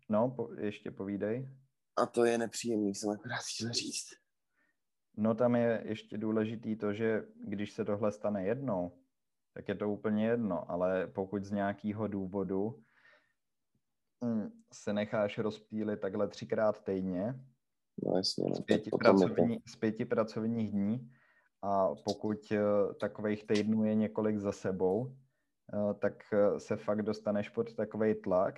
No, 0.09 0.33
po, 0.35 0.49
ještě 0.57 0.91
povídej. 0.91 1.49
A 1.97 2.05
to 2.05 2.25
je 2.25 2.37
nepříjemný, 2.37 2.95
jsem 2.95 3.09
akorát 3.09 3.41
chtěl 3.55 3.73
říct. 3.73 4.24
No 5.17 5.35
tam 5.35 5.55
je 5.55 5.81
ještě 5.85 6.17
důležitý 6.17 6.75
to, 6.75 6.93
že 6.93 7.23
když 7.47 7.71
se 7.71 7.85
tohle 7.85 8.11
stane 8.11 8.45
jednou, 8.45 8.91
tak 9.53 9.67
je 9.67 9.75
to 9.75 9.89
úplně 9.89 10.27
jedno, 10.27 10.71
ale 10.71 11.07
pokud 11.07 11.43
z 11.43 11.51
nějakého 11.51 12.07
důvodu 12.07 12.83
hm, 14.25 14.49
se 14.73 14.93
necháš 14.93 15.37
rozptýlit 15.37 15.99
takhle 15.99 16.27
třikrát 16.27 16.83
týdně 16.83 17.39
no, 18.03 18.17
jasně, 18.17 18.45
no, 18.49 18.55
z, 18.55 18.61
pěti 18.61 18.89
pracovní, 18.99 19.59
z 19.67 19.75
pěti 19.75 20.05
pracovních 20.05 20.71
dní 20.71 21.11
a 21.61 21.95
pokud 21.95 22.37
uh, 22.51 22.93
takových 22.93 23.47
týdnů 23.47 23.85
je 23.85 23.95
několik 23.95 24.37
za 24.37 24.51
sebou, 24.51 24.99
uh, 24.99 25.93
tak 25.93 26.13
uh, 26.33 26.57
se 26.57 26.75
fakt 26.75 27.01
dostaneš 27.01 27.49
pod 27.49 27.75
takový 27.75 28.15
tlak, 28.15 28.55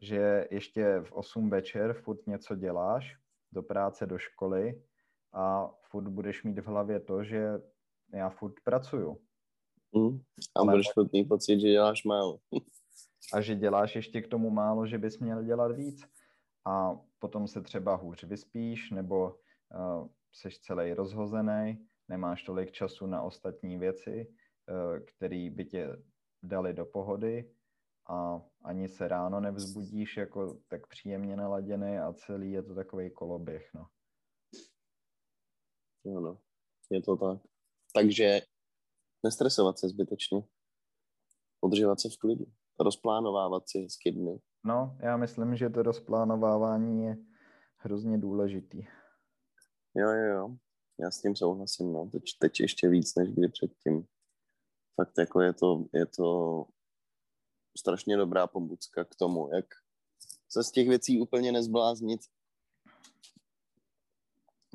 že 0.00 0.48
ještě 0.50 1.00
v 1.00 1.12
8 1.12 1.50
večer 1.50 1.92
furt 1.92 2.26
něco 2.26 2.54
děláš, 2.54 3.16
do 3.52 3.62
práce, 3.62 4.06
do 4.06 4.18
školy 4.18 4.82
a 5.32 5.70
furt 5.82 6.08
budeš 6.08 6.44
mít 6.44 6.58
v 6.58 6.66
hlavě 6.66 7.00
to, 7.00 7.24
že 7.24 7.60
já 8.12 8.30
furt 8.30 8.54
pracuju. 8.64 9.20
Mm. 9.92 10.18
A 10.56 10.60
Ale 10.60 10.72
budeš 10.72 10.86
furt 10.94 11.12
mít 11.12 11.28
pocit, 11.28 11.60
že 11.60 11.68
děláš 11.68 12.04
málo. 12.04 12.38
a 13.32 13.40
že 13.40 13.54
děláš 13.54 13.96
ještě 13.96 14.22
k 14.22 14.28
tomu 14.28 14.50
málo, 14.50 14.86
že 14.86 14.98
bys 14.98 15.18
měl 15.18 15.42
dělat 15.42 15.72
víc. 15.72 16.04
A 16.66 17.00
potom 17.18 17.48
se 17.48 17.62
třeba 17.62 17.94
hůř 17.94 18.24
vyspíš, 18.24 18.90
nebo 18.90 19.34
uh, 19.74 20.08
seš 20.32 20.58
celý 20.58 20.92
rozhozený, 20.92 21.86
nemáš 22.08 22.42
tolik 22.42 22.72
času 22.72 23.06
na 23.06 23.22
ostatní 23.22 23.78
věci, 23.78 24.26
uh, 24.26 25.04
které 25.04 25.50
by 25.50 25.64
tě 25.64 25.96
dali 26.42 26.74
do 26.74 26.84
pohody 26.84 27.50
a 28.08 28.42
ani 28.64 28.88
se 28.88 29.08
ráno 29.08 29.40
nevzbudíš 29.40 30.16
jako 30.16 30.58
tak 30.68 30.86
příjemně 30.86 31.36
naladěný 31.36 31.98
a 31.98 32.12
celý 32.12 32.52
je 32.52 32.62
to 32.62 32.74
takový 32.74 33.10
koloběh, 33.10 33.70
no. 33.74 33.86
Jo, 36.04 36.20
no. 36.20 36.38
Je 36.90 37.02
to 37.02 37.16
tak. 37.16 37.38
Takže 37.94 38.40
nestresovat 39.22 39.78
se 39.78 39.88
zbytečně. 39.88 40.42
Udržovat 41.60 42.00
se 42.00 42.08
v 42.08 42.16
klidu. 42.16 42.44
Rozplánovávat 42.80 43.68
si 43.68 43.82
hezky 43.82 44.12
dny. 44.12 44.40
No, 44.64 44.96
já 45.00 45.16
myslím, 45.16 45.56
že 45.56 45.70
to 45.70 45.82
rozplánovávání 45.82 47.04
je 47.04 47.16
hrozně 47.76 48.18
důležitý. 48.18 48.78
Jo, 49.94 50.10
jo, 50.10 50.34
jo. 50.34 50.56
Já 50.98 51.10
s 51.10 51.20
tím 51.20 51.36
souhlasím, 51.36 51.92
no. 51.92 52.10
Teď, 52.12 52.22
teď 52.38 52.60
ještě 52.60 52.88
víc, 52.88 53.14
než 53.14 53.32
kdy 53.32 53.48
předtím. 53.48 54.06
Fakt 54.96 55.18
jako 55.18 55.40
je 55.40 55.52
to, 55.52 55.84
je 55.92 56.06
to 56.06 56.66
strašně 57.78 58.16
dobrá 58.16 58.46
pomůcka 58.46 59.04
k 59.04 59.14
tomu, 59.14 59.54
jak 59.54 59.66
se 60.48 60.64
z 60.64 60.70
těch 60.70 60.88
věcí 60.88 61.20
úplně 61.20 61.52
nezbláznit 61.52 62.20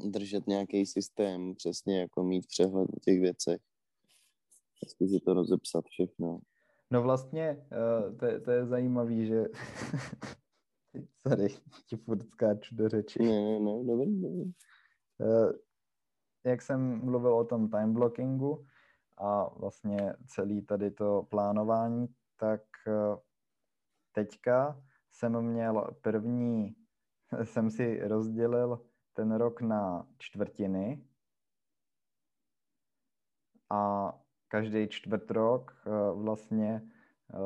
držet 0.05 0.47
nějaký 0.47 0.85
systém, 0.85 1.55
přesně 1.55 1.99
jako 1.99 2.23
mít 2.23 2.47
přehled 2.47 2.89
o 2.89 2.99
těch 2.99 3.19
věcech. 3.19 3.61
Zkusit 4.87 5.23
to 5.23 5.33
rozepsat 5.33 5.85
všechno. 5.85 6.39
No 6.91 7.01
vlastně, 7.01 7.65
uh, 7.71 8.17
to, 8.17 8.41
to 8.41 8.51
je 8.51 8.65
zajímavý, 8.65 9.27
že 9.27 9.45
sorry, 11.27 11.47
ti 11.85 11.97
furt 11.97 12.29
skáču 12.29 12.75
do 12.75 12.89
řeči. 12.89 13.23
Ne, 13.23 13.59
ne, 13.59 13.83
dobrý, 13.83 14.21
dobrý. 14.21 14.43
Uh, 14.43 15.51
jak 16.45 16.61
jsem 16.61 17.05
mluvil 17.05 17.33
o 17.33 17.45
tom 17.45 17.69
time 17.69 17.93
blockingu 17.93 18.65
a 19.17 19.59
vlastně 19.59 20.13
celý 20.27 20.61
tady 20.61 20.91
to 20.91 21.27
plánování, 21.29 22.07
tak 22.37 22.61
uh, 22.87 23.17
teďka 24.11 24.83
jsem 25.11 25.41
měl 25.41 25.95
první, 26.01 26.75
jsem 27.43 27.71
si 27.71 28.07
rozdělil 28.07 28.86
ten 29.17 29.35
rok 29.35 29.61
na 29.61 30.07
čtvrtiny 30.17 31.03
a 33.69 34.13
každý 34.47 34.87
čtvrt 34.87 35.31
rok 35.31 35.83
eh, 35.85 35.89
vlastně 36.13 36.81
eh, 37.33 37.37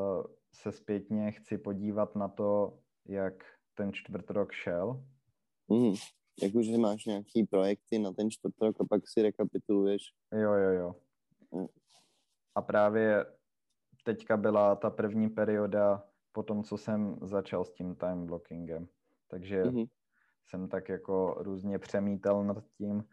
se 0.52 0.72
zpětně 0.72 1.32
chci 1.32 1.58
podívat 1.58 2.16
na 2.16 2.28
to, 2.28 2.78
jak 3.06 3.44
ten 3.74 3.92
čtvrt 3.92 4.30
rok 4.30 4.52
šel. 4.52 5.04
Mm, 5.68 5.94
jakože 6.42 6.78
máš 6.78 7.04
nějaký 7.04 7.46
projekty 7.46 7.98
na 7.98 8.12
ten 8.12 8.30
čtvrt 8.30 8.54
rok 8.62 8.80
a 8.80 8.84
pak 8.90 9.02
si 9.08 9.22
rekapituluješ. 9.22 10.02
Jo, 10.32 10.52
jo, 10.52 10.70
jo. 10.70 10.94
Mm. 11.50 11.66
A 12.54 12.62
právě 12.62 13.26
teďka 14.04 14.36
byla 14.36 14.76
ta 14.76 14.90
první 14.90 15.28
perioda 15.28 16.04
po 16.32 16.42
tom, 16.42 16.64
co 16.64 16.78
jsem 16.78 17.18
začal 17.22 17.64
s 17.64 17.72
tím 17.72 17.94
time 17.94 18.26
blockingem. 18.26 18.88
Takže 19.28 19.62
mm-hmm 19.62 19.88
jsem 20.44 20.68
tak 20.68 20.88
jako 20.88 21.34
různě 21.38 21.78
přemítal 21.78 22.44
nad 22.44 22.64
tím, 22.78 23.04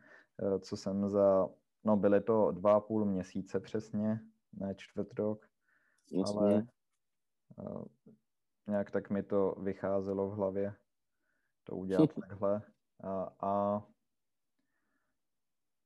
eh, 0.44 0.60
co 0.60 0.78
jsem 0.78 1.10
za, 1.10 1.50
no 1.84 1.98
byly 1.98 2.22
to 2.22 2.52
dva 2.52 2.76
a 2.76 2.80
půl 2.80 3.06
měsíce 3.06 3.60
přesně, 3.60 4.20
ne 4.54 4.76
čtvrt 4.76 5.14
rok, 5.14 5.46
Jasně. 6.12 6.40
ale 6.40 6.68
uh, 7.58 7.86
nějak 8.68 8.92
tak 8.92 9.10
mi 9.10 9.24
to 9.24 9.56
vycházelo 9.60 10.30
v 10.30 10.34
hlavě 10.34 10.76
to 11.64 11.76
udělat 11.76 12.10
takhle. 12.30 12.62
A, 13.04 13.36
a 13.42 13.84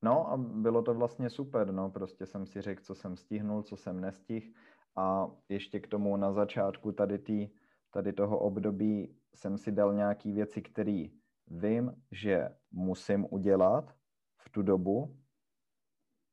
No 0.03 0.31
a 0.31 0.37
bylo 0.37 0.81
to 0.81 0.93
vlastně 0.93 1.29
super, 1.29 1.71
no, 1.71 1.89
prostě 1.89 2.25
jsem 2.25 2.45
si 2.45 2.61
řekl, 2.61 2.83
co 2.83 2.95
jsem 2.95 3.17
stihnul, 3.17 3.63
co 3.63 3.77
jsem 3.77 4.01
nestihl 4.01 4.47
a 4.95 5.31
ještě 5.49 5.79
k 5.79 5.87
tomu 5.87 6.17
na 6.17 6.31
začátku 6.31 6.91
tady, 6.91 7.19
tý, 7.19 7.49
tady 7.91 8.13
toho 8.13 8.39
období 8.39 9.15
jsem 9.35 9.57
si 9.57 9.71
dal 9.71 9.93
nějaký 9.93 10.31
věci, 10.31 10.61
které 10.61 11.05
vím, 11.47 12.03
že 12.11 12.49
musím 12.71 13.27
udělat 13.29 13.95
v 14.37 14.49
tu 14.49 14.61
dobu 14.61 15.17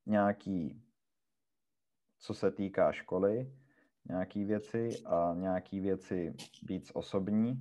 nějaký, 0.05 0.83
co 2.19 2.33
se 2.33 2.51
týká 2.51 2.91
školy, 2.91 3.53
nějaký 4.05 4.45
věci 4.45 4.89
a 5.05 5.33
nějaký 5.37 5.79
věci 5.79 6.33
víc 6.63 6.91
osobní. 6.93 7.53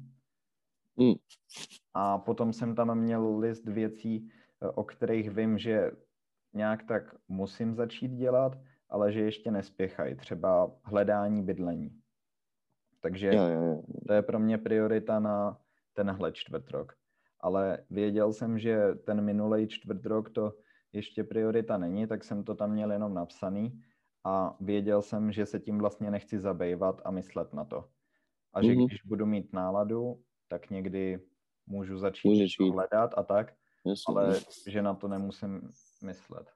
Hmm. 0.98 1.14
A 1.94 2.18
potom 2.18 2.52
jsem 2.52 2.74
tam 2.74 2.98
měl 2.98 3.38
list 3.38 3.64
věcí, 3.66 4.28
eh, 4.62 4.68
o 4.68 4.84
kterých 4.84 5.30
vím, 5.30 5.58
že 5.58 5.90
nějak 6.52 6.82
tak 6.84 7.02
musím 7.28 7.74
začít 7.74 8.08
dělat, 8.08 8.58
ale 8.88 9.12
že 9.12 9.20
ještě 9.20 9.50
nespěchají. 9.50 10.16
Třeba 10.16 10.76
hledání 10.84 11.42
bydlení. 11.42 12.00
Takže 13.00 13.26
Jo, 13.26 13.46
jo, 13.46 13.62
jo. 13.64 13.82
to 14.06 14.12
je 14.12 14.22
pro 14.22 14.38
mě 14.38 14.58
priorita 14.58 15.20
na 15.20 15.60
tenhle 15.92 16.32
čtvrt 16.32 16.70
rok. 16.70 16.99
Ale 17.40 17.78
věděl 17.90 18.32
jsem, 18.32 18.58
že 18.58 18.94
ten 19.06 19.20
minulý 19.20 19.68
čtvrt 19.68 20.06
rok 20.06 20.30
to 20.30 20.54
ještě 20.92 21.24
priorita 21.24 21.78
není, 21.78 22.06
tak 22.06 22.24
jsem 22.24 22.44
to 22.44 22.54
tam 22.54 22.70
měl 22.72 22.92
jenom 22.92 23.14
napsaný 23.14 23.80
a 24.24 24.56
věděl 24.60 25.02
jsem, 25.02 25.32
že 25.32 25.46
se 25.46 25.60
tím 25.60 25.78
vlastně 25.78 26.10
nechci 26.10 26.40
zabývat 26.40 27.02
a 27.04 27.10
myslet 27.10 27.54
na 27.54 27.64
to. 27.64 27.88
A 28.54 28.62
že 28.62 28.72
Mhm. 28.72 28.86
když 28.86 28.98
budu 29.04 29.26
mít 29.26 29.52
náladu, 29.52 30.22
tak 30.48 30.70
někdy 30.70 31.20
můžu 31.66 31.98
začít 31.98 32.28
Můžeš 32.28 32.52
jít. 32.60 32.70
hledat 32.70 33.10
a 33.16 33.22
tak, 33.22 33.54
Jasně. 33.86 34.04
ale 34.08 34.40
že 34.66 34.82
na 34.82 34.94
to 34.94 35.08
nemusím 35.08 35.60
myslet. 36.04 36.50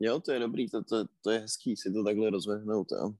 Jo, 0.00 0.20
to 0.20 0.32
je 0.32 0.38
dobrý, 0.38 0.70
to, 0.70 0.84
to, 0.84 1.04
to 1.24 1.30
je 1.30 1.38
hezký 1.38 1.76
si 1.76 1.92
to 1.92 2.04
takhle 2.04 2.30
rozvehnout 2.30 2.92
a 2.92 3.14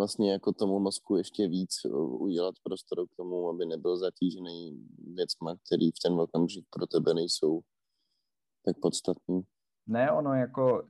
vlastně 0.00 0.32
jako 0.32 0.52
tomu 0.52 0.78
mozku 0.78 1.16
ještě 1.16 1.48
víc 1.48 1.84
uh, 1.84 2.22
udělat 2.22 2.54
prostor 2.62 3.06
k 3.06 3.16
tomu, 3.16 3.48
aby 3.48 3.66
nebyl 3.66 3.96
zatížený 3.96 4.86
věcma, 5.14 5.56
který 5.66 5.90
v 5.90 6.00
ten 6.04 6.12
okamžik 6.12 6.64
pro 6.70 6.86
tebe 6.86 7.14
nejsou 7.14 7.60
tak 8.64 8.76
podstatný. 8.82 9.42
Ne, 9.86 10.12
ono 10.12 10.34
jako, 10.34 10.82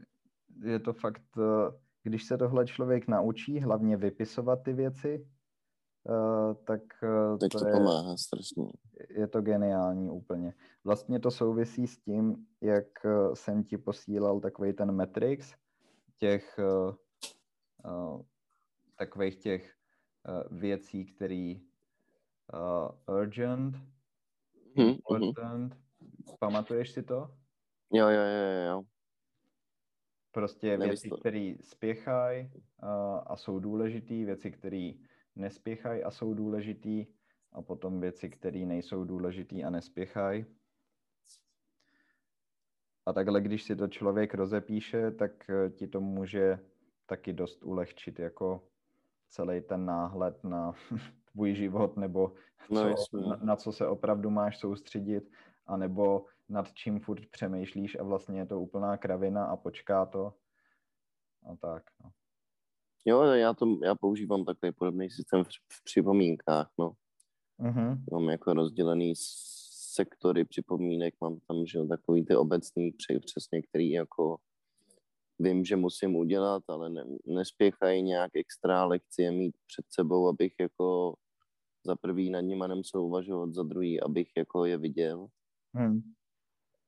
je 0.62 0.78
to 0.78 0.92
fakt, 0.92 1.22
eh, 1.38 1.70
když 2.02 2.24
se 2.24 2.38
tohle 2.38 2.66
člověk 2.66 3.08
naučí, 3.08 3.61
hlavně 3.61 3.96
vypisovat 3.96 4.62
ty 4.62 4.72
věci, 4.72 5.26
eh, 6.11 6.54
tak, 6.64 6.82
eh, 7.02 7.38
Tak 7.38 7.50
to, 7.50 7.58
to 7.58 7.66
je, 7.66 7.72
pomáhá 7.72 8.16
strašně. 8.16 8.64
je 9.11 9.26
to 9.28 9.40
geniální 9.42 10.11
úplně. 10.11 10.54
Vlastně 10.84 11.20
to 11.20 11.30
souvisí 11.30 11.86
s 11.86 11.98
tím, 11.98 12.46
jak 12.61 12.86
eh, 13.04 13.11
jsem 13.34 13.64
ti 13.64 13.78
posílal 13.78 14.40
takový 14.40 14.72
ten 14.72 14.92
Matrix, 14.92 15.54
těch 16.18 16.58
eh, 16.58 16.92
eh, 17.84 18.22
takových 19.01 19.36
těch 19.36 19.74
eh, 20.28 20.44
věcí, 20.51 21.05
které 21.05 21.55
uh, 22.53 23.16
urgent, 23.16 23.76
Mhm, 24.76 24.86
mhm. 24.86 25.22
important, 25.22 25.76
pamatuješ 26.38 26.90
si 26.90 27.03
to? 27.03 27.34
Jo, 27.92 28.09
jo, 28.09 28.22
jo, 28.22 28.66
jo. 28.68 28.82
Prostě 30.32 30.76
věci, 30.76 31.09
Nevysl- 31.09 31.20
které 31.20 31.55
spěchají 31.61 32.51
a 33.26 33.36
jsou 33.36 33.59
důležitý, 33.59 34.24
věci, 34.24 34.51
které 34.51 34.92
nespěchají 35.36 36.03
a 36.03 36.11
jsou 36.11 36.34
důležitý 36.34 37.07
a 37.53 37.62
potom 37.62 38.01
věci, 38.01 38.30
které 38.30 38.59
nejsou 38.59 39.05
důležitý 39.05 39.64
a 39.64 39.70
nespěchají. 39.70 40.44
A 43.07 43.12
takhle, 43.12 43.40
když 43.40 43.62
si 43.62 43.76
to 43.76 43.88
člověk 43.88 44.34
rozepíše, 44.34 45.11
tak 45.11 45.51
eh, 45.51 45.70
ti 45.70 45.86
to 45.86 46.01
může 46.01 46.59
taky 47.07 47.32
dost 47.32 47.62
ulehčit 47.62 48.18
jako 48.18 48.68
celý 49.30 49.60
ten 49.60 49.84
náhled 49.86 50.44
na 50.44 50.72
tvůj 51.32 51.54
život 51.54 51.96
nebo 51.96 52.32
No, 52.70 52.80
co, 52.82 52.88
jasně. 52.88 53.20
na, 53.20 53.36
na 53.42 53.56
co 53.56 53.72
se 53.72 53.86
opravdu 53.86 54.30
máš 54.30 54.58
soustředit, 54.58 55.30
anebo 55.66 56.24
nad 56.48 56.72
čím 56.72 57.00
furt 57.00 57.26
přemýšlíš 57.26 57.96
a 57.98 58.02
vlastně 58.02 58.40
je 58.40 58.46
to 58.46 58.60
úplná 58.60 58.96
kravina 58.96 59.44
a 59.44 59.56
počká 59.56 60.06
to. 60.06 60.34
A 61.46 61.56
tak, 61.56 61.82
no. 62.04 62.10
Jo, 63.04 63.22
já, 63.22 63.54
to, 63.54 63.66
já 63.84 63.94
používám 63.94 64.44
takový 64.44 64.72
podobný 64.72 65.10
systém 65.10 65.44
v, 65.44 65.48
v 65.48 65.84
připomínkách, 65.84 66.70
no. 66.78 66.92
Mhm. 67.58 68.04
Mám 68.12 68.28
jako 68.28 68.52
rozdělený 68.52 69.12
sektory 69.94 70.44
připomínek, 70.44 71.14
mám 71.20 71.38
tam, 71.48 71.66
že 71.66 71.78
jo, 71.78 71.86
takový 71.86 72.24
ty 72.24 72.36
obecný 72.36 72.92
pře- 72.92 73.20
přesně, 73.20 73.62
který 73.62 73.90
jako 73.90 74.36
vím, 75.41 75.64
že 75.64 75.76
musím 75.76 76.16
udělat, 76.16 76.62
ale 76.68 76.91
ne, 76.91 77.05
nespěchají 77.26 78.03
nějak 78.03 78.30
extra 78.36 78.84
lekcie 78.84 79.30
mít 79.30 79.57
před 79.66 79.84
sebou, 79.88 80.28
abych 80.28 80.55
jako 80.61 81.14
za 81.84 81.97
prvý 81.97 82.30
nad 82.30 82.41
nima 82.41 82.66
nemusel 82.66 83.03
uvažovat, 83.03 83.55
za 83.55 83.62
druhý, 83.62 84.01
abych 84.01 84.28
jako 84.36 84.64
je 84.64 84.78
viděl. 84.78 85.26
Hm. 85.76 86.01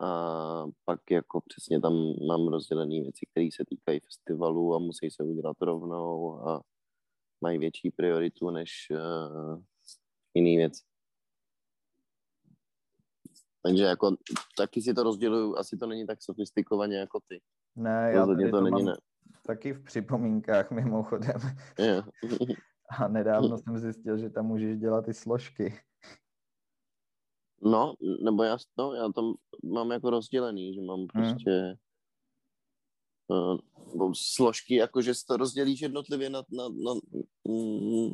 A 0.00 0.66
pak 0.84 1.10
jako 1.10 1.40
přesně 1.46 1.80
tam 1.80 1.92
mám 2.26 2.48
rozdělené 2.48 3.00
věci, 3.00 3.26
které 3.30 3.48
se 3.54 3.64
týkají 3.68 4.00
festivalu 4.00 4.74
a 4.74 4.78
musí 4.78 5.10
se 5.10 5.22
udělat 5.22 5.56
rovnou 5.60 6.40
a 6.48 6.62
mají 7.40 7.58
větší 7.58 7.90
prioritu 7.90 8.50
než 8.50 8.88
uh, 8.90 9.62
jiný 10.34 10.56
věci. 10.56 10.82
Takže 13.62 13.84
jako 13.84 14.16
taky 14.56 14.82
si 14.82 14.94
to 14.94 15.02
rozděluju, 15.02 15.56
asi 15.56 15.76
to 15.76 15.86
není 15.86 16.06
tak 16.06 16.22
sofistikovaně 16.22 16.96
jako 16.96 17.20
ty. 17.28 17.40
Ne, 17.76 18.10
já 18.14 18.26
tady 18.26 18.44
to 18.44 18.50
to 18.50 18.60
není, 18.64 18.70
mám 18.70 18.84
ne. 18.84 18.94
taky 19.46 19.72
v 19.72 19.84
připomínkách 19.84 20.70
mimochodem. 20.70 21.40
Jo. 21.78 22.02
A 22.98 23.08
nedávno 23.08 23.58
jsem 23.58 23.78
zjistil, 23.78 24.18
že 24.18 24.30
tam 24.30 24.46
můžeš 24.46 24.78
dělat 24.78 25.08
i 25.08 25.14
složky. 25.14 25.80
No, 27.62 27.94
nebo 28.24 28.42
já, 28.42 28.56
no, 28.78 28.94
já 28.94 29.12
tam 29.12 29.34
mám 29.64 29.90
jako 29.90 30.10
rozdělený, 30.10 30.74
že 30.74 30.80
mám 30.80 31.06
prostě 31.06 31.76
uh, 33.28 33.58
nebo 33.92 34.12
složky, 34.14 34.74
jako 34.74 35.02
že 35.02 35.12
to 35.26 35.36
rozdělíš 35.36 35.80
jednotlivě 35.80 36.30
na, 36.30 36.42
na, 36.52 36.68
na, 36.68 37.00
mm, 37.48 38.12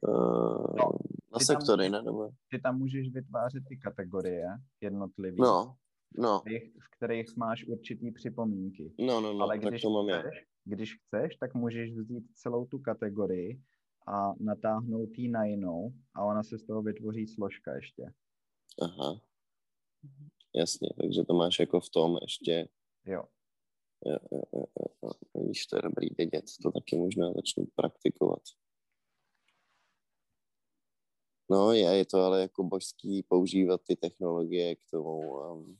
uh, 0.00 0.76
No, 0.76 0.92
na 1.32 1.38
ty 1.38 1.46
tam- 1.46 1.56
sektory, 1.56 1.90
ne? 1.90 2.02
Nebo, 2.02 2.30
Ty 2.50 2.58
tam 2.60 2.78
můžeš 2.78 3.08
vytvářet 3.08 3.64
ty 3.68 3.76
kategorie 3.76 4.46
jednotlivý, 4.80 5.40
no, 5.40 5.74
no, 6.16 6.38
v 6.38 6.40
kterých- 6.42 6.72
v 6.74 6.96
kterých 6.96 7.36
máš 7.36 7.64
určitý 7.64 8.10
připomínky. 8.12 8.92
no, 8.98 9.20
no, 9.20 9.32
no, 9.32 9.40
Ale 9.44 9.58
tak 9.58 9.68
když 9.68 9.82
to 9.82 9.90
mám 9.90 10.08
já. 10.08 10.20
chceš, 10.20 10.44
když 10.64 10.94
chceš, 11.00 11.36
tak 11.36 11.54
můžeš 11.54 11.92
vzít 11.92 12.24
celou 12.34 12.66
tu 12.66 12.78
kategorii 12.78 13.62
a 14.08 14.32
natáhnout 14.40 15.08
ji 15.18 15.28
na 15.28 15.44
jinou 15.44 15.92
a 16.14 16.24
ona 16.24 16.42
se 16.42 16.58
z 16.58 16.66
toho 16.66 16.82
vytvoří 16.82 17.26
složka 17.26 17.74
ještě. 17.74 18.02
Aha. 18.82 19.20
Jasně, 20.56 20.88
takže 21.00 21.24
to 21.24 21.34
máš 21.34 21.58
jako 21.58 21.80
v 21.80 21.90
tom 21.90 22.16
ještě, 22.22 22.68
Jo. 23.06 23.24
jo, 24.06 24.16
jo, 24.32 24.42
jo, 24.54 24.64
jo, 24.80 24.86
jo. 25.02 25.10
Vidíš, 25.34 25.66
to 25.66 25.76
je 25.76 25.82
dobrý 25.82 26.08
vědět, 26.18 26.44
to 26.62 26.70
taky 26.72 26.96
možná 26.96 27.32
začnu 27.32 27.64
praktikovat. 27.74 28.42
No 31.50 31.72
je, 31.72 31.80
je 31.96 32.04
to 32.06 32.18
ale 32.18 32.40
jako 32.40 32.62
božský 32.64 33.22
používat 33.22 33.80
ty 33.86 33.96
technologie 33.96 34.76
k 34.76 34.80
tomu. 34.90 35.18
Um, 35.34 35.78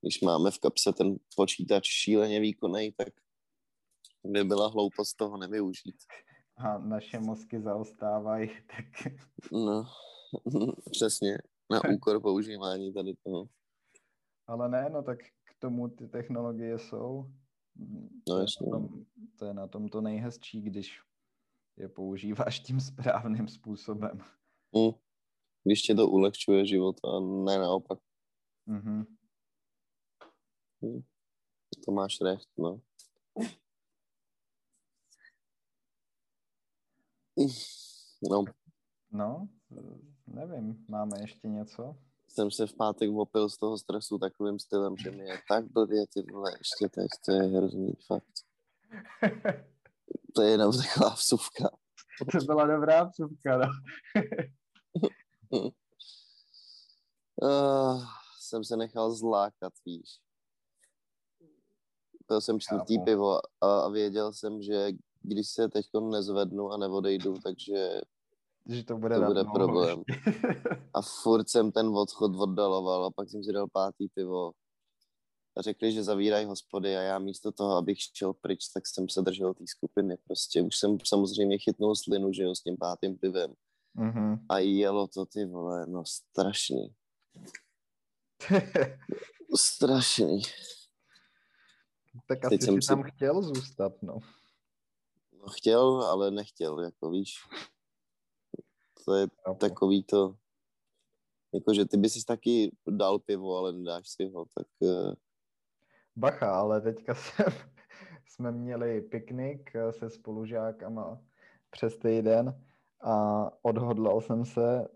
když 0.00 0.20
máme 0.20 0.50
v 0.50 0.58
kapse 0.58 0.92
ten 0.92 1.16
počítač 1.36 1.86
šíleně 1.88 2.40
výkonný, 2.40 2.92
tak 2.92 3.08
by 4.24 4.44
byla 4.44 4.68
hloupost 4.68 5.14
toho 5.14 5.36
nevyužít. 5.36 5.96
A 6.56 6.78
naše 6.78 7.20
mozky 7.20 7.60
zaostávají, 7.60 8.48
tak 8.76 9.12
No, 9.52 9.84
přesně, 10.90 11.38
na 11.70 11.80
úkor 11.94 12.20
používání 12.20 12.92
tady 12.92 13.14
toho. 13.24 13.48
ale 14.46 14.68
ne, 14.68 14.90
no 14.90 15.02
tak 15.02 15.18
k 15.20 15.54
tomu 15.58 15.88
ty 15.88 16.08
technologie 16.08 16.78
jsou. 16.78 17.30
To, 18.26 18.36
je 18.36 18.40
jasně. 18.40 18.66
na 18.66 18.70
tom, 18.78 19.04
to 19.38 19.44
je 19.46 19.54
na 19.54 19.66
tom 19.66 19.88
to 19.88 20.00
nejhezčí, 20.00 20.60
když 20.60 21.00
je 21.76 21.88
používáš 21.88 22.60
tím 22.60 22.80
správným 22.80 23.48
způsobem. 23.48 24.18
Hm. 24.76 24.90
Když 25.64 25.82
tě 25.82 25.94
to 25.94 26.08
ulehčuje 26.08 26.66
život 26.66 26.96
a 27.04 27.20
ne 27.20 27.58
naopak, 27.58 27.98
To 31.84 31.92
máš 31.92 32.20
recht, 32.20 32.48
no. 32.58 32.80
No, 38.30 38.44
No, 39.12 39.48
nevím, 40.26 40.84
máme 40.88 41.20
ještě 41.20 41.48
něco? 41.48 41.96
jsem 42.28 42.50
se 42.50 42.66
v 42.66 42.74
pátek 42.74 43.10
opil 43.10 43.48
z 43.48 43.56
toho 43.56 43.78
stresu 43.78 44.18
takovým 44.18 44.58
stylem, 44.58 44.96
že 44.96 45.10
mi 45.10 45.24
je 45.24 45.42
tak 45.48 45.64
blbě, 45.72 46.06
ty 46.06 46.22
vole, 46.22 46.52
ještě 46.58 46.88
teď, 46.88 47.08
to 47.24 47.32
je 47.32 47.42
hrozný 47.42 47.92
fakt. 48.06 48.24
To 50.34 50.42
je 50.42 50.50
jenom 50.50 50.72
taková 50.72 51.10
vsuvka. 51.10 51.70
to 52.32 52.44
byla 52.46 52.66
dobrá 52.66 53.04
vsuvka, 53.04 53.58
no. 53.58 53.68
Uh, 57.42 58.04
jsem 58.40 58.64
se 58.64 58.76
nechal 58.76 59.14
zlákat, 59.14 59.72
víš. 59.86 60.20
Pil 62.30 62.40
jsem 62.40 62.60
čtvrtý 62.60 62.94
Chápu. 62.94 63.04
pivo 63.04 63.38
a, 63.60 63.80
a 63.80 63.88
věděl 63.88 64.32
jsem, 64.32 64.62
že 64.62 64.92
když 65.22 65.48
se 65.48 65.68
teď 65.68 65.86
nezvednu 66.10 66.70
a 66.70 66.76
neodejdu, 66.76 67.34
takže 67.44 68.00
Že 68.66 68.84
to 68.84 68.96
bude, 68.96 69.14
To 69.14 69.24
bude 69.24 69.44
problém. 69.44 70.02
a 70.94 71.02
furt 71.02 71.48
jsem 71.48 71.72
ten 71.72 71.86
odchod 71.86 72.36
oddaloval 72.36 73.04
a 73.04 73.10
pak 73.10 73.28
jsem 73.28 73.44
si 73.44 73.52
dal 73.52 73.68
pátý 73.68 74.08
pivo. 74.08 74.52
A 75.56 75.62
řekli, 75.62 75.92
že 75.92 76.02
zavírají 76.02 76.46
hospody 76.46 76.96
a 76.96 77.00
já 77.00 77.18
místo 77.18 77.52
toho, 77.52 77.76
abych 77.76 77.98
šel 78.14 78.32
pryč, 78.32 78.68
tak 78.68 78.86
jsem 78.86 79.08
se 79.08 79.22
držel 79.22 79.54
té 79.54 79.66
skupiny. 79.66 80.16
Prostě 80.24 80.62
už 80.62 80.76
jsem 80.76 80.98
samozřejmě 81.04 81.58
chytnul 81.58 81.96
slinu, 81.96 82.32
že 82.32 82.42
jo, 82.42 82.54
s 82.54 82.62
tím 82.62 82.76
pátým 82.76 83.18
pivem. 83.18 83.54
Mhm. 83.94 84.46
a 84.48 84.58
jelo 84.58 85.06
to 85.06 85.26
ty 85.26 85.44
vole, 85.44 85.86
no 85.86 86.04
strašný. 86.06 86.94
Strašný. 89.56 90.42
Tak 92.26 92.44
asi 92.44 92.58
jsem 92.58 92.82
si 92.82 92.88
tam 92.88 93.02
chtěl 93.02 93.42
zůstat, 93.42 93.92
no. 94.02 94.18
No, 95.32 95.48
chtěl, 95.48 96.02
ale 96.02 96.30
nechtěl, 96.30 96.80
jako 96.80 97.10
víš. 97.10 97.34
To 99.04 99.14
je 99.14 99.26
Chápu. 99.44 99.58
takový 99.58 100.02
to, 100.02 100.34
jakože 101.54 101.84
ty 101.84 101.96
bys 101.96 102.12
si 102.12 102.24
taky 102.24 102.76
dal 102.88 103.18
pivo, 103.18 103.56
ale 103.56 103.72
nedáš 103.72 104.08
si 104.08 104.28
ho, 104.28 104.44
tak 104.54 104.66
eh, 104.82 105.14
Bacha, 106.16 106.60
ale 106.60 106.80
teďka 106.80 107.14
jsem, 107.14 107.46
jsme 108.26 108.52
měli 108.52 109.00
piknik 109.00 109.74
eh, 109.74 109.92
se 109.92 110.10
spolužákama 110.10 111.20
přes 111.70 111.98
týden 111.98 112.64
a 113.00 113.46
odhodlal 113.62 114.20
jsem 114.20 114.44
se, 114.44 114.88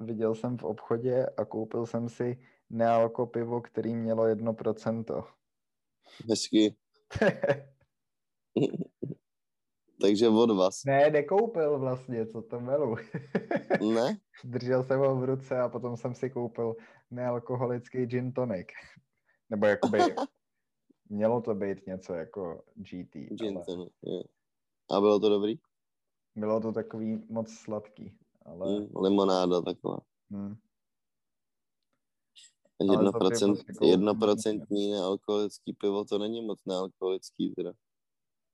viděl 0.00 0.34
jsem 0.34 0.58
v 0.58 0.64
obchodě 0.64 1.26
a 1.26 1.44
koupil 1.44 1.86
jsem 1.86 2.08
si 2.08 2.38
nealko 2.70 3.26
pivo, 3.26 3.60
který 3.60 3.94
mělo 3.94 4.24
1%. 4.24 5.24
Hezky. 6.28 6.76
Takže 10.00 10.28
od 10.28 10.50
vás. 10.50 10.84
Ne, 10.84 11.10
nekoupil 11.10 11.78
vlastně, 11.78 12.26
co 12.26 12.42
to 12.42 12.60
melu. 12.60 12.96
ne? 13.94 14.18
Držel 14.44 14.84
jsem 14.84 15.00
ho 15.00 15.16
v 15.16 15.24
ruce 15.24 15.60
a 15.60 15.68
potom 15.68 15.96
jsem 15.96 16.14
si 16.14 16.30
koupil 16.30 16.76
nealkoholický 17.10 18.06
gin 18.06 18.32
tonic. 18.32 18.66
Nebo 19.50 19.66
jakoby, 19.66 19.98
mělo 21.08 21.40
to 21.40 21.54
být 21.54 21.86
něco 21.86 22.14
jako 22.14 22.62
GT. 22.74 23.14
Gin 23.14 23.56
ale... 23.56 23.64
tonic, 23.64 23.92
je. 24.02 24.22
A 24.90 25.00
bylo 25.00 25.20
to 25.20 25.28
dobrý? 25.28 25.54
Bylo 26.36 26.60
to 26.60 26.72
takový 26.72 27.24
moc 27.28 27.50
sladký. 27.50 28.18
Ale... 28.44 28.80
Mm, 28.80 29.02
limonáda 29.02 29.62
taková. 29.62 29.98
Hmm. 30.30 30.56
1%, 32.80 33.56
jednoprocentní 33.82 34.90
nealkoholický 34.90 35.72
pivo, 35.72 36.04
to 36.04 36.18
není 36.18 36.42
moc 36.42 36.64
nealkoholický 36.64 37.54
teda. 37.56 37.72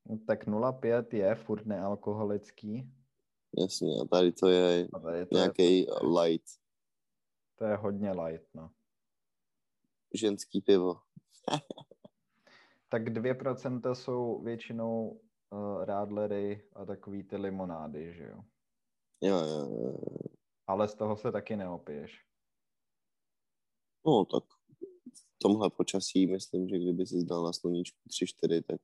No, 0.09 0.19
tak 0.27 0.47
0,5 0.47 1.17
je 1.17 1.35
furt 1.35 1.67
nealkoholický. 1.67 2.93
Jasně, 3.59 4.01
a 4.03 4.05
tady 4.05 4.33
to 4.33 4.49
je, 4.49 4.89
je 5.15 5.27
nějaký 5.33 5.87
light. 6.21 6.47
To 7.59 7.65
je 7.65 7.77
hodně 7.77 8.13
light, 8.13 8.55
no. 8.55 8.71
Ženský 10.15 10.61
pivo. 10.61 10.95
tak 12.89 13.03
2% 13.03 13.93
jsou 13.93 14.43
většinou 14.43 15.21
eh, 15.53 15.57
uh, 15.57 15.85
rádlery 15.85 16.69
a 16.73 16.85
takový 16.85 17.23
ty 17.23 17.37
limonády, 17.37 18.15
že 18.15 18.25
jo? 18.25 18.41
Jo, 19.21 19.37
jo, 19.37 19.69
jo. 19.85 19.97
Ale 20.67 20.89
z 20.89 20.95
toho 20.95 21.17
se 21.17 21.33
taky 21.33 21.57
neopiješ. 21.57 22.32
No, 24.07 24.25
tak 24.25 24.45
v 25.15 25.39
tomhle 25.39 25.71
počasí 25.71 26.27
myslím, 26.27 26.69
že 26.69 26.79
kdyby 26.79 27.07
si 27.07 27.21
zdal 27.21 27.45
na 27.45 27.53
sluníčku 27.53 27.99
3-4, 28.09 28.63
tak 28.63 28.81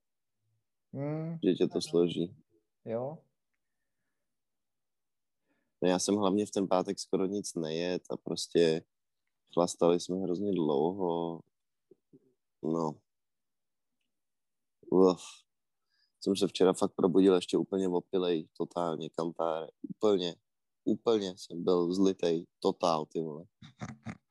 Hmm, 0.93 1.39
že 1.43 1.55
tě 1.55 1.69
to 1.69 1.81
složí. 1.81 2.37
jo, 2.85 3.19
No, 5.83 5.89
já 5.89 5.99
jsem 5.99 6.17
hlavně 6.17 6.47
v 6.47 6.51
ten 6.51 6.69
pátek 6.69 6.99
skoro 6.99 7.27
nic 7.27 7.55
nejet 7.55 8.03
a 8.11 8.17
prostě 8.17 8.85
chlastali 9.55 10.01
jsme 10.01 10.17
hrozně 10.17 10.53
dlouho. 10.53 11.41
No. 12.63 13.01
Uf. 14.91 15.23
Jsem 16.21 16.37
se 16.37 16.49
včera 16.49 16.73
fakt 16.73 16.93
probudil 16.95 17.35
ještě 17.35 17.57
úplně 17.59 17.89
opilej, 17.89 18.49
totálně, 18.57 19.11
kantáre. 19.11 19.69
Úplně, 19.83 20.35
úplně 20.85 21.35
jsem 21.37 21.65
byl 21.65 21.95
zlitej, 21.95 22.47
totál, 22.61 23.07
ty 23.07 23.21
vole. 23.21 23.45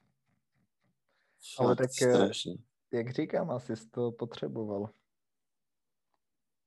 Ale 1.59 1.75
tak, 1.75 1.89
eh, 2.01 2.13
strašně. 2.13 2.57
jak 2.93 3.09
říkám, 3.09 3.51
asi 3.51 3.75
jsi 3.75 3.89
to 3.89 4.11
potřeboval. 4.11 4.89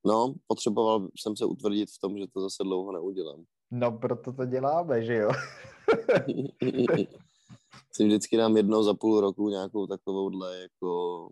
No, 0.07 0.35
potřeboval 0.47 1.09
jsem 1.21 1.37
se 1.37 1.45
utvrdit 1.45 1.91
v 1.91 1.99
tom, 1.99 2.19
že 2.19 2.27
to 2.27 2.41
zase 2.41 2.63
dlouho 2.63 2.93
neudělám. 2.93 3.45
No, 3.71 3.99
proto 3.99 4.33
to 4.33 4.45
děláme, 4.47 5.05
že 5.05 5.15
jo. 5.15 5.31
si 7.93 8.05
vždycky 8.05 8.37
dám 8.37 8.57
jednou 8.57 8.83
za 8.83 8.95
půl 8.95 9.21
roku 9.21 9.49
nějakou 9.49 9.87
takovouhle 9.87 10.61
jako 10.61 11.31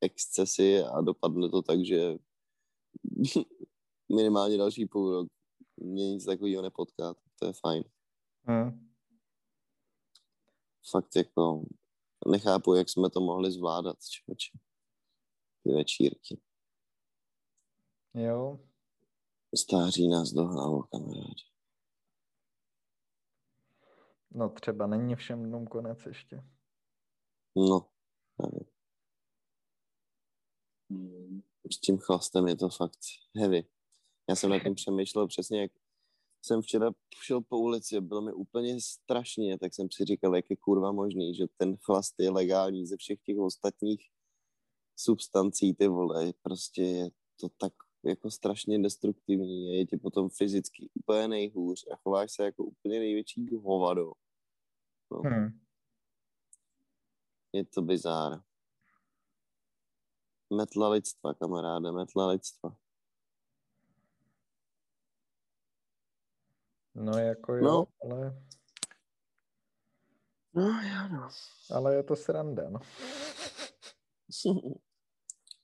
excesy 0.00 0.82
a 0.82 1.00
dopadne 1.00 1.48
to 1.48 1.62
tak, 1.62 1.84
že 1.84 2.16
minimálně 4.16 4.58
další 4.58 4.86
půl 4.86 5.12
rok 5.12 5.28
mě 5.76 6.10
nic 6.10 6.24
takového 6.24 6.62
nepotká, 6.62 7.14
to 7.38 7.46
je 7.46 7.52
fajn. 7.52 7.84
Hm. 8.50 8.88
Fakt 10.90 11.16
jako 11.16 11.64
nechápu, 12.26 12.74
jak 12.74 12.88
jsme 12.88 13.10
to 13.10 13.20
mohli 13.20 13.52
zvládat, 13.52 13.96
člověče. 14.08 14.58
Ty 15.62 15.72
večírky. 15.72 16.40
Jo, 18.14 18.58
Stáří 19.56 20.08
nás 20.08 20.32
dohnalo, 20.32 20.82
kamarádi. 20.82 21.44
no 24.30 24.48
třeba 24.48 24.86
není 24.86 25.14
všem 25.14 25.42
dnům 25.44 25.66
konec 25.66 26.06
ještě. 26.06 26.44
No, 27.56 27.88
nevím. 28.42 28.66
S 31.72 31.78
tím 31.78 31.98
chlastem 31.98 32.46
je 32.48 32.56
to 32.56 32.68
fakt 32.68 32.98
heavy. 33.36 33.64
Já 34.28 34.36
jsem 34.36 34.50
nad 34.50 34.58
tím 34.62 34.74
přemýšlel 34.74 35.26
přesně, 35.28 35.60
jak 35.60 35.72
jsem 36.46 36.62
včera 36.62 36.90
šel 37.22 37.40
po 37.40 37.58
ulici 37.58 37.96
a 37.96 38.00
bylo 38.00 38.22
mi 38.22 38.32
úplně 38.32 38.80
strašně, 38.80 39.58
tak 39.58 39.74
jsem 39.74 39.86
si 39.92 40.04
říkal, 40.04 40.36
jak 40.36 40.50
je 40.50 40.56
kurva 40.56 40.92
možný, 40.92 41.34
že 41.34 41.44
ten 41.56 41.76
chlast 41.76 42.14
je 42.18 42.30
legální 42.30 42.86
ze 42.86 42.96
všech 42.96 43.20
těch 43.22 43.38
ostatních 43.38 44.00
substancí, 44.96 45.74
ty 45.74 45.88
vole, 45.88 46.32
prostě 46.42 46.82
je 46.82 47.10
to 47.40 47.48
tak 47.48 47.72
jako 48.04 48.30
strašně 48.30 48.78
destruktivní 48.78 49.70
a 49.70 49.72
je 49.72 49.86
ti 49.86 49.96
potom 49.96 50.28
fyzicky 50.28 50.90
úplně 50.94 51.28
nejhůř 51.28 51.86
a 51.92 51.96
chováš 51.96 52.32
se 52.32 52.44
jako 52.44 52.64
úplně 52.64 52.98
největší 52.98 53.46
hovado. 53.62 54.12
No, 55.12 55.22
Hm. 55.24 55.60
je 57.52 57.64
to 57.64 57.82
bizár. 57.82 58.42
Metla 60.52 60.88
lidstva, 60.88 61.34
kamaráde, 61.34 61.92
metla 61.92 62.26
lidstva. 62.26 62.76
No 66.98 67.18
jako 67.18 67.54
jo, 67.54 67.64
No. 67.64 67.86
ale, 68.02 68.42
No, 70.54 70.62
já 70.82 71.08
no. 71.08 71.28
ale 71.74 71.94
je 71.94 72.02
to 72.02 72.16
sranda, 72.16 72.70
no. 72.70 72.80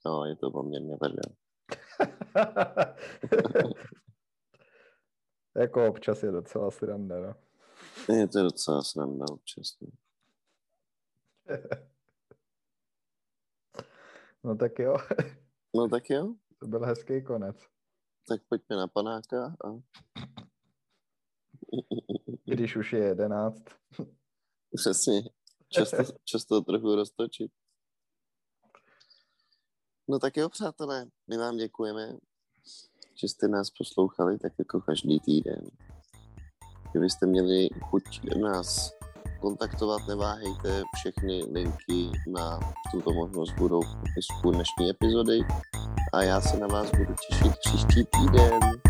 No, 0.04 0.24
je 0.24 0.36
to 0.36 0.50
poměrně 0.50 0.96
prdel. 0.96 1.34
jako 5.56 5.88
občas 5.88 6.22
je 6.22 6.30
docela 6.32 6.70
sranda, 6.70 7.20
no. 7.20 7.34
Je 8.14 8.28
to 8.28 8.42
docela 8.42 8.82
sranda 8.82 9.24
občas. 9.32 9.76
no. 9.80 9.88
No 14.44 14.56
tak 14.56 14.78
jo, 14.78 14.94
No 15.74 15.88
tak 15.88 16.10
jo, 16.10 16.34
to 16.58 16.66
byl 16.66 16.86
hezký 16.86 17.22
konec. 17.22 17.56
tak 18.28 18.42
pojďme 18.48 18.76
na 18.76 18.86
panáka 18.88 19.56
a... 19.64 19.68
Když 22.44 22.76
už 22.76 22.92
je 22.92 22.98
jedenáct. 22.98 23.62
Přesně, 24.76 25.22
často, 25.68 25.96
často 26.24 26.60
trochu 26.60 26.94
roztočit. 26.94 27.50
No 30.08 30.18
tak 30.18 30.36
jo, 30.36 30.48
přátelé, 30.48 31.06
my 31.28 31.36
vám 31.36 31.56
děkujeme, 31.56 32.16
že 33.14 33.28
jste 33.28 33.48
nás 33.48 33.70
poslouchali 33.70 34.38
tak 34.38 34.52
jako 34.58 34.80
každý 34.80 35.20
týden. 35.20 35.70
Kdybyste 36.90 37.26
měli 37.26 37.68
chuť 37.90 38.02
nás 38.42 38.92
kontaktovat, 39.40 40.02
neváhejte, 40.08 40.82
všechny 40.94 41.44
linky 41.44 42.10
na 42.28 42.60
tuto 42.92 43.12
možnost 43.12 43.52
budou 43.52 43.82
v 43.82 43.94
popisku 43.94 44.50
dnešní 44.50 44.90
epizody 44.90 45.38
a 46.14 46.22
já 46.22 46.40
se 46.40 46.56
na 46.56 46.66
vás 46.66 46.90
budu 46.90 47.14
těšit 47.28 47.52
příští 47.58 48.04
týden. 48.04 48.81